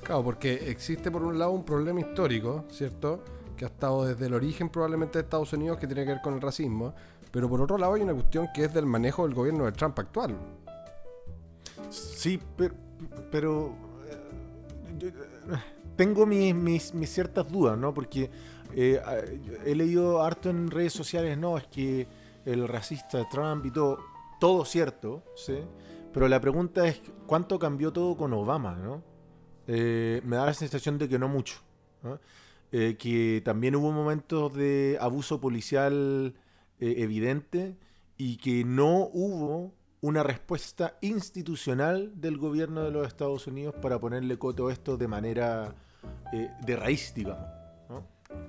Claro, 0.02 0.24
porque 0.24 0.70
existe 0.70 1.10
por 1.10 1.22
un 1.22 1.38
lado 1.38 1.50
un 1.50 1.64
problema 1.64 2.00
histórico, 2.00 2.64
¿cierto? 2.70 3.22
Que 3.56 3.66
ha 3.66 3.68
estado 3.68 4.06
desde 4.06 4.26
el 4.26 4.34
origen 4.34 4.70
probablemente 4.70 5.18
de 5.18 5.24
Estados 5.24 5.52
Unidos 5.52 5.78
que 5.78 5.86
tiene 5.86 6.04
que 6.04 6.12
ver 6.12 6.22
con 6.22 6.34
el 6.34 6.40
racismo, 6.40 6.94
pero 7.30 7.48
por 7.48 7.60
otro 7.60 7.76
lado 7.76 7.94
hay 7.94 8.02
una 8.02 8.14
cuestión 8.14 8.48
que 8.54 8.64
es 8.64 8.72
del 8.72 8.86
manejo 8.86 9.26
del 9.26 9.34
gobierno 9.34 9.66
de 9.66 9.72
Trump 9.72 9.98
actual. 9.98 10.34
Sí, 11.90 12.40
pero, 12.56 12.74
pero 13.30 13.74
eh, 14.06 15.56
tengo 15.96 16.24
mis, 16.24 16.54
mis, 16.54 16.94
mis 16.94 17.10
ciertas 17.10 17.46
dudas, 17.46 17.76
¿no? 17.76 17.92
Porque 17.92 18.30
eh, 18.74 19.00
he 19.66 19.74
leído 19.74 20.22
harto 20.22 20.48
en 20.48 20.70
redes 20.70 20.94
sociales, 20.94 21.36
no, 21.36 21.58
es 21.58 21.66
que 21.66 22.06
el 22.52 22.68
racista 22.68 23.28
Trump 23.28 23.66
y 23.66 23.70
todo, 23.70 23.98
todo 24.40 24.64
cierto, 24.64 25.22
¿sí? 25.36 25.58
Pero 26.12 26.28
la 26.28 26.40
pregunta 26.40 26.86
es, 26.86 27.00
¿cuánto 27.26 27.58
cambió 27.58 27.92
todo 27.92 28.16
con 28.16 28.32
Obama, 28.32 28.74
no? 28.76 29.02
Eh, 29.66 30.22
me 30.24 30.36
da 30.36 30.46
la 30.46 30.54
sensación 30.54 30.98
de 30.98 31.08
que 31.08 31.18
no 31.18 31.28
mucho. 31.28 31.60
¿no? 32.02 32.18
Eh, 32.70 32.96
que 32.98 33.40
también 33.44 33.76
hubo 33.76 33.92
momentos 33.92 34.52
de 34.52 34.98
abuso 35.00 35.40
policial 35.40 36.34
eh, 36.80 36.94
evidente 36.98 37.78
y 38.18 38.36
que 38.36 38.62
no 38.62 39.08
hubo 39.10 39.72
una 40.02 40.22
respuesta 40.22 40.98
institucional 41.00 42.12
del 42.20 42.36
gobierno 42.36 42.82
de 42.84 42.90
los 42.90 43.06
Estados 43.06 43.46
Unidos 43.46 43.74
para 43.80 43.98
ponerle 43.98 44.38
coto 44.38 44.68
a 44.68 44.72
esto 44.72 44.98
de 44.98 45.08
manera 45.08 45.74
eh, 46.32 46.50
de 46.64 46.76
raíz, 46.76 47.14
digamos. 47.14 47.57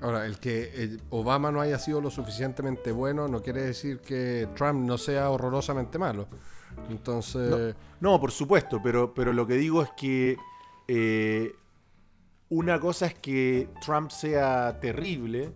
Ahora, 0.02 0.26
el 0.26 0.40
que 0.40 0.98
Obama 1.10 1.52
no 1.52 1.62
haya 1.62 1.80
sido 1.80 2.02
lo 2.02 2.10
suficientemente 2.10 2.92
bueno 2.92 3.28
no 3.28 3.42
quiere 3.42 3.62
decir 3.62 4.00
que 4.00 4.48
Trump 4.56 4.86
no 4.86 4.98
sea 4.98 5.30
horrorosamente 5.30 5.98
malo. 5.98 6.28
Entonces, 6.90 7.76
No, 8.00 8.20
por 8.20 8.32
supuesto, 8.32 8.80
pero, 8.84 9.14
pero 9.14 9.34
lo 9.34 9.46
que 9.48 9.56
digo 9.56 9.82
es 9.82 9.90
que 9.98 10.38
eh, 10.88 11.54
una 12.50 12.80
cosa 12.80 13.06
es 13.08 13.14
que 13.16 13.70
Trump 13.86 14.12
sea 14.12 14.80
terrible 14.80 15.54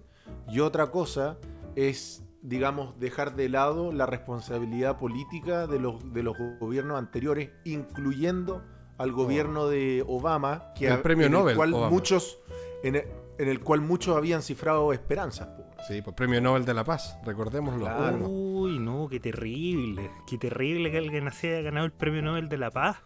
y 0.49 0.59
otra 0.59 0.91
cosa 0.91 1.37
es, 1.75 2.23
digamos, 2.41 2.99
dejar 2.99 3.35
de 3.35 3.49
lado 3.49 3.91
la 3.91 4.05
responsabilidad 4.05 4.97
política 4.97 5.67
de 5.67 5.79
los, 5.79 6.13
de 6.13 6.23
los 6.23 6.35
gobiernos 6.59 6.97
anteriores, 6.97 7.49
incluyendo 7.63 8.61
al 8.97 9.11
gobierno 9.11 9.67
de 9.67 10.03
Obama, 10.07 10.71
que 10.75 10.87
El 10.87 10.93
ha- 10.93 11.01
premio 11.03 11.25
en 11.27 11.31
Nobel, 11.31 11.51
el 11.51 11.57
cual 11.57 11.73
Obama. 11.73 11.89
muchos 11.89 12.37
en 12.83 12.95
el, 12.97 13.03
en 13.37 13.47
el 13.49 13.59
cual 13.61 13.81
muchos 13.81 14.15
habían 14.15 14.41
cifrado 14.41 14.93
esperanzas. 14.93 15.49
sí, 15.87 16.01
pues 16.01 16.15
premio 16.15 16.39
Nobel 16.41 16.65
de 16.65 16.73
la 16.73 16.83
Paz, 16.83 17.17
recordémoslo. 17.25 17.85
Claro. 17.85 18.27
Uy, 18.27 18.79
no, 18.79 19.07
qué 19.09 19.19
terrible. 19.19 20.09
Qué 20.27 20.37
terrible 20.37 20.91
que 20.91 20.97
alguien 20.97 21.27
así 21.27 21.47
haya 21.47 21.61
ganado 21.61 21.85
el 21.85 21.91
premio 21.91 22.21
Nobel 22.21 22.47
de 22.49 22.57
la 22.57 22.71
Paz 22.71 22.97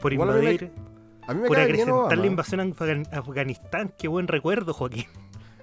por 0.00 0.12
Igual 0.12 0.30
a 0.30 0.32
mí 0.34 0.40
me- 0.44 0.50
invadir, 0.52 0.72
A 1.28 1.34
mí 1.34 1.40
me 1.42 1.46
por 1.48 1.56
bien 1.56 1.68
acrecentar 1.70 2.18
la 2.18 2.26
invasión 2.26 2.60
a 2.60 2.64
Afgan- 2.64 3.08
Afganistán. 3.12 3.94
Qué 3.96 4.08
buen 4.08 4.26
recuerdo, 4.28 4.72
Joaquín. 4.74 5.06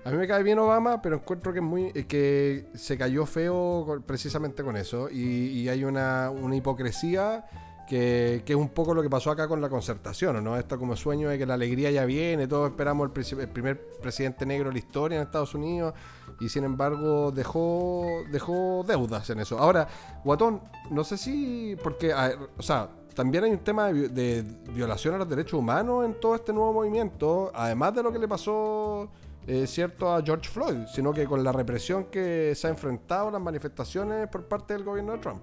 A 0.05 0.11
mí 0.11 0.17
me 0.17 0.27
cae 0.27 0.41
bien 0.43 0.57
Obama, 0.59 1.01
pero 1.01 1.15
encuentro 1.17 1.51
que 1.51 1.59
es 1.59 1.65
muy 1.65 1.91
eh, 1.93 2.05
que 2.07 2.67
se 2.73 2.97
cayó 2.97 3.25
feo 3.25 4.01
precisamente 4.07 4.63
con 4.63 4.77
eso. 4.77 5.09
Y, 5.11 5.19
y 5.59 5.67
hay 5.69 5.83
una, 5.83 6.29
una 6.31 6.55
hipocresía 6.55 7.45
que, 7.89 8.43
es 8.45 8.55
un 8.55 8.69
poco 8.69 8.93
lo 8.93 9.01
que 9.01 9.09
pasó 9.09 9.31
acá 9.31 9.47
con 9.47 9.59
la 9.59 9.69
concertación, 9.69 10.43
¿no? 10.43 10.57
Esto 10.57 10.77
como 10.77 10.95
sueño 10.95 11.29
de 11.29 11.37
que 11.37 11.45
la 11.45 11.55
alegría 11.55 11.91
ya 11.91 12.05
viene, 12.05 12.47
todos 12.47 12.69
esperamos 12.69 13.09
el, 13.15 13.49
primer 13.49 13.83
presidente 14.01 14.45
negro 14.45 14.69
de 14.69 14.73
la 14.73 14.79
historia 14.79 15.17
en 15.17 15.23
Estados 15.23 15.53
Unidos, 15.55 15.93
y 16.39 16.49
sin 16.49 16.63
embargo 16.63 17.31
dejó, 17.31 18.05
dejó 18.31 18.85
deudas 18.87 19.29
en 19.31 19.39
eso. 19.39 19.57
Ahora, 19.57 19.87
Guatón, 20.23 20.61
no 20.91 21.03
sé 21.03 21.17
si, 21.17 21.75
porque, 21.83 22.13
o 22.13 22.61
sea, 22.61 22.89
también 23.15 23.43
hay 23.43 23.51
un 23.51 23.59
tema 23.59 23.91
de, 23.91 24.07
de 24.09 24.43
violación 24.71 25.15
a 25.15 25.17
los 25.17 25.27
derechos 25.27 25.53
humanos 25.53 26.05
en 26.05 26.19
todo 26.19 26.35
este 26.35 26.53
nuevo 26.53 26.71
movimiento, 26.71 27.51
además 27.53 27.95
de 27.95 28.03
lo 28.03 28.11
que 28.13 28.19
le 28.19 28.27
pasó 28.27 29.09
eh, 29.47 29.65
cierto 29.65 30.13
a 30.13 30.21
George 30.21 30.47
Floyd, 30.47 30.85
sino 30.93 31.11
que 31.11 31.25
con 31.25 31.43
la 31.43 31.51
represión 31.51 32.05
que 32.05 32.53
se 32.55 32.67
ha 32.67 32.69
enfrentado 32.69 33.31
las 33.31 33.41
manifestaciones 33.41 34.27
por 34.27 34.47
parte 34.47 34.75
del 34.75 34.83
gobierno 34.83 35.13
de 35.13 35.17
Trump. 35.17 35.41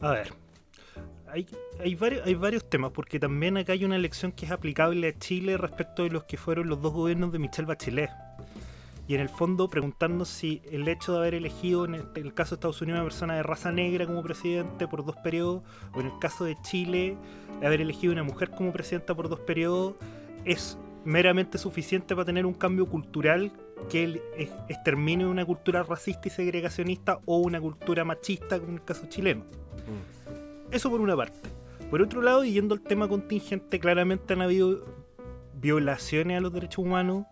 A 0.00 0.10
ver, 0.10 0.41
hay, 1.32 1.46
hay, 1.80 1.94
varios, 1.94 2.26
hay 2.26 2.34
varios 2.34 2.68
temas, 2.68 2.92
porque 2.92 3.18
también 3.18 3.56
acá 3.56 3.72
hay 3.72 3.84
una 3.84 3.96
elección 3.96 4.32
que 4.32 4.44
es 4.44 4.52
aplicable 4.52 5.08
a 5.08 5.18
Chile 5.18 5.56
respecto 5.56 6.04
de 6.04 6.10
los 6.10 6.24
que 6.24 6.36
fueron 6.36 6.68
los 6.68 6.80
dos 6.82 6.92
gobiernos 6.92 7.32
de 7.32 7.38
Michelle 7.38 7.66
Bachelet. 7.66 8.10
Y 9.08 9.14
en 9.14 9.20
el 9.20 9.28
fondo 9.28 9.68
preguntarnos 9.68 10.28
si 10.28 10.62
el 10.70 10.86
hecho 10.86 11.12
de 11.12 11.18
haber 11.18 11.34
elegido, 11.34 11.86
en 11.86 11.96
este- 11.96 12.20
el 12.20 12.34
caso 12.34 12.50
de 12.50 12.54
Estados 12.56 12.80
Unidos, 12.82 13.00
una 13.00 13.08
persona 13.08 13.34
de 13.34 13.42
raza 13.42 13.72
negra 13.72 14.06
como 14.06 14.22
presidente 14.22 14.86
por 14.86 15.04
dos 15.04 15.16
periodos, 15.16 15.62
o 15.94 16.00
en 16.00 16.06
el 16.06 16.18
caso 16.20 16.44
de 16.44 16.56
Chile, 16.62 17.16
haber 17.62 17.80
elegido 17.80 18.12
una 18.12 18.22
mujer 18.22 18.50
como 18.50 18.72
presidenta 18.72 19.14
por 19.14 19.28
dos 19.28 19.40
periodos, 19.40 19.94
es 20.44 20.78
meramente 21.04 21.58
suficiente 21.58 22.14
para 22.14 22.26
tener 22.26 22.46
un 22.46 22.54
cambio 22.54 22.86
cultural 22.86 23.52
que 23.90 24.22
extermine 24.68 25.26
una 25.26 25.44
cultura 25.44 25.82
racista 25.82 26.28
y 26.28 26.30
segregacionista 26.30 27.18
o 27.24 27.38
una 27.38 27.60
cultura 27.60 28.04
machista, 28.04 28.58
como 28.58 28.70
en 28.70 28.78
el 28.78 28.84
caso 28.84 29.06
chileno. 29.08 29.44
Eso 30.72 30.90
por 30.90 31.02
una 31.02 31.14
parte. 31.14 31.38
Por 31.90 32.00
otro 32.00 32.22
lado, 32.22 32.44
y 32.44 32.52
yendo 32.52 32.74
al 32.74 32.80
tema 32.80 33.06
contingente, 33.06 33.78
claramente 33.78 34.32
han 34.32 34.40
habido 34.40 34.86
violaciones 35.52 36.38
a 36.38 36.40
los 36.40 36.50
derechos 36.50 36.78
humanos 36.78 37.26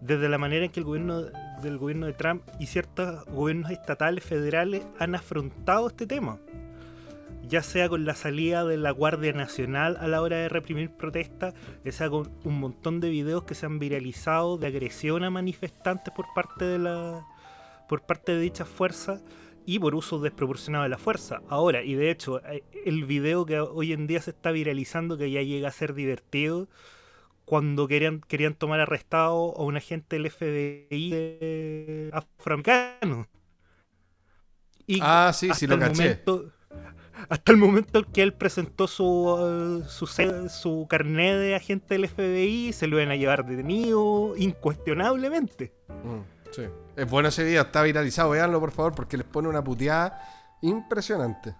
desde 0.00 0.28
la 0.28 0.38
manera 0.38 0.66
en 0.66 0.70
que 0.70 0.78
el 0.78 0.86
gobierno 0.86 1.22
del 1.62 1.78
gobierno 1.78 2.06
de 2.06 2.12
Trump 2.12 2.42
y 2.60 2.66
ciertos 2.66 3.24
gobiernos 3.24 3.72
estatales 3.72 4.22
federales 4.22 4.86
han 5.00 5.16
afrontado 5.16 5.88
este 5.88 6.06
tema. 6.06 6.38
Ya 7.48 7.62
sea 7.62 7.88
con 7.88 8.04
la 8.04 8.14
salida 8.14 8.64
de 8.64 8.76
la 8.76 8.92
Guardia 8.92 9.32
Nacional 9.32 9.96
a 10.00 10.06
la 10.06 10.22
hora 10.22 10.36
de 10.36 10.48
reprimir 10.48 10.90
protestas, 10.90 11.54
ya 11.84 11.90
sea 11.90 12.08
con 12.08 12.30
un 12.44 12.60
montón 12.60 13.00
de 13.00 13.10
videos 13.10 13.42
que 13.42 13.56
se 13.56 13.66
han 13.66 13.80
viralizado 13.80 14.58
de 14.58 14.68
agresión 14.68 15.24
a 15.24 15.30
manifestantes 15.30 16.14
por 16.14 16.26
parte 16.36 16.64
de 16.64 16.78
la 16.78 17.26
por 17.88 18.02
parte 18.02 18.32
de 18.32 18.40
dichas 18.40 18.68
fuerzas 18.68 19.22
y 19.66 19.78
por 19.80 19.94
uso 19.94 20.18
desproporcionado 20.20 20.84
de 20.84 20.90
la 20.90 20.98
fuerza. 20.98 21.42
Ahora, 21.48 21.82
y 21.82 21.94
de 21.94 22.10
hecho, 22.10 22.40
eh, 22.46 22.62
el 22.84 23.04
video 23.04 23.44
que 23.44 23.60
hoy 23.60 23.92
en 23.92 24.06
día 24.06 24.22
se 24.22 24.30
está 24.30 24.52
viralizando, 24.52 25.18
que 25.18 25.30
ya 25.30 25.42
llega 25.42 25.68
a 25.68 25.72
ser 25.72 25.92
divertido, 25.94 26.68
cuando 27.44 27.86
querían, 27.88 28.20
querían 28.20 28.54
tomar 28.54 28.80
arrestado 28.80 29.54
a 29.56 29.62
un 29.62 29.76
agente 29.76 30.16
del 30.16 30.30
FBI 30.30 32.10
afroamericano. 32.12 33.26
Y 34.86 34.98
Ah, 35.02 35.32
sí, 35.34 35.50
sí, 35.54 35.66
lo 35.66 35.78
caché. 35.78 36.02
momento- 36.02 36.52
hasta 37.28 37.50
el 37.52 37.58
momento 37.58 37.98
en 38.00 38.04
que 38.06 38.22
él 38.22 38.32
presentó 38.34 38.86
su, 38.86 39.80
eh, 39.82 39.88
su, 39.88 40.06
su 40.06 40.86
carnet 40.88 41.38
de 41.38 41.54
agente 41.56 41.94
del 41.94 42.04
FBI, 42.08 42.72
se 42.72 42.86
lo 42.86 42.98
iban 43.00 43.10
a 43.10 43.16
llevar 43.16 43.44
detenido 43.46 44.34
incuestionablemente. 44.36 45.72
Mm, 46.04 46.20
sí. 46.52 46.62
Es 46.96 47.10
bueno 47.10 47.28
ese 47.28 47.44
video, 47.44 47.62
está 47.62 47.82
viralizado, 47.82 48.30
véanlo 48.30 48.58
por 48.58 48.70
favor, 48.70 48.94
porque 48.94 49.18
les 49.18 49.26
pone 49.26 49.48
una 49.48 49.62
puteada 49.62 50.18
impresionante. 50.62 51.54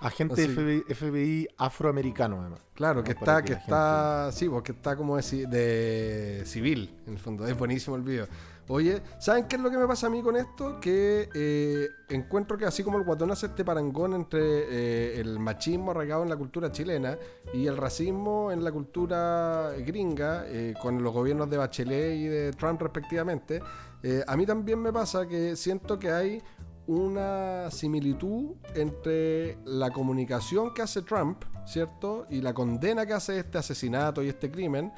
Agente 0.00 0.42
Así. 0.42 0.48
FBI, 0.48 0.94
FBI 0.94 1.48
afroamericano, 1.58 2.40
además. 2.40 2.60
Claro, 2.74 3.00
No, 3.00 3.04
que 3.04 3.12
está, 3.12 3.42
que 3.42 3.52
que 3.52 3.58
está, 3.58 4.32
sí, 4.32 4.48
porque 4.48 4.72
está 4.72 4.96
como 4.96 5.16
de, 5.16 5.46
de 5.46 6.42
civil, 6.46 6.98
en 7.06 7.12
el 7.12 7.18
fondo. 7.18 7.46
Es 7.46 7.56
buenísimo 7.56 7.96
el 7.96 8.02
video. 8.02 8.26
Oye, 8.72 9.02
¿saben 9.18 9.46
qué 9.46 9.56
es 9.56 9.62
lo 9.62 9.68
que 9.68 9.76
me 9.76 9.86
pasa 9.86 10.06
a 10.06 10.10
mí 10.10 10.22
con 10.22 10.36
esto? 10.36 10.78
Que 10.80 11.28
eh, 11.34 11.88
encuentro 12.08 12.56
que 12.56 12.64
así 12.66 12.84
como 12.84 12.98
el 12.98 13.04
guatón 13.04 13.32
hace 13.32 13.46
este 13.46 13.64
parangón 13.64 14.14
entre 14.14 14.40
eh, 14.40 15.20
el 15.20 15.40
machismo 15.40 15.90
arraigado 15.90 16.22
en 16.22 16.28
la 16.28 16.36
cultura 16.36 16.70
chilena 16.70 17.18
y 17.52 17.66
el 17.66 17.76
racismo 17.76 18.52
en 18.52 18.62
la 18.62 18.70
cultura 18.70 19.72
gringa, 19.84 20.44
eh, 20.46 20.74
con 20.80 21.02
los 21.02 21.12
gobiernos 21.12 21.50
de 21.50 21.56
Bachelet 21.56 22.14
y 22.14 22.28
de 22.28 22.52
Trump 22.52 22.80
respectivamente, 22.80 23.60
eh, 24.02 24.24
a 24.26 24.36
mí 24.36 24.46
también 24.46 24.80
me 24.80 24.92
pasa 24.92 25.26
que 25.26 25.56
siento 25.56 25.98
que 25.98 26.10
hay 26.10 26.42
una 26.86 27.70
similitud 27.70 28.56
entre 28.74 29.58
la 29.64 29.90
comunicación 29.90 30.74
que 30.74 30.82
hace 30.82 31.02
Trump, 31.02 31.44
¿cierto? 31.66 32.26
Y 32.30 32.40
la 32.40 32.52
condena 32.52 33.06
que 33.06 33.12
hace 33.12 33.38
este 33.38 33.58
asesinato 33.58 34.22
y 34.22 34.28
este 34.28 34.50
crimen. 34.50 34.92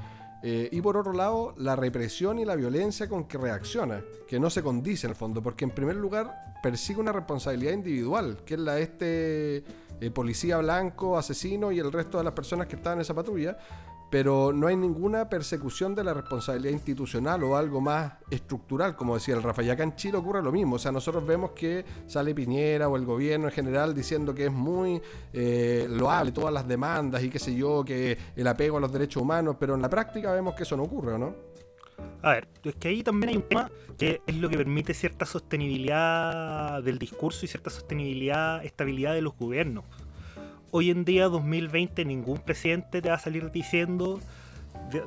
eh, 0.44 0.68
y 0.72 0.80
por 0.80 0.96
otro 0.96 1.12
lado, 1.12 1.54
la 1.56 1.76
represión 1.76 2.38
y 2.38 2.44
la 2.44 2.56
violencia 2.56 3.08
con 3.08 3.28
que 3.28 3.38
reacciona, 3.38 4.02
que 4.26 4.40
no 4.40 4.50
se 4.50 4.60
condice 4.60 5.06
en 5.06 5.10
el 5.10 5.16
fondo, 5.16 5.40
porque 5.40 5.64
en 5.64 5.70
primer 5.70 5.94
lugar 5.94 6.56
persigue 6.62 6.98
una 6.98 7.12
responsabilidad 7.12 7.72
individual, 7.72 8.38
que 8.44 8.54
es 8.54 8.60
la 8.60 8.74
de 8.74 8.82
este 8.82 9.64
eh, 10.00 10.10
policía 10.10 10.58
blanco, 10.58 11.16
asesino 11.16 11.70
y 11.70 11.78
el 11.78 11.92
resto 11.92 12.18
de 12.18 12.24
las 12.24 12.32
personas 12.32 12.66
que 12.66 12.74
estaban 12.74 12.98
en 12.98 13.02
esa 13.02 13.14
patrulla, 13.14 13.56
pero 14.12 14.52
no 14.52 14.66
hay 14.66 14.76
ninguna 14.76 15.30
persecución 15.30 15.94
de 15.94 16.04
la 16.04 16.12
responsabilidad 16.12 16.74
institucional 16.74 17.42
o 17.44 17.56
algo 17.56 17.80
más 17.80 18.12
estructural, 18.30 18.94
como 18.94 19.14
decía 19.14 19.34
el 19.34 19.42
Rafa. 19.42 19.62
Y 19.62 19.70
acá 19.70 19.84
en 19.84 19.96
Chile 19.96 20.18
ocurre 20.18 20.42
lo 20.42 20.52
mismo, 20.52 20.76
o 20.76 20.78
sea, 20.78 20.92
nosotros 20.92 21.26
vemos 21.26 21.52
que 21.52 21.82
sale 22.06 22.34
Piñera 22.34 22.90
o 22.90 22.96
el 22.98 23.06
gobierno 23.06 23.46
en 23.46 23.54
general 23.54 23.94
diciendo 23.94 24.34
que 24.34 24.44
es 24.44 24.52
muy 24.52 25.00
eh, 25.32 25.86
loable 25.88 26.30
todas 26.30 26.52
las 26.52 26.68
demandas 26.68 27.24
y 27.24 27.30
qué 27.30 27.38
sé 27.38 27.54
yo, 27.54 27.86
que 27.86 28.18
el 28.36 28.46
apego 28.46 28.76
a 28.76 28.80
los 28.80 28.92
derechos 28.92 29.22
humanos, 29.22 29.56
pero 29.58 29.76
en 29.76 29.80
la 29.80 29.88
práctica 29.88 30.30
vemos 30.30 30.54
que 30.54 30.64
eso 30.64 30.76
no 30.76 30.82
ocurre, 30.82 31.14
¿o 31.14 31.18
no? 31.18 31.34
A 32.20 32.32
ver, 32.32 32.48
es 32.64 32.74
que 32.74 32.88
ahí 32.88 33.02
también 33.02 33.30
hay 33.30 33.36
un 33.36 33.48
tema 33.48 33.70
que 33.96 34.20
es 34.26 34.36
lo 34.36 34.50
que 34.50 34.58
permite 34.58 34.92
cierta 34.92 35.24
sostenibilidad 35.24 36.82
del 36.82 36.98
discurso 36.98 37.46
y 37.46 37.48
cierta 37.48 37.70
sostenibilidad, 37.70 38.62
estabilidad 38.62 39.14
de 39.14 39.22
los 39.22 39.34
gobiernos. 39.38 39.86
Hoy 40.74 40.88
en 40.88 41.04
día, 41.04 41.28
2020, 41.28 42.02
ningún 42.06 42.38
presidente 42.38 43.02
te 43.02 43.10
va 43.10 43.16
a 43.16 43.18
salir 43.18 43.50
diciendo, 43.52 44.20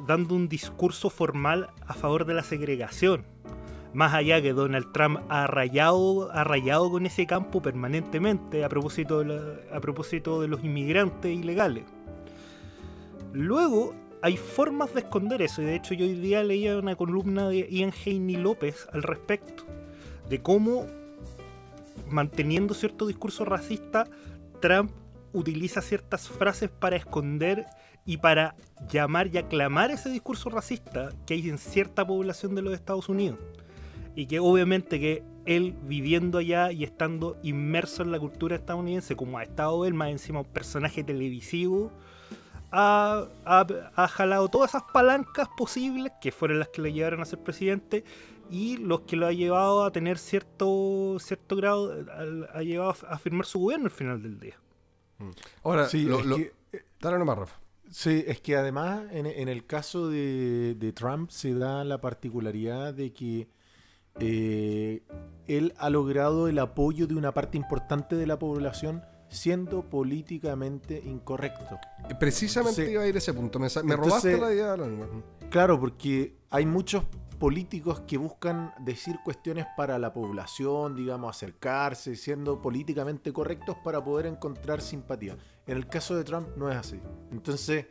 dando 0.07 0.35
un 0.35 0.47
discurso 0.47 1.09
formal 1.09 1.71
a 1.87 1.95
favor 1.95 2.25
de 2.25 2.35
la 2.35 2.43
segregación. 2.43 3.23
Más 3.91 4.13
allá 4.13 4.39
que 4.43 4.53
Donald 4.53 4.91
Trump 4.91 5.21
ha 5.27 5.47
rayado, 5.47 6.31
ha 6.31 6.43
rayado 6.43 6.91
con 6.91 7.07
ese 7.07 7.25
campo 7.25 7.63
permanentemente 7.63 8.63
a 8.63 8.69
propósito 8.69 9.23
de, 9.23 9.59
a 9.73 9.79
propósito 9.79 10.39
de 10.39 10.49
los 10.49 10.63
inmigrantes 10.63 11.35
ilegales. 11.35 11.85
Luego, 13.33 13.95
hay 14.21 14.37
formas 14.37 14.93
de 14.93 14.99
esconder 14.99 15.41
eso, 15.41 15.63
y 15.63 15.65
de 15.65 15.77
hecho 15.77 15.95
yo 15.95 16.05
hoy 16.05 16.13
día 16.13 16.43
leía 16.43 16.77
una 16.77 16.95
columna 16.95 17.49
de 17.49 17.67
Ian 17.71 17.91
Haney 18.05 18.35
López 18.35 18.87
al 18.93 19.01
respecto, 19.01 19.63
de 20.29 20.43
cómo, 20.43 20.85
manteniendo 22.07 22.75
cierto 22.75 23.07
discurso 23.07 23.45
racista, 23.45 24.07
Trump 24.61 24.91
utiliza 25.35 25.81
ciertas 25.81 26.27
frases 26.29 26.69
para 26.69 26.95
esconder 26.95 27.65
y 28.05 28.17
para 28.17 28.55
llamar 28.89 29.27
y 29.27 29.37
aclamar 29.37 29.91
ese 29.91 30.09
discurso 30.09 30.49
racista 30.49 31.09
que 31.25 31.33
hay 31.35 31.49
en 31.49 31.57
cierta 31.57 32.05
población 32.05 32.55
de 32.55 32.61
los 32.61 32.73
Estados 32.73 33.09
Unidos. 33.09 33.37
Y 34.15 34.27
que 34.27 34.39
obviamente 34.39 34.99
que 34.99 35.23
él 35.45 35.75
viviendo 35.83 36.37
allá 36.37 36.71
y 36.71 36.83
estando 36.83 37.37
inmerso 37.43 38.01
en 38.03 38.11
la 38.11 38.19
cultura 38.19 38.55
estadounidense, 38.55 39.15
como 39.15 39.37
ha 39.37 39.43
estado 39.43 39.85
él, 39.85 39.93
más 39.93 40.09
encima 40.09 40.39
un 40.39 40.45
personaje 40.45 41.03
televisivo, 41.03 41.91
ha, 42.71 43.27
ha- 43.45 43.67
ha 43.95 44.07
jalado 44.07 44.47
todas 44.49 44.71
esas 44.71 44.83
palancas 44.93 45.47
posibles 45.57 46.11
que 46.21 46.31
fueron 46.31 46.59
las 46.59 46.69
que 46.69 46.81
le 46.81 46.93
llevaron 46.93 47.21
a 47.21 47.25
ser 47.25 47.39
presidente 47.39 48.03
y 48.49 48.77
los 48.77 49.01
que 49.01 49.15
lo 49.15 49.25
ha 49.27 49.31
llevado 49.33 49.83
a 49.83 49.91
tener 49.91 50.17
cierto 50.17 51.17
cierto 51.19 51.55
grado, 51.55 51.93
ha 52.53 52.61
llevado 52.61 52.95
a 53.09 53.17
firmar 53.17 53.45
su 53.45 53.59
gobierno 53.59 53.85
al 53.85 53.91
final 53.91 54.21
del 54.21 54.39
día. 54.39 54.59
Ahora, 55.63 55.87
Sí, 55.89 56.03
lo- 56.03 56.21
lo- 56.23 56.37
que- 56.37 56.53
dale 57.01 57.17
nomás, 57.17 57.37
Rafa. 57.37 57.59
Sí, 57.91 58.23
es 58.27 58.41
que 58.41 58.55
además 58.55 59.03
en, 59.11 59.25
en 59.27 59.47
el 59.47 59.65
caso 59.65 60.09
de, 60.09 60.75
de 60.75 60.91
Trump 60.91 61.29
se 61.29 61.53
da 61.53 61.83
la 61.83 62.01
particularidad 62.01 62.93
de 62.93 63.13
que 63.13 63.47
eh, 64.19 65.03
él 65.47 65.73
ha 65.77 65.89
logrado 65.89 66.47
el 66.47 66.57
apoyo 66.59 67.05
de 67.07 67.15
una 67.15 67.33
parte 67.33 67.57
importante 67.57 68.15
de 68.15 68.25
la 68.25 68.39
población 68.39 69.03
siendo 69.29 69.83
políticamente 69.89 71.01
incorrecto. 71.05 71.77
Precisamente 72.19 72.81
Entonces- 72.81 72.93
iba 72.93 73.03
a 73.03 73.07
ir 73.07 73.15
a 73.15 73.17
ese 73.17 73.33
punto. 73.33 73.59
Me, 73.59 73.65
me 73.65 73.67
entonces- 73.93 73.97
robaste 73.97 74.37
la 74.37 74.53
idea 74.53 74.71
de 74.71 74.77
la 74.77 74.87
lengua. 74.87 75.07
Claro, 75.49 75.79
porque 75.79 76.35
hay 76.49 76.65
muchos 76.65 77.03
políticos 77.39 78.01
que 78.01 78.17
buscan 78.17 78.73
decir 78.79 79.19
cuestiones 79.23 79.65
para 79.75 79.99
la 79.99 80.13
población, 80.13 80.95
digamos, 80.95 81.35
acercarse, 81.35 82.15
siendo 82.15 82.61
políticamente 82.61 83.33
correctos 83.33 83.75
para 83.83 84.03
poder 84.03 84.25
encontrar 84.25 84.81
simpatía. 84.81 85.37
En 85.67 85.77
el 85.77 85.87
caso 85.87 86.15
de 86.15 86.23
Trump 86.23 86.49
no 86.55 86.71
es 86.71 86.77
así. 86.77 86.99
Entonces, 87.31 87.87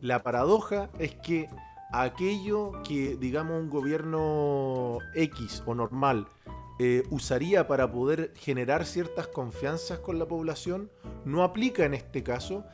la 0.00 0.22
paradoja 0.22 0.90
es 0.98 1.14
que 1.16 1.48
aquello 1.92 2.72
que, 2.82 3.16
digamos, 3.16 3.60
un 3.60 3.70
gobierno 3.70 4.98
X 5.14 5.62
o 5.66 5.74
normal 5.74 6.28
eh, 6.78 7.02
usaría 7.10 7.66
para 7.66 7.90
poder 7.90 8.32
generar 8.36 8.86
ciertas 8.86 9.26
confianzas 9.26 9.98
con 9.98 10.18
la 10.18 10.28
población, 10.28 10.90
no 11.24 11.42
aplica 11.42 11.84
en 11.84 11.94
este 11.94 12.22
caso 12.22 12.64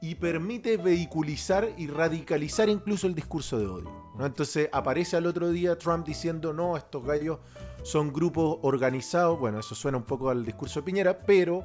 y 0.00 0.16
permite 0.16 0.76
vehiculizar 0.78 1.68
y 1.78 1.86
radicalizar 1.86 2.68
incluso 2.68 3.06
el 3.06 3.14
discurso 3.14 3.58
de 3.58 3.66
odio. 3.66 4.01
Entonces 4.20 4.68
aparece 4.72 5.16
al 5.16 5.26
otro 5.26 5.50
día 5.50 5.76
Trump 5.78 6.06
diciendo, 6.06 6.52
no, 6.52 6.76
estos 6.76 7.04
gallos 7.04 7.38
son 7.82 8.12
grupos 8.12 8.58
organizados, 8.62 9.38
bueno, 9.38 9.58
eso 9.58 9.74
suena 9.74 9.98
un 9.98 10.04
poco 10.04 10.30
al 10.30 10.44
discurso 10.44 10.80
de 10.80 10.84
Piñera, 10.84 11.18
pero 11.18 11.64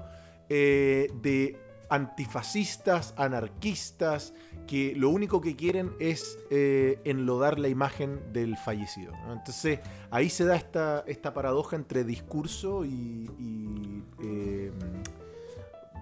eh, 0.50 1.12
de 1.22 1.60
antifascistas, 1.90 3.14
anarquistas, 3.18 4.34
que 4.66 4.94
lo 4.96 5.10
único 5.10 5.40
que 5.40 5.56
quieren 5.56 5.94
es 6.00 6.38
eh, 6.50 7.00
enlodar 7.06 7.58
la 7.60 7.70
imagen 7.70 8.34
del 8.34 8.58
fallecido. 8.58 9.14
Entonces 9.32 9.80
ahí 10.12 10.30
se 10.30 10.46
da 10.46 10.56
esta, 10.56 11.04
esta 11.08 11.34
paradoja 11.34 11.76
entre 11.76 12.04
discurso 12.04 12.84
y, 12.84 13.30
y, 13.40 14.04
eh, 14.24 14.72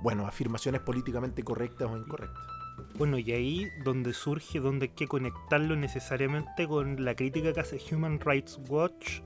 bueno, 0.01 0.25
afirmaciones 0.25 0.81
políticamente 0.81 1.43
correctas 1.43 1.89
o 1.89 1.97
incorrectas. 1.97 2.54
Bueno, 2.97 3.17
y 3.17 3.31
ahí 3.33 3.67
donde 3.83 4.13
surge, 4.13 4.59
donde 4.59 4.85
hay 4.85 4.91
que 4.95 5.07
conectarlo 5.07 5.75
necesariamente 5.75 6.67
con 6.67 7.03
la 7.03 7.13
crítica 7.15 7.51
que 7.53 7.59
hace 7.59 7.79
Human 7.93 8.19
Rights 8.19 8.59
Watch 8.69 9.19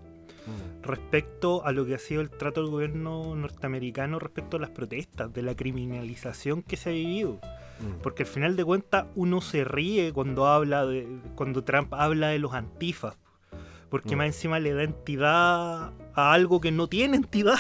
respecto 0.82 1.64
a 1.66 1.72
lo 1.72 1.86
que 1.86 1.96
ha 1.96 2.00
sido 2.00 2.22
el 2.22 2.30
trato 2.32 2.62
del 2.62 2.72
gobierno 2.72 3.36
norteamericano 3.36 4.18
respecto 4.20 4.58
a 4.58 4.60
las 4.60 4.72
protestas, 4.72 5.32
de 5.32 5.44
la 5.44 5.56
criminalización 5.56 6.64
que 6.64 6.78
se 6.78 6.90
ha 6.90 6.94
vivido. 6.94 7.34
Mm. 7.80 8.02
Porque 8.02 8.24
al 8.24 8.30
final 8.30 8.56
de 8.56 8.66
cuentas 8.66 9.06
uno 9.16 9.42
se 9.42 9.64
ríe 9.64 10.12
cuando 10.14 10.48
habla 10.48 10.86
de 10.86 11.08
cuando 11.36 11.64
Trump 11.64 11.94
habla 11.94 12.30
de 12.30 12.40
los 12.40 12.54
antifas. 12.54 13.18
Porque 13.90 14.16
Mm. 14.16 14.18
más 14.20 14.28
encima 14.28 14.60
le 14.60 14.74
da 14.74 14.84
entidad 14.84 15.92
a 16.16 16.34
algo 16.34 16.60
que 16.62 16.72
no 16.72 16.88
tiene 16.88 17.18
entidad 17.18 17.58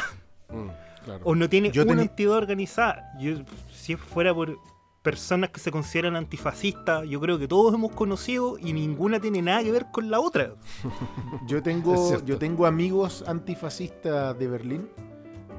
Mm, 0.49 0.67
claro. 1.05 1.21
o 1.23 1.35
no 1.35 1.47
tiene 1.49 1.71
Yo 1.71 1.83
una 1.83 2.01
entidad 2.01 2.33
organizada. 2.33 3.11
Yo, 3.19 3.35
si 3.71 3.95
fuera 3.95 4.33
por 4.33 4.57
personas 5.01 5.49
que 5.51 5.59
se 5.59 5.71
consideran 5.71 6.15
antifascistas, 6.15 7.07
yo 7.07 7.19
creo 7.21 7.39
que 7.39 7.47
todos 7.47 7.73
hemos 7.73 7.91
conocido 7.93 8.57
y 8.59 8.73
ninguna 8.73 9.19
tiene 9.19 9.41
nada 9.41 9.63
que 9.63 9.71
ver 9.71 9.87
con 9.91 10.09
la 10.11 10.19
otra. 10.19 10.55
Yo 11.47 11.63
tengo, 11.63 12.19
yo 12.25 12.37
tengo 12.37 12.65
amigos 12.65 13.23
antifascistas 13.27 14.37
de 14.37 14.47
Berlín. 14.47 14.89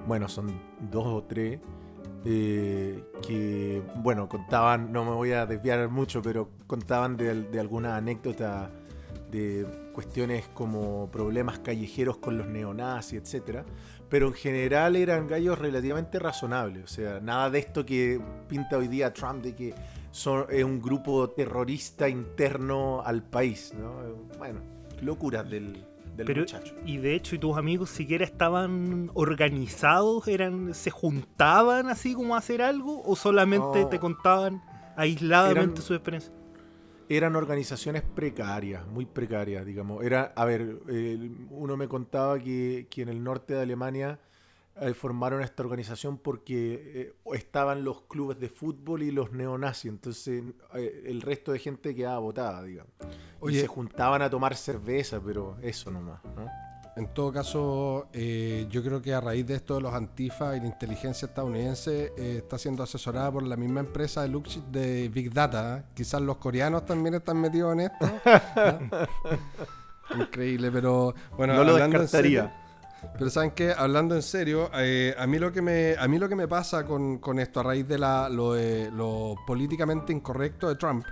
Bueno, 0.07 0.28
son 0.28 0.61
dos 0.91 1.07
o 1.07 1.22
tres. 1.24 1.61
eh, 2.24 3.03
que, 3.26 3.82
bueno, 3.97 4.28
contaban, 4.28 4.93
no 4.93 5.05
me 5.05 5.12
voy 5.12 5.32
a 5.32 5.47
desviar 5.47 5.88
mucho, 5.88 6.20
pero 6.22 6.51
contaban 6.66 7.16
de, 7.16 7.45
de 7.45 7.61
alguna 7.61 7.97
anécdota 7.97 8.70
de 9.30 9.66
cuestiones 9.95 10.49
como 10.55 11.09
problemas 11.11 11.61
callejeros 11.61 12.18
con 12.18 12.36
los 12.36 12.47
neonazis, 12.47 13.20
etcétera. 13.22 13.64
Pero 14.11 14.26
en 14.26 14.34
general 14.34 14.96
eran 14.96 15.26
gallos 15.28 15.58
relativamente 15.58 16.18
razonables. 16.18 16.84
O 16.84 16.88
sea, 16.88 17.20
nada 17.20 17.48
de 17.48 17.61
esto 17.61 17.86
que 17.86 18.20
pinta 18.48 18.76
hoy 18.76 18.88
día 18.88 19.12
Trump 19.14 19.42
de 19.42 19.54
que 19.54 19.74
son, 20.11 20.46
es 20.50 20.64
un 20.64 20.82
grupo 20.82 21.30
terrorista 21.30 22.08
interno 22.08 23.00
al 23.04 23.22
país. 23.22 23.72
¿no? 23.78 23.92
Bueno, 24.36 24.61
locuras 25.00 25.48
del, 25.48 25.84
del 26.16 26.26
Pero, 26.26 26.40
muchacho. 26.40 26.74
y 26.84 26.96
de 26.98 27.14
hecho, 27.14 27.36
¿y 27.36 27.38
tus 27.38 27.56
amigos 27.56 27.88
siquiera 27.90 28.24
estaban 28.24 29.11
organizados? 29.14 30.26
eran 30.26 30.74
¿Se 30.74 30.90
juntaban 30.90 31.88
así 31.88 32.12
como 32.14 32.34
a 32.34 32.38
hacer 32.38 32.62
algo? 32.62 33.02
¿O 33.04 33.14
solamente 33.14 33.82
No. 33.82 33.88
te 33.88 34.00
contaban 34.00 34.61
aisladamente 34.96 35.74
Eran- 35.74 35.82
su 35.86 35.94
experiencia? 35.94 36.32
Eran 37.11 37.34
organizaciones 37.34 38.02
precarias, 38.02 38.86
muy 38.86 39.04
precarias, 39.04 39.66
digamos. 39.66 40.04
Era, 40.04 40.32
a 40.36 40.44
ver, 40.44 40.80
eh, 40.88 41.30
uno 41.50 41.76
me 41.76 41.88
contaba 41.88 42.38
que, 42.38 42.86
que 42.88 43.02
en 43.02 43.08
el 43.08 43.22
norte 43.22 43.54
de 43.54 43.62
Alemania 43.62 44.20
eh, 44.80 44.94
formaron 44.94 45.42
esta 45.42 45.62
organización 45.62 46.16
porque 46.16 46.92
eh, 46.94 47.14
estaban 47.34 47.84
los 47.84 48.02
clubes 48.02 48.38
de 48.38 48.48
fútbol 48.48 49.02
y 49.02 49.11
los 49.11 49.32
neonazis. 49.32 49.90
Entonces 49.90 50.42
eh, 50.74 51.02
el 51.06 51.20
resto 51.20 51.52
de 51.52 51.58
gente 51.58 51.94
quedaba 51.94 52.20
votada, 52.20 52.62
digamos. 52.62 52.92
Oye. 53.40 53.58
y 53.58 53.61
se 53.61 53.66
juntaban 53.66 54.22
a 54.22 54.30
tomar 54.30 54.56
cerveza, 54.56 55.20
pero 55.20 55.58
eso 55.62 55.90
nomás. 55.90 56.24
¿no? 56.36 56.69
En 57.01 57.09
todo 57.14 57.32
caso, 57.32 58.09
eh, 58.12 58.66
yo 58.70 58.82
creo 58.84 59.01
que 59.01 59.14
a 59.14 59.22
raíz 59.22 59.46
de 59.46 59.55
esto 59.55 59.76
de 59.76 59.80
los 59.80 59.94
antifa 59.94 60.55
y 60.55 60.61
la 60.61 60.66
inteligencia 60.66 61.26
estadounidense 61.26 62.12
eh, 62.18 62.36
está 62.44 62.59
siendo 62.59 62.82
asesorada 62.82 63.32
por 63.32 63.42
la 63.42 63.57
misma 63.57 63.80
empresa 63.80 64.20
de 64.20 64.28
Luxit 64.28 64.62
de 64.66 65.09
Big 65.09 65.32
Data. 65.32 65.78
¿eh? 65.78 65.82
Quizás 65.94 66.20
los 66.20 66.36
coreanos 66.36 66.84
también 66.84 67.14
están 67.14 67.40
metidos 67.40 67.72
en 67.72 67.80
esto. 67.80 68.07
Increíble, 70.18 70.70
pero 70.70 71.14
bueno, 71.36 71.55
no 71.55 71.64
lo 71.64 71.76
descartaría. 71.76 72.42
serio- 72.42 72.51
pero 73.16 73.30
saben 73.30 73.53
qué, 73.53 73.72
hablando 73.72 74.14
en 74.14 74.20
serio, 74.22 74.70
eh, 74.74 75.14
a 75.18 75.26
mí 75.26 75.38
lo 75.38 75.51
que 75.53 75.62
me 75.62 75.96
a 75.98 76.07
mí 76.07 76.18
lo 76.18 76.28
que 76.28 76.36
me 76.36 76.46
pasa 76.46 76.84
con, 76.84 77.16
con 77.16 77.38
esto 77.38 77.61
a 77.61 77.62
raíz 77.62 77.88
de 77.88 77.96
la, 77.96 78.28
lo, 78.28 78.55
lo 78.90 79.36
políticamente 79.46 80.12
incorrecto 80.12 80.68
de 80.68 80.74
Trump 80.74 81.07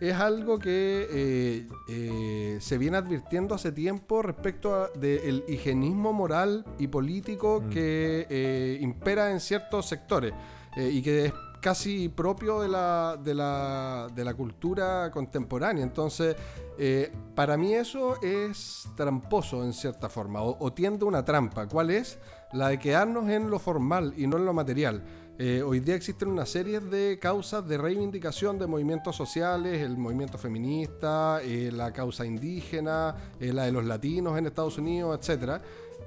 es 0.00 0.14
algo 0.14 0.58
que 0.58 1.06
eh, 1.10 1.68
eh, 1.88 2.58
se 2.60 2.78
viene 2.78 2.96
advirtiendo 2.96 3.54
hace 3.54 3.70
tiempo 3.70 4.22
respecto 4.22 4.88
del 4.94 5.44
higienismo 5.46 6.12
moral 6.12 6.64
y 6.78 6.88
político 6.88 7.60
Mm. 7.60 7.70
que 7.70 8.26
eh, 8.30 8.78
impera 8.80 9.30
en 9.30 9.40
ciertos 9.40 9.86
sectores 9.86 10.32
y 10.76 11.02
que 11.02 11.26
es 11.26 11.32
casi 11.60 12.08
propio 12.08 12.60
de 12.60 12.68
la, 12.68 13.18
de 13.22 13.34
la, 13.34 14.06
de 14.14 14.24
la 14.24 14.34
cultura 14.34 15.10
contemporánea. 15.10 15.82
Entonces, 15.82 16.36
para 17.34 17.56
mí 17.56 17.74
eso 17.74 18.22
es 18.22 18.88
tramposo 18.96 19.64
en 19.64 19.72
cierta 19.72 20.08
forma, 20.08 20.42
o, 20.42 20.56
o 20.58 20.72
tiende 20.72 21.04
a 21.04 21.08
una 21.08 21.24
trampa. 21.24 21.66
¿Cuál 21.66 21.90
es? 21.90 22.18
La 22.52 22.68
de 22.68 22.78
quedarnos 22.78 23.28
en 23.28 23.50
lo 23.50 23.58
formal 23.58 24.14
y 24.16 24.26
no 24.28 24.36
en 24.36 24.44
lo 24.46 24.54
material. 24.54 25.02
Eh, 25.42 25.62
hoy 25.62 25.80
día 25.80 25.94
existen 25.94 26.28
una 26.28 26.44
serie 26.44 26.80
de 26.80 27.18
causas 27.18 27.66
de 27.66 27.78
reivindicación 27.78 28.58
de 28.58 28.66
movimientos 28.66 29.16
sociales, 29.16 29.80
el 29.80 29.96
movimiento 29.96 30.36
feminista, 30.36 31.40
eh, 31.42 31.70
la 31.72 31.94
causa 31.94 32.26
indígena, 32.26 33.16
eh, 33.40 33.50
la 33.50 33.64
de 33.64 33.72
los 33.72 33.86
latinos 33.86 34.36
en 34.36 34.44
Estados 34.44 34.76
Unidos. 34.76 35.18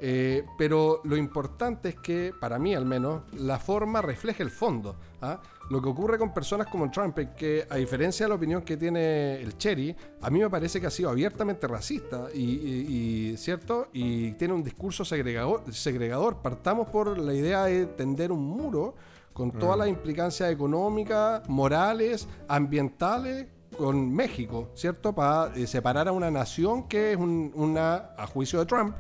Eh, 0.06 0.44
pero 0.56 1.02
lo 1.06 1.18
importante 1.18 1.90
es 1.90 1.96
que, 1.96 2.32
para 2.40 2.60
mí 2.60 2.76
al 2.76 2.86
menos, 2.86 3.24
la 3.34 3.58
forma 3.58 4.04
refleja 4.04 4.44
el 4.44 4.52
fondo. 4.52 4.96
¿ah? 5.24 5.42
Lo 5.72 5.82
que 5.82 5.90
ocurre 5.90 6.20
con 6.20 6.32
personas 6.32 6.68
como 6.68 6.92
Trump 6.92 7.18
es 7.18 7.30
que, 7.30 7.66
a 7.68 7.78
diferencia 7.78 8.28
de 8.28 8.30
la 8.30 8.36
opinión 8.36 8.62
que 8.62 8.78
tiene 8.78 9.42
el 9.42 9.58
Cherry, 9.58 9.96
a 10.22 10.30
mí 10.30 10.42
me 10.42 10.50
parece 10.52 10.80
que 10.80 10.86
ha 10.86 10.92
sido 10.92 11.10
abiertamente 11.10 11.66
racista 11.68 12.28
y, 12.32 12.40
y- 12.40 13.32
y- 13.32 13.38
¿cierto? 13.38 13.88
y 13.94 14.34
tiene 14.34 14.54
un 14.54 14.64
discurso 14.64 15.04
segregador, 15.04 15.64
segregador. 15.74 16.38
Partamos 16.44 16.88
por 16.90 17.18
la 17.18 17.34
idea 17.34 17.64
de 17.66 17.88
tender 17.88 18.32
un 18.32 18.46
muro 18.46 18.94
con 19.34 19.52
todas 19.52 19.78
las 19.78 19.88
implicancias 19.88 20.52
económicas, 20.52 21.48
morales, 21.50 22.28
ambientales 22.48 23.48
con 23.78 24.14
México, 24.14 24.70
¿cierto? 24.76 25.14
Para 25.14 25.52
eh, 25.56 25.66
separar 25.68 26.08
a 26.08 26.12
una 26.12 26.30
nación 26.30 26.88
que 26.88 27.14
es 27.14 27.18
un- 27.18 27.52
una, 27.56 28.12
a 28.18 28.28
juicio 28.28 28.60
de 28.60 28.66
Trump, 28.68 28.96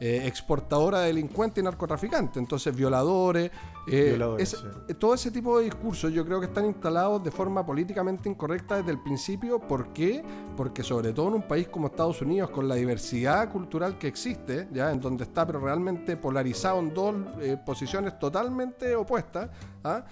eh, 0.00 0.22
exportadora 0.26 1.00
de 1.00 1.08
delincuentes 1.08 1.60
y 1.60 1.64
narcotraficantes, 1.64 2.36
entonces 2.36 2.74
violadores, 2.74 3.50
eh, 3.88 4.04
Violadores, 4.10 4.52
ese- 4.54 4.62
sí. 4.62 4.68
eh, 4.88 4.94
todo 4.94 5.14
ese 5.14 5.30
tipo 5.30 5.58
de 5.58 5.64
discursos 5.64 6.12
yo 6.12 6.24
creo 6.24 6.38
que 6.40 6.46
están 6.46 6.66
instalados 6.66 7.24
de 7.24 7.30
forma 7.30 7.64
políticamente 7.66 8.28
incorrecta 8.28 8.76
desde 8.76 8.90
el 8.92 9.00
principio. 9.02 9.58
¿Por 9.58 9.92
qué? 9.92 10.22
Porque 10.56 10.82
sobre 10.82 11.12
todo 11.12 11.28
en 11.28 11.34
un 11.34 11.42
país 11.42 11.68
como 11.68 11.86
Estados 11.88 12.20
Unidos, 12.22 12.50
con 12.50 12.68
la 12.68 12.74
diversidad 12.76 13.50
cultural 13.50 13.98
que 13.98 14.06
existe, 14.08 14.68
ya 14.72 14.92
en 14.92 15.00
donde 15.00 15.24
está 15.24 15.46
pero 15.46 15.58
realmente 15.60 16.16
polarizado 16.16 16.78
en 16.80 16.92
dos 16.94 17.14
eh, 17.40 17.56
posiciones 17.64 18.18
totalmente 18.18 18.94
opuestas, 18.94 19.50
¿ah? 19.84 20.04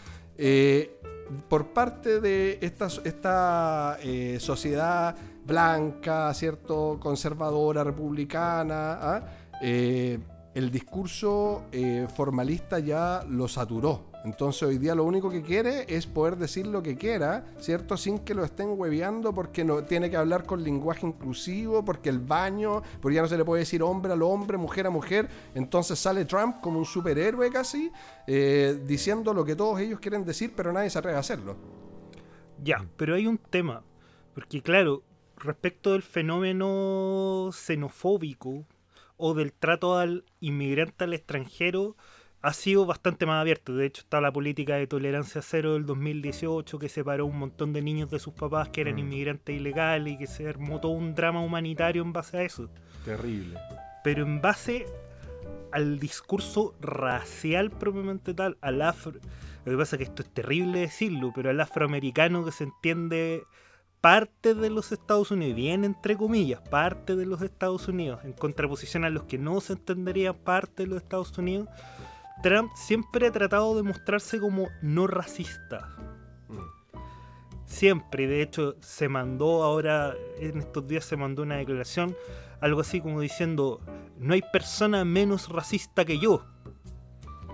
Por 1.48 1.72
parte 1.72 2.20
de 2.20 2.58
esta, 2.62 2.86
esta 3.02 3.98
eh, 4.00 4.38
sociedad 4.38 5.14
blanca, 5.44 6.32
¿cierto? 6.34 6.98
conservadora, 7.00 7.82
republicana, 7.82 8.92
¿ah? 9.00 9.24
Eh, 9.62 10.18
el 10.56 10.70
discurso 10.70 11.64
eh, 11.70 12.06
formalista 12.16 12.78
ya 12.78 13.22
lo 13.28 13.46
saturó. 13.46 14.06
Entonces 14.24 14.62
hoy 14.62 14.78
día 14.78 14.94
lo 14.94 15.04
único 15.04 15.28
que 15.28 15.42
quiere 15.42 15.84
es 15.86 16.06
poder 16.06 16.36
decir 16.36 16.66
lo 16.66 16.82
que 16.82 16.96
quiera, 16.96 17.44
¿cierto? 17.60 17.98
Sin 17.98 18.20
que 18.20 18.32
lo 18.32 18.42
estén 18.42 18.70
hueveando 18.70 19.34
porque 19.34 19.64
no 19.64 19.84
tiene 19.84 20.08
que 20.08 20.16
hablar 20.16 20.44
con 20.44 20.64
lenguaje 20.64 21.06
inclusivo, 21.06 21.84
porque 21.84 22.08
el 22.08 22.20
baño, 22.20 22.82
porque 23.02 23.16
ya 23.16 23.22
no 23.22 23.28
se 23.28 23.36
le 23.36 23.44
puede 23.44 23.60
decir 23.60 23.82
hombre 23.82 24.14
al 24.14 24.22
hombre, 24.22 24.56
mujer 24.56 24.86
a 24.86 24.90
mujer. 24.90 25.28
Entonces 25.54 25.98
sale 25.98 26.24
Trump 26.24 26.62
como 26.62 26.78
un 26.78 26.86
superhéroe 26.86 27.50
casi, 27.50 27.92
eh, 28.26 28.80
diciendo 28.86 29.34
lo 29.34 29.44
que 29.44 29.56
todos 29.56 29.78
ellos 29.78 30.00
quieren 30.00 30.24
decir, 30.24 30.54
pero 30.56 30.72
nadie 30.72 30.88
se 30.88 30.98
atreve 30.98 31.18
a 31.18 31.20
hacerlo. 31.20 31.54
Ya, 32.64 32.84
pero 32.96 33.14
hay 33.14 33.26
un 33.26 33.36
tema. 33.36 33.84
Porque 34.34 34.62
claro, 34.62 35.02
respecto 35.36 35.92
del 35.92 36.02
fenómeno 36.02 37.50
xenofóbico 37.52 38.64
o 39.16 39.34
del 39.34 39.52
trato 39.52 39.96
al 39.98 40.24
inmigrante 40.40 41.04
al 41.04 41.14
extranjero, 41.14 41.96
ha 42.42 42.52
sido 42.52 42.86
bastante 42.86 43.26
más 43.26 43.40
abierto. 43.40 43.74
De 43.74 43.86
hecho, 43.86 44.02
está 44.02 44.20
la 44.20 44.30
política 44.32 44.76
de 44.76 44.86
tolerancia 44.86 45.42
cero 45.42 45.72
del 45.74 45.84
2018 45.86 46.78
que 46.78 46.88
separó 46.88 47.26
un 47.26 47.38
montón 47.38 47.72
de 47.72 47.82
niños 47.82 48.10
de 48.10 48.18
sus 48.20 48.34
papás 48.34 48.68
que 48.68 48.82
eran 48.82 48.94
Mm. 48.96 48.98
inmigrantes 49.00 49.56
ilegales 49.56 50.14
y 50.14 50.18
que 50.18 50.26
se 50.26 50.48
armó 50.48 50.78
todo 50.80 50.92
un 50.92 51.14
drama 51.14 51.40
humanitario 51.40 52.02
en 52.02 52.12
base 52.12 52.36
a 52.38 52.42
eso. 52.42 52.68
Terrible. 53.04 53.58
Pero 54.04 54.22
en 54.22 54.40
base 54.40 54.86
al 55.72 55.98
discurso 55.98 56.74
racial 56.80 57.70
propiamente 57.70 58.32
tal, 58.34 58.56
al 58.60 58.80
afro. 58.82 59.14
Lo 59.64 59.72
que 59.72 59.78
pasa 59.78 59.96
es 59.96 59.98
que 59.98 60.04
esto 60.04 60.22
es 60.22 60.28
terrible 60.32 60.80
decirlo, 60.80 61.32
pero 61.34 61.50
al 61.50 61.60
afroamericano 61.60 62.44
que 62.44 62.52
se 62.52 62.64
entiende 62.64 63.42
parte 64.06 64.54
de 64.54 64.70
los 64.70 64.92
Estados 64.92 65.32
Unidos, 65.32 65.56
bien 65.56 65.84
entre 65.84 66.16
comillas, 66.16 66.60
parte 66.60 67.16
de 67.16 67.26
los 67.26 67.42
Estados 67.42 67.88
Unidos, 67.88 68.20
en 68.22 68.34
contraposición 68.34 69.04
a 69.04 69.10
los 69.10 69.24
que 69.24 69.36
no 69.36 69.60
se 69.60 69.72
entenderían 69.72 70.36
parte 70.36 70.84
de 70.84 70.90
los 70.90 71.02
Estados 71.02 71.36
Unidos, 71.36 71.68
Trump 72.40 72.70
siempre 72.76 73.26
ha 73.26 73.32
tratado 73.32 73.74
de 73.74 73.82
mostrarse 73.82 74.38
como 74.38 74.68
no 74.80 75.08
racista. 75.08 75.88
Siempre, 77.64 78.28
de 78.28 78.42
hecho, 78.42 78.76
se 78.78 79.08
mandó 79.08 79.64
ahora, 79.64 80.14
en 80.38 80.58
estos 80.58 80.86
días 80.86 81.04
se 81.04 81.16
mandó 81.16 81.42
una 81.42 81.56
declaración, 81.56 82.14
algo 82.60 82.82
así 82.82 83.00
como 83.00 83.20
diciendo, 83.20 83.80
no 84.20 84.34
hay 84.34 84.42
persona 84.52 85.04
menos 85.04 85.48
racista 85.48 86.04
que 86.04 86.20
yo. 86.20 86.46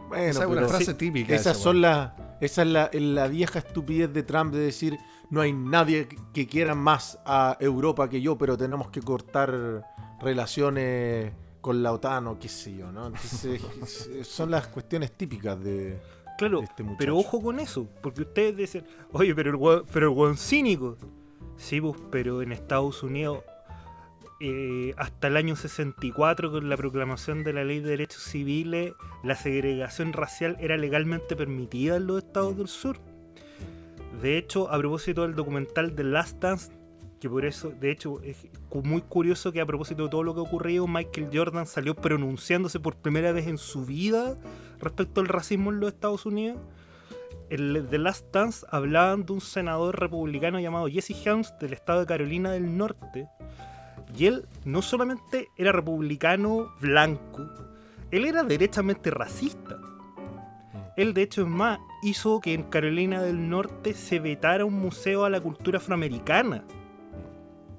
Bueno, 0.09 0.24
Esa 0.24 0.42
es 0.42 0.50
una 0.50 0.68
frase 0.68 0.84
sí, 0.84 0.94
típica. 0.98 1.34
Esas 1.34 1.57
esa, 1.57 1.62
son 1.64 1.80
las. 1.80 2.12
Esa 2.42 2.61
es 2.61 2.68
la, 2.68 2.90
la 2.92 3.26
vieja 3.28 3.59
estupidez 3.59 4.12
de 4.12 4.22
Trump 4.22 4.53
de 4.53 4.61
decir 4.61 4.98
no 5.33 5.41
hay 5.41 5.53
nadie 5.53 6.07
que- 6.33 6.47
quiera 6.47 6.74
más 6.76 7.18
a 7.24 7.57
Europa 7.59 8.09
que 8.09 8.20
yo, 8.20 8.39
pero 8.39 8.57
tenemos 8.57 8.91
que 8.91 9.01
cortar 9.01 9.83
relaciones 10.20 11.33
con 11.61 11.83
la 11.83 11.93
OTAN 11.93 12.26
o 12.26 12.39
qué 12.39 12.49
sé 12.49 12.76
yo, 12.76 12.93
¿no? 12.93 13.07
Entonces, 13.07 13.61
es- 14.18 14.28
son 14.28 14.51
las 14.51 14.66
cuestiones 14.68 15.12
típicas 15.12 15.59
de, 15.62 15.99
Claro, 16.39 16.59
de 16.59 16.64
este 16.64 16.83
muchacho. 16.83 16.99
pero 16.99 17.16
ojo 17.16 17.41
con 17.43 17.61
eso, 17.61 17.89
porque 18.03 18.22
ustedes 18.22 18.57
dicen, 18.57 18.85
oye, 19.12 19.35
pero 19.35 19.51
el 19.51 19.57
weón, 19.57 19.85
pero 19.93 20.11
el 20.11 20.16
weón 20.16 20.37
cínico. 20.37 20.97
Sí, 21.57 21.80
pues, 21.80 21.95
pero 22.11 22.43
en 22.43 22.51
Estados 22.53 23.03
Unidos, 23.03 23.41
eh, 24.41 24.93
hasta 24.97 25.28
el 25.28 25.37
año 25.37 25.55
64, 25.55 26.51
con 26.51 26.68
la 26.68 26.76
proclamación 26.76 27.45
de 27.45 27.53
la 27.53 27.62
Ley 27.64 27.78
de 27.80 27.91
Derechos 27.91 28.22
Civiles, 28.24 28.95
la 29.22 29.37
segregación 29.37 30.12
racial 30.12 30.57
era 30.61 30.76
legalmente 30.76 31.37
permitida 31.37 31.97
en 31.97 32.07
los 32.09 32.24
estados 32.24 32.57
del 32.57 32.66
sur. 32.68 32.99
De 34.21 34.39
hecho, 34.39 34.71
a 34.71 34.79
propósito 34.79 35.23
del 35.23 35.35
documental 35.35 35.95
The 35.95 36.05
Last 36.05 36.39
Dance, 36.39 36.73
que 37.21 37.31
por 37.31 37.45
eso, 37.45 37.71
de 37.71 37.91
hecho, 37.91 38.21
es 38.23 38.49
muy 38.83 39.01
curioso 39.01 39.53
que 39.53 39.61
a 39.61 39.67
propósito 39.67 40.05
de 40.05 40.09
todo 40.09 40.25
lo 40.25 40.35
que 40.35 40.41
ha 40.41 40.43
ocurrido, 40.43 40.89
Michael 40.89 41.31
Jordan 41.33 41.67
salió 41.67 41.95
pronunciándose 41.95 42.81
por 42.81 42.97
primera 42.97 43.31
vez 43.33 43.47
en 43.47 43.59
su 43.59 43.87
vida 43.87 44.37
respecto 44.81 45.21
al 45.21 45.29
racismo 45.29 45.71
en 45.71 45.79
los 45.79 45.93
Estados 45.93 46.27
Unidos. 46.27 46.59
En 47.49 47.87
The 47.89 47.99
Last 47.99 48.27
Dance 48.33 48.67
hablaban 48.71 49.25
de 49.25 49.35
un 49.35 49.41
senador 49.41 50.01
republicano 50.01 50.59
llamado 50.59 50.89
Jesse 50.89 51.15
Helms 51.25 51.55
del 51.61 51.75
estado 51.75 52.01
de 52.01 52.07
Carolina 52.07 52.51
del 52.51 52.77
Norte. 52.77 53.29
Y 54.17 54.27
él 54.27 54.47
no 54.65 54.83
solamente 54.83 55.49
era 55.57 55.71
republicano 55.71 56.73
blanco, 56.81 57.49
él 58.11 58.25
era 58.25 58.43
derechamente 58.43 59.11
racista. 59.11 59.79
Él, 60.97 61.15
de 61.15 61.23
hecho, 61.23 61.43
es 61.43 61.49
más, 61.49 61.79
hizo 62.03 62.40
que 62.40 62.53
en 62.53 62.64
Carolina 62.64 63.22
del 63.22 63.48
Norte 63.48 63.94
se 63.94 64.18
vetara 64.18 64.64
un 64.64 64.74
museo 64.74 65.24
a 65.24 65.30
la 65.30 65.40
cultura 65.40 65.78
afroamericana. 65.78 66.64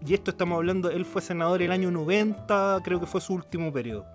Y 0.05 0.13
esto 0.13 0.31
estamos 0.31 0.57
hablando, 0.57 0.89
él 0.89 1.05
fue 1.05 1.21
senador 1.21 1.61
el 1.61 1.71
año 1.71 1.91
90, 1.91 2.81
creo 2.83 2.99
que 2.99 3.05
fue 3.05 3.21
su 3.21 3.33
último 3.33 3.71
periodo. 3.71 4.05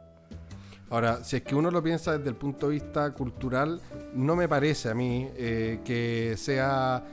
Ahora, 0.91 1.23
si 1.23 1.37
es 1.37 1.43
que 1.43 1.55
uno 1.55 1.71
lo 1.71 1.83
piensa 1.83 2.17
desde 2.17 2.31
el 2.31 2.37
punto 2.37 2.69
de 2.69 2.75
vista 2.75 3.13
cultural, 3.13 3.81
no 4.15 4.35
me 4.35 4.49
parece 4.49 4.89
a 4.89 4.95
mí 4.95 5.29
eh, 5.37 5.81
que 5.85 6.35
sea 6.39 7.05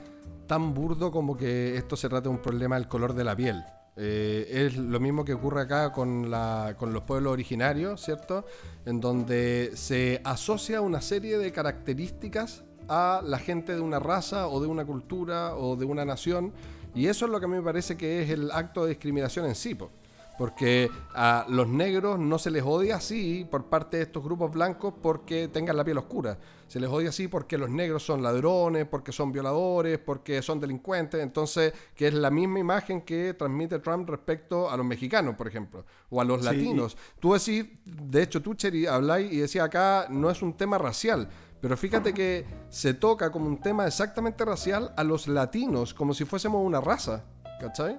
tan 0.46 0.72
burdo 0.72 1.10
como 1.10 1.36
que 1.36 1.76
esto 1.76 1.96
se 1.96 2.08
trate 2.08 2.24
de 2.24 2.30
un 2.30 2.40
problema 2.40 2.76
del 2.76 2.88
color 2.88 3.14
de 3.14 3.24
la 3.24 3.36
piel. 3.36 3.62
Eh, 3.98 4.66
es 4.66 4.76
lo 4.76 5.00
mismo 5.00 5.24
que 5.24 5.34
ocurre 5.34 5.62
acá 5.62 5.92
con 5.92 6.30
los 6.30 7.02
pueblos 7.02 7.32
originarios, 7.32 8.02
¿cierto? 8.02 8.46
En 8.86 9.00
donde 9.00 9.72
se 9.74 10.20
asocia 10.24 10.80
una 10.80 11.00
serie 11.02 11.38
de 11.38 11.52
características 11.52 12.64
a 12.88 13.20
la 13.24 13.38
gente 13.38 13.74
de 13.74 13.80
una 13.80 13.98
raza 13.98 14.48
o 14.48 14.60
de 14.60 14.66
una 14.66 14.84
cultura 14.84 15.54
o 15.56 15.76
de 15.76 15.84
una 15.84 16.04
nación. 16.04 16.52
Y 16.94 17.08
eso 17.08 17.26
es 17.26 17.30
lo 17.30 17.38
que 17.38 17.46
a 17.46 17.48
mí 17.48 17.56
me 17.56 17.62
parece 17.62 17.96
que 17.96 18.22
es 18.22 18.30
el 18.30 18.50
acto 18.50 18.84
de 18.84 18.90
discriminación 18.90 19.46
en 19.46 19.54
sí. 19.54 19.74
po. 19.74 19.90
Porque 20.38 20.90
a 21.14 21.46
los 21.48 21.66
negros 21.66 22.18
no 22.18 22.38
se 22.38 22.50
les 22.50 22.62
odia 22.62 22.96
así 22.96 23.46
por 23.50 23.64
parte 23.66 23.96
de 23.96 24.02
estos 24.02 24.22
grupos 24.22 24.52
blancos 24.52 24.92
porque 25.00 25.48
tengan 25.48 25.78
la 25.78 25.84
piel 25.84 25.96
oscura. 25.96 26.36
Se 26.68 26.78
les 26.78 26.90
odia 26.90 27.08
así 27.08 27.26
porque 27.26 27.56
los 27.56 27.70
negros 27.70 28.02
son 28.02 28.22
ladrones, 28.22 28.86
porque 28.86 29.12
son 29.12 29.32
violadores, 29.32 29.98
porque 29.98 30.42
son 30.42 30.60
delincuentes. 30.60 31.22
Entonces, 31.22 31.72
que 31.94 32.08
es 32.08 32.14
la 32.14 32.30
misma 32.30 32.58
imagen 32.58 33.00
que 33.00 33.32
transmite 33.32 33.78
Trump 33.78 34.10
respecto 34.10 34.68
a 34.68 34.76
los 34.76 34.84
mexicanos, 34.84 35.36
por 35.36 35.48
ejemplo, 35.48 35.86
o 36.10 36.20
a 36.20 36.24
los 36.24 36.40
Sí, 36.40 36.44
latinos. 36.44 36.98
Tú 37.18 37.32
decís, 37.32 37.64
de 37.86 38.22
hecho, 38.22 38.42
tú, 38.42 38.52
Cheri, 38.54 38.84
habláis 38.86 39.32
y 39.32 39.38
decía 39.38 39.64
acá 39.64 40.06
no 40.10 40.28
es 40.28 40.42
un 40.42 40.52
tema 40.54 40.76
racial. 40.76 41.30
Pero 41.66 41.76
fíjate 41.76 42.14
que 42.14 42.46
se 42.68 42.94
toca 42.94 43.32
como 43.32 43.46
un 43.48 43.58
tema 43.58 43.88
exactamente 43.88 44.44
racial 44.44 44.92
a 44.96 45.02
los 45.02 45.26
latinos, 45.26 45.94
como 45.94 46.14
si 46.14 46.24
fuésemos 46.24 46.64
una 46.64 46.80
raza. 46.80 47.24
¿Cachai? 47.60 47.98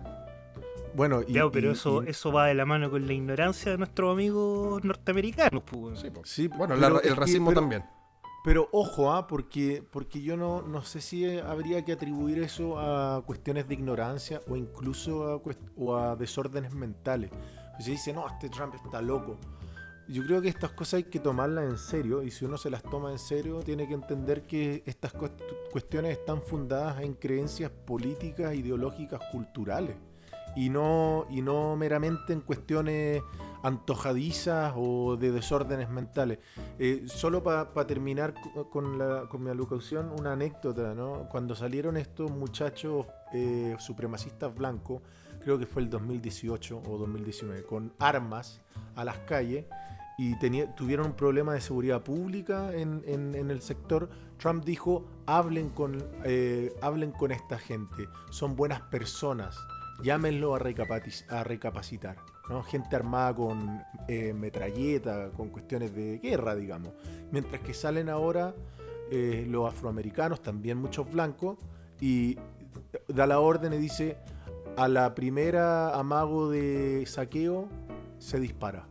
Bueno, 0.96 1.22
y, 1.22 1.34
Claro, 1.34 1.52
pero 1.52 1.68
y- 1.68 1.74
eso, 1.74 2.02
y- 2.02 2.08
eso 2.12 2.32
va 2.32 2.46
de 2.46 2.54
la 2.54 2.64
mano 2.66 2.90
con 2.90 3.06
la 3.06 3.12
ignorancia 3.12 3.74
de 3.74 3.78
nuestros 3.78 4.14
amigos 4.14 4.82
norteamericanos. 4.86 5.64
pues. 5.64 6.00
Sí, 6.00 6.08
sí, 6.24 6.48
Bueno, 6.48 6.76
pero 6.80 6.90
la- 6.94 7.00
el 7.02 7.16
racismo 7.18 7.50
pero- 7.50 7.60
también. 7.60 7.84
Pero 8.46 8.70
ojo, 8.72 9.12
¿ah? 9.12 9.28
porque, 9.28 9.84
porque 9.92 10.22
yo 10.22 10.38
no, 10.38 10.62
no 10.62 10.82
sé 10.82 11.02
si 11.02 11.38
habría 11.38 11.84
que 11.84 11.92
atribuir 11.92 12.40
eso 12.40 12.80
a 12.80 13.22
cuestiones 13.26 13.68
de 13.68 13.74
ignorancia 13.74 14.40
o 14.48 14.56
incluso 14.56 15.28
a, 15.28 15.42
o 15.76 15.96
a 15.98 16.16
desórdenes 16.16 16.74
mentales. 16.74 17.32
Se 17.80 17.92
dice, 17.92 18.14
no, 18.14 18.26
este 18.30 18.48
Trump 18.48 18.74
está 18.76 19.02
loco. 19.02 19.38
Yo 20.10 20.24
creo 20.26 20.42
que 20.42 20.48
estas 20.50 20.72
cosas 20.72 20.96
hay 20.96 21.04
que 21.06 21.20
tomarlas 21.20 21.66
en 21.70 21.78
serio 21.78 22.24
y 22.24 22.32
si 22.32 22.46
uno 22.46 22.58
se 22.58 22.70
las 22.70 22.82
toma 22.84 23.12
en 23.12 23.20
serio 23.20 23.60
tiene 23.60 23.88
que 23.88 23.94
entender 23.94 24.48
que 24.48 24.84
estas 24.86 25.14
cuest- 25.14 25.42
cuestiones 25.72 26.18
están 26.18 26.42
fundadas 26.42 27.02
en 27.02 27.14
creencias 27.14 27.70
políticas, 27.72 28.56
ideológicas, 28.56 29.20
culturales 29.32 29.96
y 30.56 30.70
no, 30.70 31.26
y 31.30 31.42
no 31.42 31.76
meramente 31.76 32.34
en 32.34 32.42
cuestiones 32.42 33.22
antojadizas 33.64 34.74
o 34.76 35.18
de 35.18 35.32
desórdenes 35.32 35.90
mentales. 35.90 36.40
Eh, 36.80 37.04
solo 37.08 37.44
para 37.44 37.70
terminar 37.86 38.34
co- 38.34 38.70
con, 38.70 38.98
la- 38.98 39.28
con 39.30 39.44
mi 39.44 39.50
alocución, 39.50 40.10
una 40.18 40.34
anécdota, 40.34 40.96
¿no? 40.96 41.28
Cuando 41.30 41.54
salieron 41.56 41.98
estos 41.98 42.32
muchachos 42.32 43.06
eh, 43.34 43.76
supremacistas 43.80 44.54
blancos, 44.56 45.02
creo 45.44 45.60
que 45.60 45.66
fue 45.66 45.82
el 45.84 45.90
2018 45.90 46.82
o 46.88 46.98
2019, 46.98 47.64
con 47.64 47.94
armas 48.00 48.62
a 48.96 49.04
las 49.06 49.18
calles 49.20 49.66
y 50.18 50.36
tuvieron 50.76 51.08
un 51.08 51.14
problema 51.14 51.54
de 51.54 51.62
seguridad 51.62 52.02
pública 52.02 52.74
en, 52.74 53.04
el 53.06 53.62
sector, 53.62 54.10
Trump 54.38 54.66
dijo, 54.66 55.06
hablen 55.28 55.70
con, 55.70 56.04
eh, 56.24 56.76
hablen 56.82 57.12
con 57.12 57.32
esta 57.32 57.60
gente, 57.60 58.10
son 58.32 58.56
buenas 58.56 58.82
personas, 58.82 59.56
llámenlo 60.02 60.56
a, 60.56 60.60
recapaci- 60.60 61.30
a 61.30 61.44
recapacitar. 61.44 62.18
Gente 62.68 62.96
armada 62.96 63.36
con 63.36 63.84
eh, 64.08 64.34
metralleta, 64.34 65.32
con 65.36 65.50
cuestiones 65.50 65.94
de 65.94 66.18
guerra, 66.20 66.56
digamos. 66.56 66.94
Mientras 67.30 67.60
que 67.62 67.74
salen 67.74 68.08
ahora 68.08 68.56
eh, 69.12 69.46
los 69.50 69.68
afroamericanos, 69.68 70.42
también 70.42 70.78
muchos 70.78 71.12
blancos, 71.12 71.58
y 72.00 72.38
da 73.10 73.28
la 73.28 73.42
orden 73.42 73.74
y 73.74 73.78
dice, 73.78 74.18
a 74.78 74.88
la 74.88 75.14
primera 75.14 75.94
amago 75.94 76.50
de 76.50 77.04
saqueo 77.06 77.68
se 78.18 78.40
dispara. 78.40 78.88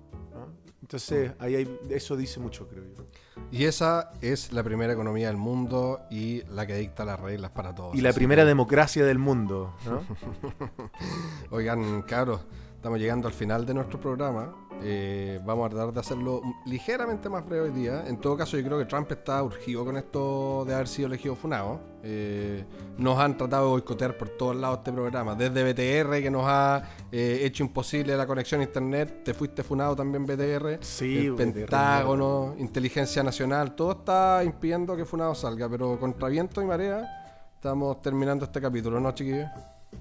Entonces, 0.87 1.33
ahí 1.41 1.57
hay- 1.57 1.81
eso 1.91 2.17
dice 2.17 2.39
mucho, 2.39 2.69
creo 2.69 2.85
yo. 2.85 3.05
Y 3.51 3.65
esa 3.65 4.13
es 4.21 4.53
la 4.53 4.63
primera 4.63 4.93
economía 4.93 5.27
del 5.27 5.37
mundo 5.37 6.01
y 6.13 6.45
la 6.45 6.65
que 6.65 6.77
dicta 6.77 7.05
las 7.05 7.19
reglas 7.19 7.51
para 7.51 7.75
todos. 7.75 7.97
Y 7.97 8.03
la 8.03 8.13
primera 8.13 8.45
que- 8.45 8.47
democracia 8.49 9.05
del 9.05 9.19
mundo, 9.19 9.75
¿no? 9.85 10.01
Oigan, 11.51 12.03
cabros, 12.03 12.41
estamos 12.87 13.01
llegando 13.01 13.27
al 13.27 13.35
final 13.35 13.67
de 13.67 13.75
nuestro 13.75 13.99
programa. 13.99 14.55
Eh, 14.81 15.41
vamos 15.45 15.67
a 15.67 15.71
tratar 15.71 15.93
de 15.93 15.99
hacerlo 15.99 16.41
ligeramente 16.67 17.29
más 17.29 17.45
breve 17.45 17.63
hoy 17.63 17.73
día. 17.73 18.05
En 18.07 18.19
todo 18.19 18.37
caso, 18.37 18.57
yo 18.57 18.65
creo 18.65 18.79
que 18.79 18.85
Trump 18.85 19.11
está 19.11 19.43
urgido 19.43 19.85
con 19.85 19.97
esto 19.97 20.65
de 20.65 20.73
haber 20.73 20.87
sido 20.87 21.09
elegido 21.09 21.35
funado. 21.35 21.81
Eh, 22.05 22.65
nos 22.97 23.19
han 23.19 23.37
tratado 23.37 23.65
de 23.65 23.71
boicotear 23.73 24.17
por 24.17 24.29
todos 24.29 24.55
lados 24.55 24.79
este 24.79 24.93
programa. 24.93 25.35
Desde 25.35 25.65
BTR, 25.65 26.23
que 26.23 26.31
nos 26.31 26.45
ha 26.47 26.85
eh, 27.11 27.41
hecho 27.43 27.65
imposible 27.65 28.17
la 28.17 28.25
conexión 28.25 28.61
a 28.61 28.65
internet. 28.65 29.25
Te 29.25 29.35
fuiste 29.35 29.65
funado 29.65 29.97
también 29.97 30.25
BTR. 30.25 30.79
Sí, 30.81 31.27
el 31.27 31.33
BTR, 31.33 31.39
Pentágono, 31.39 32.55
Inteligencia 32.57 33.25
Nacional. 33.25 33.75
Todo 33.75 33.91
está 33.91 34.45
impidiendo 34.45 34.95
que 34.95 35.05
funado 35.05 35.35
salga. 35.35 35.69
Pero 35.69 35.99
contra 35.99 36.29
viento 36.29 36.63
y 36.63 36.67
marea, 36.67 37.51
estamos 37.53 38.01
terminando 38.01 38.45
este 38.45 38.61
capítulo, 38.61 39.01
¿no, 39.01 39.11
chiquillos? 39.11 39.49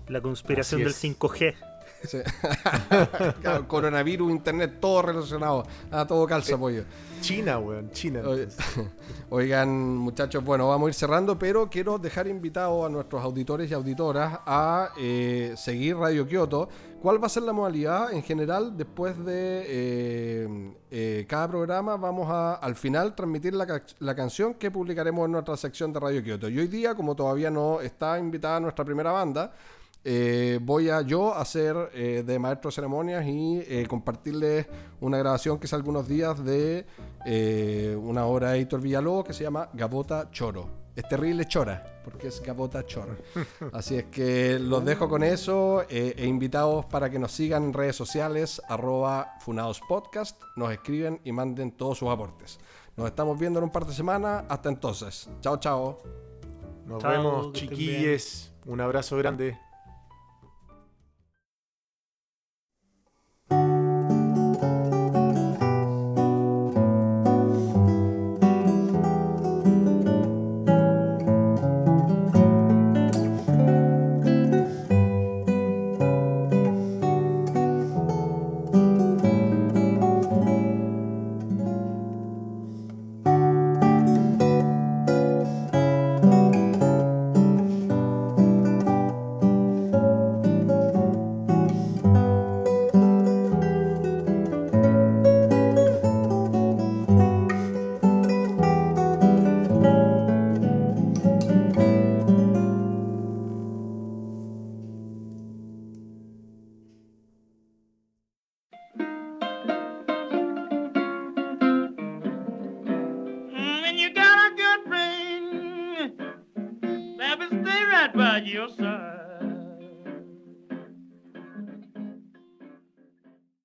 La 0.08 0.22
conspiración 0.22 0.82
Así 0.82 0.84
del 0.84 1.14
es. 1.14 1.20
5G. 1.20 1.75
Sí. 2.08 2.20
Claro, 3.42 3.68
coronavirus, 3.68 4.32
internet, 4.32 4.78
todo 4.80 5.02
relacionado. 5.02 5.66
A 5.92 6.06
todo 6.06 6.26
calza, 6.26 6.58
pollo. 6.58 6.84
China, 7.22 7.60
weón, 7.60 7.90
China. 7.92 8.22
Oigan, 9.30 9.98
muchachos, 9.98 10.44
bueno, 10.44 10.68
vamos 10.68 10.88
a 10.88 10.90
ir 10.90 10.94
cerrando, 10.94 11.38
pero 11.38 11.70
quiero 11.70 11.98
dejar 11.98 12.28
invitados 12.28 12.86
a 12.86 12.90
nuestros 12.90 13.24
auditores 13.24 13.70
y 13.72 13.74
auditoras 13.74 14.40
a 14.46 14.90
eh, 14.98 15.54
seguir 15.58 15.98
Radio 15.98 16.28
Kioto. 16.28 16.70
¿Cuál 17.02 17.22
va 17.22 17.28
a 17.28 17.30
ser 17.30 17.44
la 17.44 17.54
modalidad 17.54 18.14
en 18.14 18.24
general? 18.24 18.76
Después 18.76 19.18
de 19.24 19.66
eh, 19.68 20.74
eh, 20.90 21.26
cada 21.28 21.48
programa, 21.48 21.98
vamos 21.98 22.28
a 22.30 22.56
al 22.56 22.76
final 22.76 23.14
transmitir 23.16 23.54
la, 23.54 23.82
la 24.00 24.16
canción 24.16 24.56
que 24.56 24.72
publicaremos 24.72 25.26
en 25.26 25.34
nuestra 25.34 25.58
sección 25.58 25.94
de 25.94 26.00
Radio 26.00 26.24
Kioto. 26.24 26.50
Y 26.50 26.58
hoy 26.60 26.68
día, 26.68 26.96
como 26.96 27.16
todavía 27.16 27.52
no 27.52 27.82
está 27.82 28.18
invitada 28.18 28.60
nuestra 28.60 28.84
primera 28.86 29.12
banda, 29.12 29.52
eh, 30.06 30.60
voy 30.62 30.90
a 30.90 31.02
yo 31.02 31.34
hacer 31.34 31.76
eh, 31.94 32.24
de 32.26 32.38
maestro 32.38 32.70
de 32.70 32.76
ceremonias 32.76 33.26
y 33.26 33.64
eh, 33.68 33.88
compartirles 33.90 34.68
una 35.02 35.18
grabación 35.18 35.58
que 35.58 35.66
es 35.66 35.74
algunos 35.74 36.08
días 36.08 36.46
de 36.46 36.86
eh, 37.26 37.98
una 38.00 38.26
obra 38.28 38.52
de 38.52 38.60
Héctor 38.62 38.82
Villalobos 38.82 39.26
que 39.26 39.34
se 39.34 39.44
llama 39.44 39.68
Gabota 39.74 40.30
Choro. 40.32 40.86
Es 40.96 41.08
terrible 41.10 41.46
chora, 41.46 42.02
porque 42.06 42.28
es 42.28 42.42
Gabota 42.42 42.86
Choro. 42.86 43.18
Así 43.74 43.96
es 43.96 44.06
que 44.06 44.60
los 44.60 44.86
dejo 44.86 45.10
con 45.10 45.24
eso 45.24 45.82
eh, 45.90 46.14
e 46.18 46.26
invitados 46.26 46.86
para 46.86 47.10
que 47.10 47.20
nos 47.20 47.34
sigan 47.34 47.64
en 47.64 47.74
redes 47.74 47.98
sociales, 47.98 48.62
arroba 48.70 49.34
Funados 49.42 49.82
Podcast, 49.90 50.42
nos 50.56 50.72
escriben 50.72 51.20
y 51.24 51.32
manden 51.34 51.72
todos 51.72 51.98
sus 51.98 52.10
aportes. 52.10 52.60
Nos 52.96 53.08
estamos 53.08 53.38
viendo 53.38 53.60
en 53.60 53.66
un 53.66 53.72
par 53.72 53.86
de 53.86 53.94
semanas. 53.94 54.46
Hasta 54.48 54.70
entonces. 54.70 55.30
Chao, 55.42 55.58
chao. 55.58 55.98
Nos 56.86 57.02
Chao, 57.02 57.12
vemos, 57.12 57.52
chiquilles. 57.54 58.54
Un 58.66 58.80
abrazo 58.80 59.18
grande. 59.18 59.65